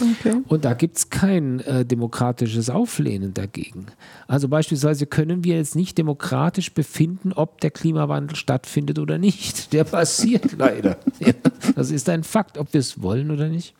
Okay. 0.02 0.41
Und 0.47 0.66
da 0.66 0.74
gibt 0.74 0.97
es 0.97 1.10
kein 1.10 1.60
äh, 1.62 1.86
demokratisches 1.86 2.70
Auflehnen 2.70 3.34
dagegen. 3.34 3.88
Also 4.28 4.47
beispielsweise 4.47 5.06
können 5.06 5.43
wir 5.43 5.58
jetzt 5.58 5.76
nicht 5.76 5.97
demokratisch 5.97 6.74
befinden, 6.74 7.34
ob 7.34 7.62
der 7.62 7.72
Klimawandel 7.72 8.36
stattfindet 8.36 8.99
oder 8.99 9.18
nicht. 9.18 9.74
Der 9.74 9.84
passiert 9.84 10.58
leider. 10.58 10.97
Ja, 11.20 11.34
das 11.76 11.91
ist 11.91 12.10
ein 12.10 12.24
Fakt, 12.24 12.58
ob 12.58 12.74
wir 12.74 12.80
es 12.80 13.02
wollen 13.02 13.30
oder 13.30 13.47
nicht. 13.47 13.76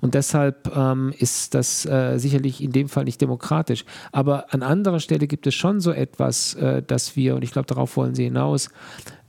Und 0.00 0.14
deshalb 0.14 0.74
ähm, 0.76 1.14
ist 1.18 1.54
das 1.54 1.86
äh, 1.86 2.18
sicherlich 2.18 2.62
in 2.62 2.72
dem 2.72 2.88
Fall 2.88 3.04
nicht 3.04 3.20
demokratisch. 3.20 3.84
Aber 4.10 4.52
an 4.52 4.62
anderer 4.62 4.98
Stelle 4.98 5.26
gibt 5.28 5.46
es 5.46 5.54
schon 5.54 5.80
so 5.80 5.92
etwas, 5.92 6.54
äh, 6.54 6.82
dass 6.82 7.14
wir, 7.16 7.36
und 7.36 7.44
ich 7.44 7.52
glaube, 7.52 7.66
darauf 7.66 7.96
wollen 7.96 8.14
Sie 8.14 8.24
hinaus, 8.24 8.70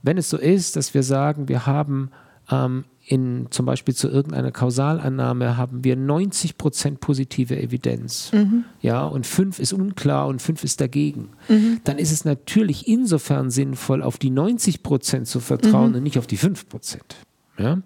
wenn 0.02 0.18
es 0.18 0.28
so 0.28 0.36
ist, 0.36 0.76
dass 0.76 0.92
wir 0.92 1.02
sagen, 1.02 1.48
wir 1.48 1.66
haben 1.66 2.10
ähm, 2.50 2.84
in 3.06 3.46
zum 3.50 3.66
Beispiel 3.66 3.94
zu 3.94 4.08
irgendeiner 4.08 4.50
Kausalannahme 4.50 5.56
haben 5.56 5.84
wir 5.84 5.94
90 5.94 6.58
Prozent 6.58 7.00
positive 7.00 7.56
Evidenz, 7.56 8.32
mhm. 8.32 8.64
ja, 8.80 9.04
und 9.04 9.26
fünf 9.26 9.60
ist 9.60 9.72
unklar 9.72 10.26
und 10.26 10.42
fünf 10.42 10.64
ist 10.64 10.80
dagegen, 10.80 11.30
mhm. 11.48 11.80
dann 11.84 11.98
ist 11.98 12.10
es 12.10 12.24
natürlich 12.24 12.88
insofern 12.88 13.50
sinnvoll, 13.50 14.02
auf 14.02 14.18
die 14.18 14.30
90 14.30 14.82
Prozent 14.82 15.28
zu 15.28 15.38
vertrauen 15.38 15.90
mhm. 15.90 15.96
und 15.96 16.02
nicht 16.02 16.18
auf 16.18 16.26
die 16.26 16.36
fünf 16.36 16.68
Prozent. 16.68 17.16
Ja? 17.58 17.78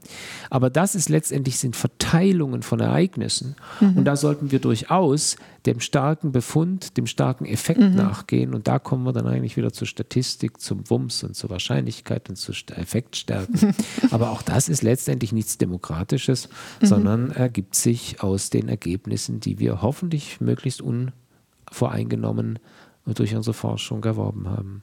Aber 0.51 0.71
das 0.71 0.95
ist 0.95 1.09
letztendlich 1.09 1.59
sind 1.59 1.77
Verteilungen 1.77 2.63
von 2.63 2.81
Ereignissen. 2.81 3.57
Mhm. 3.81 3.99
Und 3.99 4.05
da 4.05 4.17
sollten 4.17 4.51
wir 4.51 4.59
durchaus 4.59 5.37
dem 5.67 5.81
starken 5.81 6.33
Befund, 6.33 6.97
dem 6.97 7.07
starken 7.07 7.45
Effekt 7.45 7.81
mhm. 7.81 7.95
nachgehen. 7.95 8.55
Und 8.55 8.67
da 8.67 8.79
kommen 8.79 9.05
wir 9.05 9.13
dann 9.13 9.27
eigentlich 9.27 9.57
wieder 9.57 9.73
zur 9.73 9.87
Statistik, 9.87 10.61
zum 10.61 10.89
Wumms 10.91 11.23
und 11.23 11.37
zur 11.37 11.51
Wahrscheinlichkeit 11.51 12.29
und 12.29 12.37
zur 12.37 12.55
Effektstärke. 12.77 13.75
Aber 14.11 14.31
auch 14.31 14.43
das 14.43 14.69
ist 14.69 14.83
letztendlich 14.83 15.33
nichts 15.33 15.59
Demokratisches, 15.59 16.49
mhm. 16.81 16.87
sondern 16.87 17.31
ergibt 17.31 17.75
sich 17.75 18.23
aus 18.23 18.51
den 18.51 18.69
Ergebnissen, 18.69 19.41
die 19.41 19.59
wir 19.59 19.83
hoffentlich 19.83 20.41
möglichst 20.41 20.83
unvoreingenommen 20.83 22.59
durch 23.07 23.35
unsere 23.35 23.55
Forschung 23.55 24.05
erworben 24.05 24.49
haben. 24.49 24.83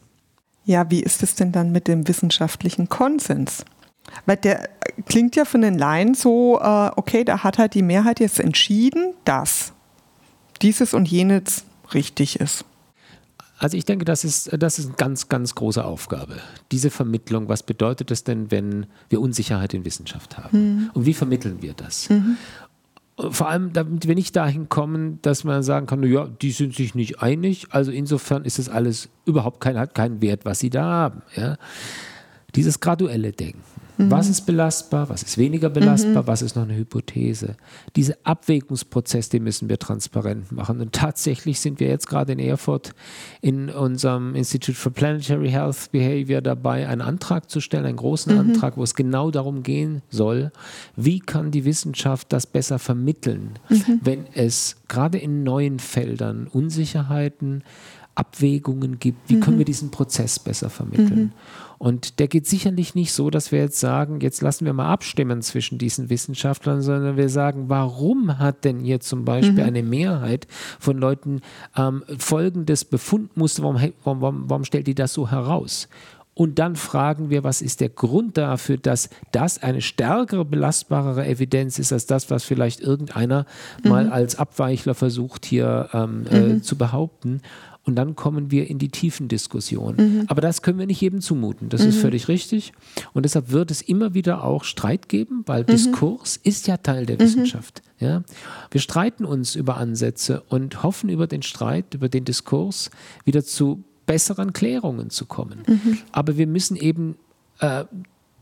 Ja, 0.66 0.92
wie 0.92 1.02
ist 1.02 1.24
es 1.24 1.36
denn 1.36 1.54
dann 1.54 1.72
mit 1.72 1.88
dem 1.88 2.08
wissenschaftlichen 2.10 2.90
Konsens? 2.90 3.64
Weil 4.26 4.38
der 4.38 4.70
klingt 5.06 5.36
ja 5.36 5.46
von 5.46 5.62
den 5.62 5.78
Laien 5.78 6.14
so, 6.14 6.60
äh, 6.60 6.92
okay, 6.96 7.24
da 7.24 7.44
hat 7.44 7.58
halt 7.58 7.74
die 7.74 7.84
Mehrheit 7.84 8.20
jetzt 8.20 8.40
entschieden, 8.40 9.14
dass 9.26 9.74
dieses 10.62 10.94
und 10.94 11.08
jenes 11.08 11.66
richtig 11.94 12.40
ist. 12.40 12.66
Also 13.60 13.76
ich 13.76 13.86
denke, 13.86 14.06
das 14.06 14.24
ist, 14.24 14.52
das 14.58 14.78
ist 14.78 14.88
eine 14.88 14.96
ganz, 14.96 15.30
ganz 15.30 15.56
große 15.56 15.84
Aufgabe. 15.84 16.36
Diese 16.72 16.92
Vermittlung, 16.92 17.50
was 17.50 17.64
bedeutet 17.64 18.12
es 18.12 18.24
denn, 18.24 18.52
wenn 18.52 18.86
wir 19.10 19.20
Unsicherheit 19.20 19.74
in 19.74 19.84
Wissenschaft 19.84 20.38
haben? 20.38 20.58
Mhm. 20.60 20.90
Und 20.94 21.06
wie 21.06 21.14
vermitteln 21.14 21.62
wir 21.62 21.74
das? 21.74 22.10
Mhm. 22.10 22.38
Vor 23.18 23.50
allem, 23.50 23.74
damit 23.74 24.08
wir 24.08 24.14
nicht 24.14 24.36
dahin 24.36 24.70
kommen, 24.70 25.18
dass 25.24 25.44
man 25.44 25.64
sagen 25.64 25.88
kann, 25.88 26.04
ja, 26.04 26.28
die 26.28 26.52
sind 26.52 26.76
sich 26.76 26.94
nicht 26.94 27.20
einig, 27.20 27.66
also 27.72 27.92
insofern 27.92 28.46
ist 28.46 28.60
es 28.60 28.70
alles 28.70 29.10
überhaupt 29.26 29.60
kein, 29.60 29.80
hat 29.80 29.96
keinen 29.96 30.22
Wert, 30.22 30.46
was 30.46 30.60
sie 30.60 30.70
da 30.70 30.84
haben. 30.84 31.24
Ja? 31.36 31.58
Dieses 32.54 32.80
graduelle 32.80 33.32
Denken. 33.32 33.64
Mhm. 33.98 34.12
Was 34.12 34.30
ist 34.30 34.42
belastbar, 34.42 35.10
was 35.10 35.24
ist 35.24 35.38
weniger 35.38 35.70
belastbar, 35.70 36.24
mhm. 36.24 36.28
was 36.28 36.42
ist 36.42 36.56
noch 36.56 36.64
eine 36.64 36.76
Hypothese? 36.76 37.56
Diese 37.96 38.18
Abwägungsprozess, 38.26 39.30
den 39.30 39.44
müssen 39.44 39.70
wir 39.70 39.80
transparent 39.80 40.52
machen. 40.52 40.82
Und 40.82 40.94
tatsächlich 40.94 41.60
sind 41.60 41.80
wir 41.80 41.88
jetzt 41.88 42.08
gerade 42.08 42.34
in 42.34 42.40
Erfurt 42.40 42.94
in 43.42 43.70
unserem 43.70 44.36
Institute 44.36 44.78
for 44.78 44.92
Planetary 44.92 45.50
Health 45.50 45.92
Behavior 45.92 46.42
dabei, 46.42 46.88
einen 46.88 47.02
Antrag 47.02 47.50
zu 47.50 47.60
stellen, 47.60 47.86
einen 47.86 47.98
großen 47.98 48.34
mhm. 48.34 48.40
Antrag, 48.40 48.78
wo 48.78 48.84
es 48.84 48.96
genau 48.96 49.32
darum 49.32 49.64
gehen 49.64 50.02
soll, 50.10 50.52
wie 50.96 51.20
kann 51.20 51.52
die 51.52 51.66
Wissenschaft 51.66 52.32
das 52.32 52.46
besser 52.46 52.80
vermitteln, 52.80 53.60
mhm. 53.70 54.00
wenn 54.04 54.26
es 54.34 54.78
gerade 54.88 55.18
in 55.18 55.44
neuen 55.44 55.80
Feldern 55.80 56.48
Unsicherheiten, 56.48 57.64
Abwägungen 58.18 58.98
gibt, 58.98 59.30
wie 59.30 59.40
können 59.40 59.58
wir 59.58 59.64
mhm. 59.64 59.68
diesen 59.68 59.92
Prozess 59.92 60.40
besser 60.40 60.72
vermitteln. 60.72 61.20
Mhm. 61.26 61.32
Und 61.78 62.20
der 62.20 62.28
geht 62.28 62.48
sicherlich 62.48 62.96
nicht 62.96 63.14
so, 63.14 63.30
dass 63.30 63.52
wir 63.52 63.60
jetzt 63.60 63.80
sagen, 63.80 64.20
jetzt 64.22 64.42
lassen 64.42 64.66
wir 64.66 64.74
mal 64.74 64.92
abstimmen 64.92 65.42
zwischen 65.42 65.78
diesen 65.78 66.10
Wissenschaftlern, 66.10 66.82
sondern 66.82 67.18
wir 67.18 67.30
sagen, 67.30 67.70
warum 67.70 68.40
hat 68.40 68.64
denn 68.64 68.80
hier 68.80 69.00
zum 69.00 69.26
Beispiel 69.26 69.62
mhm. 69.62 69.68
eine 69.68 69.84
Mehrheit 69.84 70.48
von 70.80 70.98
Leuten 70.98 71.42
ähm, 71.76 72.04
folgendes 72.18 72.84
Befundmuster, 72.84 73.64
warum, 73.64 73.94
warum, 74.04 74.50
warum 74.50 74.64
stellt 74.64 74.88
die 74.88 74.96
das 74.96 75.14
so 75.14 75.30
heraus? 75.30 75.88
Und 76.38 76.60
dann 76.60 76.76
fragen 76.76 77.32
wir, 77.32 77.44
was 77.44 77.64
ist 77.64 77.82
der 77.82 77.90
Grund 77.90 78.38
dafür, 78.38 78.78
dass 78.78 79.10
das 79.32 79.64
eine 79.64 79.82
stärkere, 79.82 80.46
belastbarere 80.46 81.26
Evidenz 81.26 81.80
ist 81.80 81.92
als 81.92 82.06
das, 82.06 82.30
was 82.30 82.44
vielleicht 82.44 82.80
irgendeiner 82.80 83.48
mhm. 83.84 83.90
mal 83.90 84.10
als 84.12 84.38
Abweichler 84.38 84.94
versucht 84.94 85.48
hier 85.48 85.90
ähm, 85.94 86.26
äh, 86.30 86.40
mhm. 86.40 86.58
äh, 86.58 86.62
zu 86.62 86.78
behaupten. 86.78 87.42
Und 87.88 87.96
dann 87.96 88.18
kommen 88.18 88.52
wir 88.52 88.70
in 88.70 88.80
die 88.80 88.90
tiefen 88.90 89.30
Diskussionen. 89.30 89.98
Mhm. 89.98 90.24
Aber 90.28 90.42
das 90.42 90.62
können 90.62 90.78
wir 90.78 90.86
nicht 90.86 91.00
jedem 91.00 91.22
zumuten. 91.22 91.70
Das 91.70 91.84
mhm. 91.84 91.90
ist 91.90 92.00
völlig 92.00 92.28
richtig. 92.28 92.74
Und 93.14 93.24
deshalb 93.24 93.50
wird 93.52 93.72
es 93.72 93.82
immer 93.82 94.14
wieder 94.14 94.44
auch 94.44 94.66
Streit 94.66 95.08
geben, 95.08 95.44
weil 95.46 95.62
mhm. 95.62 95.68
Diskurs 95.68 96.36
ist 96.36 96.68
ja 96.68 96.76
Teil 96.76 97.06
der 97.06 97.16
mhm. 97.16 97.22
Wissenschaft. 97.22 97.82
Ja? 98.00 98.24
Wir 98.72 98.82
streiten 98.82 99.24
uns 99.24 99.56
über 99.56 99.78
Ansätze 99.78 100.44
und 100.50 100.84
hoffen 100.84 101.10
über 101.10 101.28
den 101.28 101.44
Streit, 101.44 101.94
über 101.94 102.10
den 102.10 102.26
Diskurs 102.26 102.92
wieder 103.24 103.46
zu 103.46 103.86
besseren 104.06 104.52
Klärungen 104.52 105.10
zu 105.10 105.26
kommen. 105.26 105.64
Mhm. 105.66 105.98
Aber 106.12 106.36
wir 106.36 106.48
müssen 106.48 106.76
eben 106.76 107.16
äh, 107.60 107.86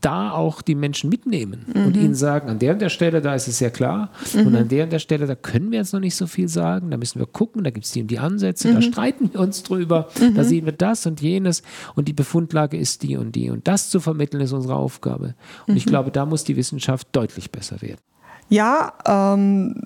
da 0.00 0.32
auch 0.32 0.62
die 0.62 0.74
Menschen 0.74 1.10
mitnehmen 1.10 1.66
mhm. 1.74 1.86
und 1.86 1.96
ihnen 1.96 2.14
sagen, 2.14 2.48
an 2.48 2.58
der 2.58 2.74
und 2.74 2.82
der 2.82 2.90
Stelle, 2.90 3.20
da 3.20 3.34
ist 3.34 3.48
es 3.48 3.58
sehr 3.58 3.70
klar 3.70 4.10
mhm. 4.34 4.46
und 4.46 4.56
an 4.56 4.68
der 4.68 4.84
und 4.84 4.92
der 4.92 4.98
Stelle, 4.98 5.26
da 5.26 5.34
können 5.34 5.70
wir 5.70 5.78
jetzt 5.78 5.92
noch 5.92 6.00
nicht 6.00 6.14
so 6.14 6.26
viel 6.26 6.48
sagen, 6.48 6.90
da 6.90 6.96
müssen 6.96 7.18
wir 7.18 7.26
gucken, 7.26 7.64
da 7.64 7.70
gibt 7.70 7.86
es 7.86 7.92
die 7.92 8.02
und 8.02 8.08
die 8.08 8.18
Ansätze, 8.18 8.68
mhm. 8.68 8.74
da 8.74 8.82
streiten 8.82 9.30
wir 9.32 9.40
uns 9.40 9.62
drüber, 9.62 10.08
da 10.18 10.26
mhm. 10.26 10.44
sehen 10.44 10.64
wir 10.66 10.72
das 10.72 11.06
und 11.06 11.20
jenes 11.20 11.62
und 11.94 12.08
die 12.08 12.12
Befundlage 12.12 12.76
ist 12.76 13.02
die 13.02 13.16
und 13.16 13.32
die 13.32 13.50
und 13.50 13.66
das 13.66 13.90
zu 13.90 14.00
vermitteln 14.00 14.40
ist 14.40 14.52
unsere 14.52 14.74
Aufgabe. 14.74 15.34
Und 15.66 15.76
ich 15.76 15.86
mhm. 15.86 15.90
glaube, 15.90 16.10
da 16.10 16.26
muss 16.26 16.44
die 16.44 16.56
Wissenschaft 16.56 17.08
deutlich 17.12 17.50
besser 17.50 17.80
werden. 17.80 18.00
Ja, 18.48 18.92
ähm, 19.06 19.82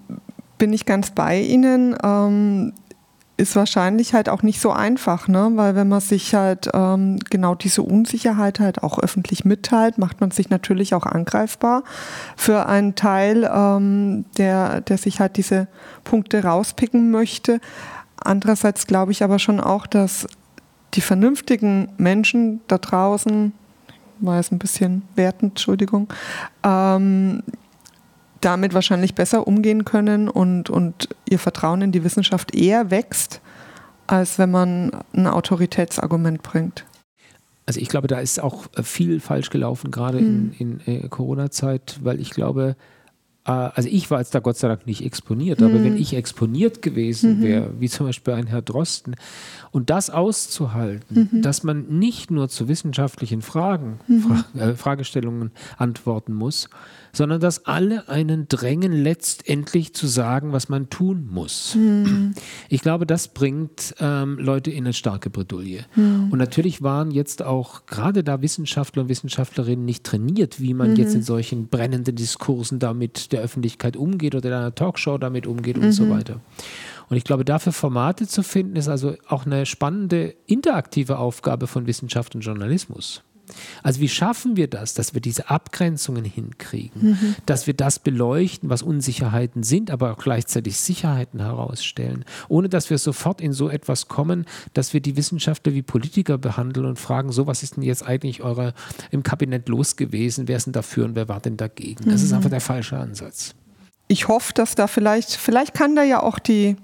bin 0.59 0.73
ich 0.73 0.87
ganz 0.87 1.13
bei 1.13 1.41
Ihnen. 1.41 1.97
Ähm, 2.03 2.73
ist 3.41 3.57
wahrscheinlich 3.57 4.15
halt 4.15 4.29
auch 4.29 4.43
nicht 4.43 4.61
so 4.61 4.71
einfach, 4.71 5.27
ne? 5.27 5.51
weil 5.55 5.75
wenn 5.75 5.89
man 5.89 6.01
sich 6.01 6.35
halt 6.35 6.69
ähm, 6.75 7.19
genau 7.31 7.55
diese 7.55 7.83
Unsicherheit 7.83 8.61
halt 8.61 8.83
auch 8.83 8.99
öffentlich 8.99 9.45
mitteilt, 9.45 9.99
macht 9.99 10.21
man 10.21 10.31
sich 10.31 10.51
natürlich 10.51 10.95
auch 10.95 11.07
angreifbar 11.07 11.83
für 12.37 12.67
einen 12.67 12.95
Teil, 12.95 13.51
ähm, 13.53 14.27
der, 14.37 14.83
der 14.83 14.99
sich 14.99 15.21
halt 15.21 15.37
diese 15.37 15.67
Punkte 16.05 16.45
rauspicken 16.45 17.11
möchte. 17.11 17.61
Andererseits 18.17 18.87
glaube 18.87 19.13
ich 19.13 19.25
aber 19.25 19.39
schon 19.39 19.59
auch, 19.59 19.87
dass 19.87 20.27
die 20.95 21.01
vernünftigen 21.01 21.89
Menschen 21.97 22.61
da 22.69 22.79
draußen, 22.79 23.53
war 24.19 24.37
jetzt 24.37 24.53
ein 24.53 24.59
bisschen 24.59 25.03
wertend, 25.15 25.53
Entschuldigung, 25.53 26.09
ähm, 26.63 27.43
damit 28.41 28.75
wahrscheinlich 28.75 29.15
besser 29.15 29.47
umgehen 29.47 29.85
können 29.85 30.29
und, 30.29 30.71
und 30.71 31.09
ihr 31.29 31.39
Vertrauen 31.39 31.83
in 31.83 31.93
die 31.93 32.05
Wissenschaft 32.05 32.55
eher 32.55 32.91
wächst, 32.91 33.41
als 34.07 34.39
wenn 34.39 34.51
man 34.51 34.91
ein 35.15 35.27
Autoritätsargument 35.27 36.43
bringt. 36.43 36.85
Also 37.67 37.81
ich 37.81 37.89
glaube, 37.89 38.09
da 38.09 38.19
ist 38.19 38.41
auch 38.41 38.67
viel 38.83 39.21
falsch 39.21 39.51
gelaufen, 39.51 39.91
gerade 39.91 40.21
mhm. 40.21 40.55
in, 40.59 40.81
in 40.87 41.05
äh, 41.05 41.09
Corona-Zeit, 41.09 42.01
weil 42.03 42.21
ich 42.21 42.31
glaube, 42.31 42.77
also 43.45 43.89
ich 43.89 44.11
war 44.11 44.19
jetzt 44.19 44.35
da 44.35 44.41
Gott 44.41 44.59
sei 44.59 44.69
Dank 44.69 44.87
nicht 44.87 45.05
exponiert, 45.05 45.63
aber 45.63 45.75
wenn 45.75 45.95
mhm. 45.95 46.01
ich 46.01 46.15
exponiert 46.15 46.83
gewesen 46.83 47.39
mhm. 47.39 47.43
wäre, 47.43 47.71
wie 47.79 47.89
zum 47.89 48.07
Beispiel 48.07 48.35
ein 48.35 48.47
Herr 48.47 48.63
Drosten, 48.63 49.17
und 49.73 49.89
das 49.89 50.11
auszuhalten, 50.11 51.29
mhm. 51.33 51.43
dass 51.43 51.63
man 51.63 51.87
nicht 51.87 52.31
nur 52.31 52.49
zu 52.49 52.69
wissenschaftlichen 52.69 53.41
Fragen, 53.41 54.01
mhm. 54.09 54.21
Fra 54.21 54.45
äh, 54.59 54.75
Fragestellungen 54.75 55.53
antworten 55.79 56.35
muss, 56.35 56.69
sondern 57.13 57.41
dass 57.41 57.67
alle 57.67 58.09
einen 58.09 58.49
drängen, 58.49 58.93
letztendlich 58.93 59.95
zu 59.95 60.07
sagen, 60.07 60.53
was 60.53 60.69
man 60.69 60.91
tun 60.91 61.29
muss. 61.31 61.75
Mhm. 61.75 62.35
Ich 62.69 62.83
glaube, 62.83 63.07
das 63.07 63.29
bringt 63.29 63.95
ähm, 64.01 64.39
Leute 64.39 64.71
in 64.71 64.85
eine 64.85 64.93
starke 64.93 65.31
Bredouille. 65.31 65.87
Mhm. 65.95 66.29
Und 66.31 66.39
natürlich 66.39 66.83
waren 66.83 67.11
jetzt 67.11 67.43
auch 67.43 67.87
gerade 67.87 68.23
da 68.23 68.43
Wissenschaftler 68.43 69.03
und 69.03 69.09
Wissenschaftlerinnen 69.09 69.85
nicht 69.85 70.05
trainiert, 70.05 70.61
wie 70.61 70.75
man 70.75 70.97
jetzt 70.97 71.15
in 71.15 71.23
solchen 71.23 71.69
brennenden 71.69 72.17
Diskursen 72.17 72.79
da 72.79 72.95
mit 73.31 73.39
der 73.39 73.45
Öffentlichkeit 73.45 73.97
umgeht 73.97 74.35
oder 74.35 74.49
in 74.49 74.55
einer 74.55 74.75
Talkshow 74.75 75.17
damit 75.17 75.47
umgeht 75.47 75.79
und 75.79 75.93
so 75.93 76.05
mhm. 76.05 76.11
weiter. 76.11 76.41
Und 77.09 77.17
ich 77.17 77.25
glaube, 77.25 77.45
dafür 77.45 77.73
Formate 77.73 78.27
zu 78.27 78.43
finden, 78.43 78.77
ist 78.77 78.89
also 78.89 79.15
auch 79.29 79.47
eine 79.47 79.67
spannende 79.67 80.35
interaktive 80.47 81.19
Aufgabe 81.19 81.67
von 81.67 81.87
Wissenschaft 81.87 82.35
und 82.35 82.41
Journalismus. 82.41 83.23
Also 83.83 84.01
wie 84.01 84.09
schaffen 84.09 84.57
wir 84.57 84.69
das, 84.69 84.95
dass 84.95 85.15
wir 85.15 85.21
diese 85.21 85.51
Abgrenzungen 85.51 86.25
hinkriegen, 86.25 87.11
mhm. 87.11 87.37
dass 87.47 87.67
wir 87.67 87.75
das 87.75 87.99
beleuchten, 87.99 88.71
was 88.71 88.83
Unsicherheiten 88.83 89.63
sind, 89.63 89.91
aber 89.91 90.13
auch 90.13 90.19
gleichzeitig 90.19 90.77
Sicherheiten 90.79 91.41
herausstellen, 91.41 92.25
ohne 92.49 92.69
dass 92.69 92.91
wir 92.91 92.99
sofort 92.99 93.41
in 93.41 93.53
so 93.53 93.69
etwas 93.69 94.09
kommen, 94.09 94.47
dass 94.75 94.93
wir 94.93 95.01
die 95.01 95.17
Wissenschaftler 95.17 95.75
wie 95.75 95.83
Politiker 95.83 96.39
behandeln 96.39 96.87
und 96.87 96.99
fragen, 96.99 97.33
so 97.33 97.47
was 97.47 97.63
ist 97.63 97.77
denn 97.77 97.83
jetzt 97.83 98.07
eigentlich 98.07 98.43
eure 98.43 98.75
im 99.11 99.23
Kabinett 99.23 99.69
los 99.69 99.97
gewesen, 99.97 100.49
wer 100.49 100.57
ist 100.57 100.67
denn 100.67 100.73
dafür 100.73 101.05
und 101.05 101.15
wer 101.15 101.29
war 101.29 101.41
denn 101.41 101.57
dagegen? 101.57 102.05
Das 102.05 102.21
mhm. 102.21 102.27
ist 102.27 102.33
einfach 102.33 102.51
der 102.51 102.61
falsche 102.61 102.97
Ansatz. 102.97 103.55
ich 104.09 104.29
hoffe, 104.29 104.53
dass 104.55 104.75
da 104.75 104.87
vielleicht, 104.87 105.37
vielleicht 105.37 105.73
kann 105.75 105.95
da 105.95 106.03
ja 106.03 106.23
auch 106.23 106.39
die 106.39 106.77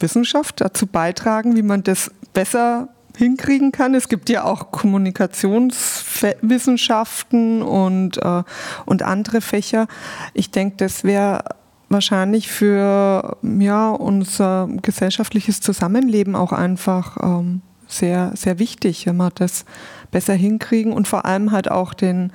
Wissenschaft 0.00 0.60
dazu 0.60 0.86
beitragen, 0.86 1.56
wie 1.56 1.62
man 1.62 1.82
das 1.82 2.10
besser 2.32 2.88
hinkriegen 3.18 3.72
kann. 3.72 3.96
Es 3.96 4.08
gibt 4.08 4.30
ja 4.30 4.44
auch 4.44 4.70
Kommunikationswissenschaften 4.70 7.62
und, 7.62 8.18
äh, 8.18 8.44
und 8.86 9.02
andere 9.02 9.40
Fächer. 9.40 9.88
Ich 10.34 10.52
denke, 10.52 10.76
das 10.76 11.02
wäre 11.02 11.42
wahrscheinlich 11.88 12.48
für 12.48 13.36
ja, 13.42 13.90
unser 13.90 14.68
gesellschaftliches 14.82 15.60
Zusammenleben 15.60 16.36
auch 16.36 16.52
einfach 16.52 17.16
ähm, 17.20 17.62
sehr, 17.88 18.30
sehr 18.36 18.60
wichtig, 18.60 19.06
wenn 19.06 19.16
wir 19.16 19.30
das 19.30 19.64
besser 20.10 20.34
hinkriegen 20.34 20.92
und 20.92 21.08
vor 21.08 21.24
allem 21.24 21.50
halt 21.50 21.70
auch 21.70 21.94
den, 21.94 22.32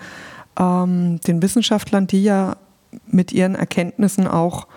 ähm, 0.60 1.22
den 1.22 1.42
Wissenschaftlern, 1.42 2.08
die 2.08 2.24
ja 2.24 2.58
mit 3.08 3.32
ihren 3.32 3.56
Erkenntnissen 3.56 4.28
auch 4.28 4.68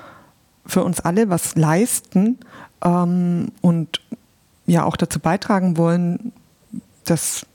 für 0.65 0.85
uns 0.85 1.01
alle 1.01 1.31
was 1.31 1.57
leisten 1.57 2.39
ähm, 2.85 3.51
und 3.61 4.01
ja 4.67 4.85
auch 4.85 4.97
dazu 4.97 5.21
beitragen 5.21 5.77
wollen, 5.77 6.33
dass 7.05 7.47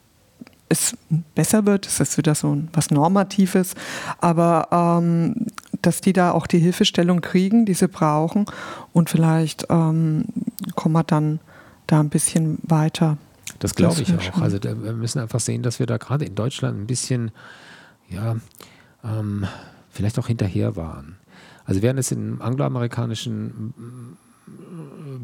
es 0.70 0.98
besser 1.36 1.66
wird, 1.66 1.86
das 1.86 2.00
ist 2.00 2.18
wieder 2.18 2.34
so 2.34 2.58
was 2.72 2.92
Normatives, 2.92 3.76
aber 4.20 4.70
ähm, 4.72 5.48
dass 5.82 6.00
die 6.00 6.14
da 6.14 6.32
auch 6.32 6.48
die 6.48 6.60
Hilfestellung 6.60 7.20
kriegen, 7.22 7.66
die 7.66 7.74
sie 7.74 7.90
brauchen 7.90 8.46
und 8.94 9.10
vielleicht 9.10 9.66
ähm, 9.70 10.26
kommen 10.76 10.94
wir 10.94 11.04
dann 11.04 11.40
da 11.88 12.00
ein 12.00 12.10
bisschen 12.10 12.60
weiter. 12.64 13.18
Das 13.60 13.76
glaube 13.76 14.02
ich 14.02 14.14
auch. 14.14 14.42
Also 14.42 14.60
wir 14.64 14.94
müssen 14.94 15.20
einfach 15.20 15.42
sehen, 15.42 15.62
dass 15.62 15.80
wir 15.80 15.88
da 15.88 15.98
gerade 15.98 16.26
in 16.26 16.36
Deutschland 16.36 16.80
ein 16.80 16.88
bisschen, 16.88 17.32
ja, 18.10 18.38
ähm, 19.04 19.46
vielleicht 19.90 20.18
auch 20.20 20.28
hinterher 20.28 20.78
waren. 20.78 21.18
Also 21.66 21.82
während 21.82 22.00
es 22.00 22.12
im 22.12 22.42
angloamerikanischen 22.42 23.74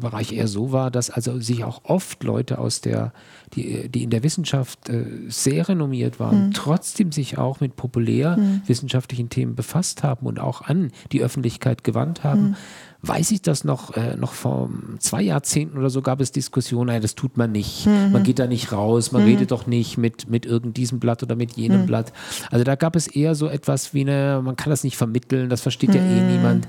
Bereich 0.00 0.32
eher 0.32 0.48
so 0.48 0.72
war, 0.72 0.90
dass 0.90 1.10
also 1.10 1.40
sich 1.40 1.64
auch 1.64 1.80
oft 1.84 2.22
Leute 2.22 2.58
aus 2.58 2.80
der, 2.80 3.12
die, 3.54 3.88
die 3.88 4.02
in 4.02 4.10
der 4.10 4.22
Wissenschaft 4.22 4.88
äh, 4.88 5.04
sehr 5.28 5.68
renommiert 5.68 6.20
waren, 6.20 6.46
mhm. 6.46 6.52
trotzdem 6.52 7.12
sich 7.12 7.38
auch 7.38 7.60
mit 7.60 7.74
populärwissenschaftlichen 7.74 9.26
mhm. 9.26 9.30
Themen 9.30 9.54
befasst 9.54 10.02
haben 10.02 10.26
und 10.26 10.38
auch 10.38 10.62
an 10.62 10.92
die 11.12 11.22
Öffentlichkeit 11.22 11.82
gewandt 11.82 12.24
haben. 12.24 12.50
Mhm. 12.50 12.56
Weiß 13.00 13.30
ich 13.30 13.42
das 13.42 13.64
noch, 13.64 13.96
äh, 13.96 14.16
noch 14.16 14.32
vor 14.32 14.70
zwei 14.98 15.22
Jahrzehnten 15.22 15.78
oder 15.78 15.90
so 15.90 16.02
gab 16.02 16.20
es 16.20 16.32
Diskussionen, 16.32 16.88
nein, 16.88 17.02
das 17.02 17.14
tut 17.14 17.36
man 17.36 17.52
nicht. 17.52 17.86
Mhm. 17.86 18.12
Man 18.12 18.22
geht 18.24 18.38
da 18.38 18.46
nicht 18.46 18.72
raus, 18.72 19.12
man 19.12 19.22
mhm. 19.22 19.28
redet 19.28 19.50
doch 19.50 19.66
nicht 19.66 19.98
mit, 19.98 20.28
mit 20.28 20.46
irgend 20.46 20.76
diesem 20.76 21.00
Blatt 21.00 21.22
oder 21.22 21.36
mit 21.36 21.52
jenem. 21.52 21.86
Blatt. 21.86 22.12
Also 22.50 22.64
da 22.64 22.74
gab 22.74 22.96
es 22.96 23.06
eher 23.06 23.34
so 23.34 23.48
etwas 23.48 23.94
wie 23.94 24.02
eine, 24.02 24.42
man 24.44 24.56
kann 24.56 24.70
das 24.70 24.84
nicht 24.84 24.96
vermitteln, 24.96 25.48
das 25.48 25.60
versteht 25.60 25.94
ja 25.94 26.02
eh 26.02 26.20
niemand. 26.20 26.68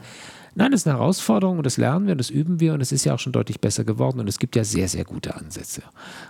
Nein, 0.59 0.71
das 0.73 0.81
ist 0.81 0.87
eine 0.87 0.97
Herausforderung 0.97 1.55
und 1.55 1.65
das 1.65 1.77
lernen 1.77 2.05
wir 2.05 2.11
und 2.11 2.17
das 2.17 2.29
üben 2.29 2.59
wir 2.59 2.73
und 2.73 2.81
es 2.81 2.91
ist 2.91 3.05
ja 3.05 3.13
auch 3.13 3.19
schon 3.19 3.31
deutlich 3.31 3.61
besser 3.61 3.85
geworden 3.85 4.19
und 4.19 4.27
es 4.27 4.39
gibt 4.39 4.57
ja 4.57 4.65
sehr, 4.65 4.89
sehr 4.89 5.05
gute 5.05 5.33
Ansätze. 5.35 5.83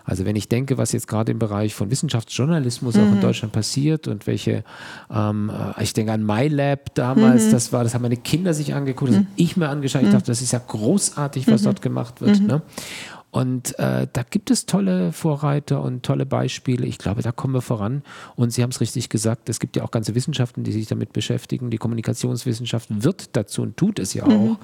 Also 0.06 0.24
wenn 0.24 0.36
ich 0.36 0.48
denke, 0.48 0.78
was 0.78 0.92
jetzt 0.92 1.08
gerade 1.08 1.32
im 1.32 1.40
Bereich 1.40 1.74
von 1.74 1.90
Wissenschaftsjournalismus 1.90 2.94
mhm. 2.94 3.02
auch 3.02 3.08
in 3.08 3.16
mhm. 3.16 3.22
Deutschland 3.22 3.54
passiert 3.54 4.08
und 4.08 4.28
welche, 4.28 4.64
ähm, 5.10 5.50
äh, 5.50 5.84
ich 5.84 5.94
denke 5.94 6.12
an 6.12 6.24
MyLab 6.24 6.94
damals, 6.94 7.48
mhm. 7.48 7.52
das 7.54 7.74
war, 7.74 7.84
das 7.84 7.96
haben 7.96 8.04
meine 8.04 8.18
Kinder 8.18 8.54
sich 8.54 8.76
angeguckt, 8.76 9.10
das 9.10 9.18
mhm. 9.18 9.24
habe 9.24 9.34
ich 9.36 9.58
mir 9.58 9.68
angeschaut, 9.68 10.04
ich 10.04 10.10
mhm. 10.10 10.14
dachte, 10.14 10.28
das 10.28 10.44
ist 10.44 10.52
ja 10.52 10.60
großartig, 10.60 11.48
was 11.48 11.62
mhm. 11.62 11.66
dort 11.66 11.82
gemacht 11.82 12.22
wird. 12.22 12.40
Ne? 12.40 12.62
Und 13.32 13.78
äh, 13.78 14.08
da 14.12 14.24
gibt 14.28 14.50
es 14.50 14.66
tolle 14.66 15.12
Vorreiter 15.12 15.84
und 15.84 16.04
tolle 16.04 16.26
Beispiele. 16.26 16.86
Ich 16.88 16.98
glaube, 16.98 17.22
da 17.22 17.32
kommen 17.32 17.54
wir 17.54 17.62
voran. 17.62 18.02
Und 18.36 18.52
Sie 18.52 18.64
haben 18.64 18.72
es 18.72 18.82
richtig 18.82 19.10
gesagt, 19.10 19.50
es 19.50 19.60
gibt 19.60 19.76
ja 19.76 19.84
auch 19.84 19.92
ganze 19.92 20.16
Wissenschaften, 20.16 20.64
die 20.64 20.72
sich 20.72 20.88
damit 20.88 21.14
beschäftigen. 21.14 21.70
Die 21.70 21.78
Kommunikationswissenschaft 21.78 22.90
wird 23.04 23.36
dazu 23.36 23.62
und 23.62 23.78
tut 23.78 24.00
es 24.00 24.16
ja 24.16 24.28
mhm. 24.28 24.58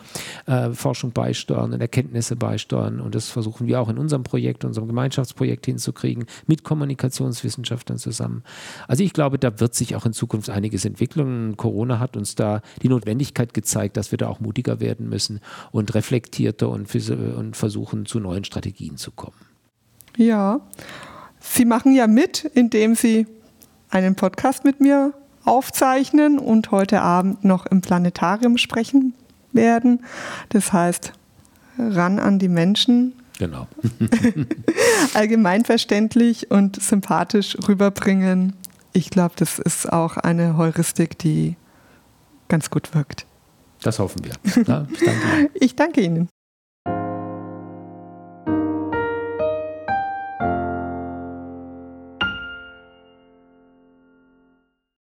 auch, 0.47 0.51
äh, 0.51 0.71
Forschung 0.73 1.11
beisteuern 1.11 1.73
und 1.73 1.81
Erkenntnisse 1.81 2.35
beisteuern. 2.35 3.01
Und 3.01 3.13
das 3.13 3.29
versuchen 3.29 3.67
wir 3.67 3.79
auch 3.79 3.89
in 3.89 3.99
unserem 3.99 4.23
Projekt, 4.23 4.65
unserem 4.65 4.87
Gemeinschaftsprojekt 4.87 5.67
hinzukriegen, 5.67 6.25
mit 6.47 6.63
Kommunikationswissenschaftlern 6.63 7.99
zusammen. 7.99 8.43
Also 8.87 9.03
ich 9.03 9.13
glaube, 9.13 9.37
da 9.37 9.59
wird 9.59 9.75
sich 9.75 9.95
auch 9.95 10.07
in 10.07 10.13
Zukunft 10.13 10.49
einiges 10.49 10.85
entwickeln. 10.85 11.55
Corona 11.55 11.99
hat 11.99 12.17
uns 12.17 12.33
da 12.33 12.61
die 12.81 12.89
Notwendigkeit 12.89 13.53
gezeigt, 13.53 13.95
dass 13.95 14.09
wir 14.09 14.17
da 14.17 14.27
auch 14.27 14.39
mutiger 14.39 14.79
werden 14.79 15.07
müssen 15.07 15.39
und 15.71 15.93
reflektierter 15.93 16.69
und, 16.69 16.93
und 16.95 17.55
versuchen 17.55 18.07
zu 18.07 18.19
neuen 18.19 18.43
Strategien 18.43 18.54
Strategien 18.55 18.95
zu 18.95 19.11
kommen. 19.11 19.35
Ja, 20.15 20.61
Sie 21.41 21.65
machen 21.65 21.93
ja 21.93 22.07
mit, 22.07 22.45
indem 22.53 22.95
Sie 22.95 23.27
einen 23.89 24.15
Podcast 24.15 24.63
mit 24.63 24.79
mir 24.79 25.13
aufzeichnen 25.43 26.39
und 26.39 26.71
heute 26.71 27.01
Abend 27.01 27.43
noch 27.43 27.65
im 27.65 27.81
Planetarium 27.81 28.57
sprechen 28.57 29.13
werden. 29.51 30.05
Das 30.49 30.71
heißt, 30.71 31.11
ran 31.77 32.17
an 32.17 32.39
die 32.39 32.47
Menschen. 32.47 33.13
Genau. 33.39 33.67
allgemeinverständlich 35.13 36.49
und 36.49 36.81
sympathisch 36.81 37.57
rüberbringen. 37.67 38.53
Ich 38.93 39.09
glaube, 39.09 39.33
das 39.35 39.59
ist 39.59 39.91
auch 39.91 40.15
eine 40.15 40.55
Heuristik, 40.55 41.19
die 41.19 41.57
ganz 42.47 42.69
gut 42.69 42.95
wirkt. 42.95 43.25
Das 43.83 43.99
hoffen 43.99 44.23
wir. 44.23 44.33
Ja, 44.65 44.87
ich 44.89 45.03
danke 45.03 45.27
Ihnen. 45.27 45.49
Ich 45.53 45.75
danke 45.75 46.01
Ihnen. 46.01 46.29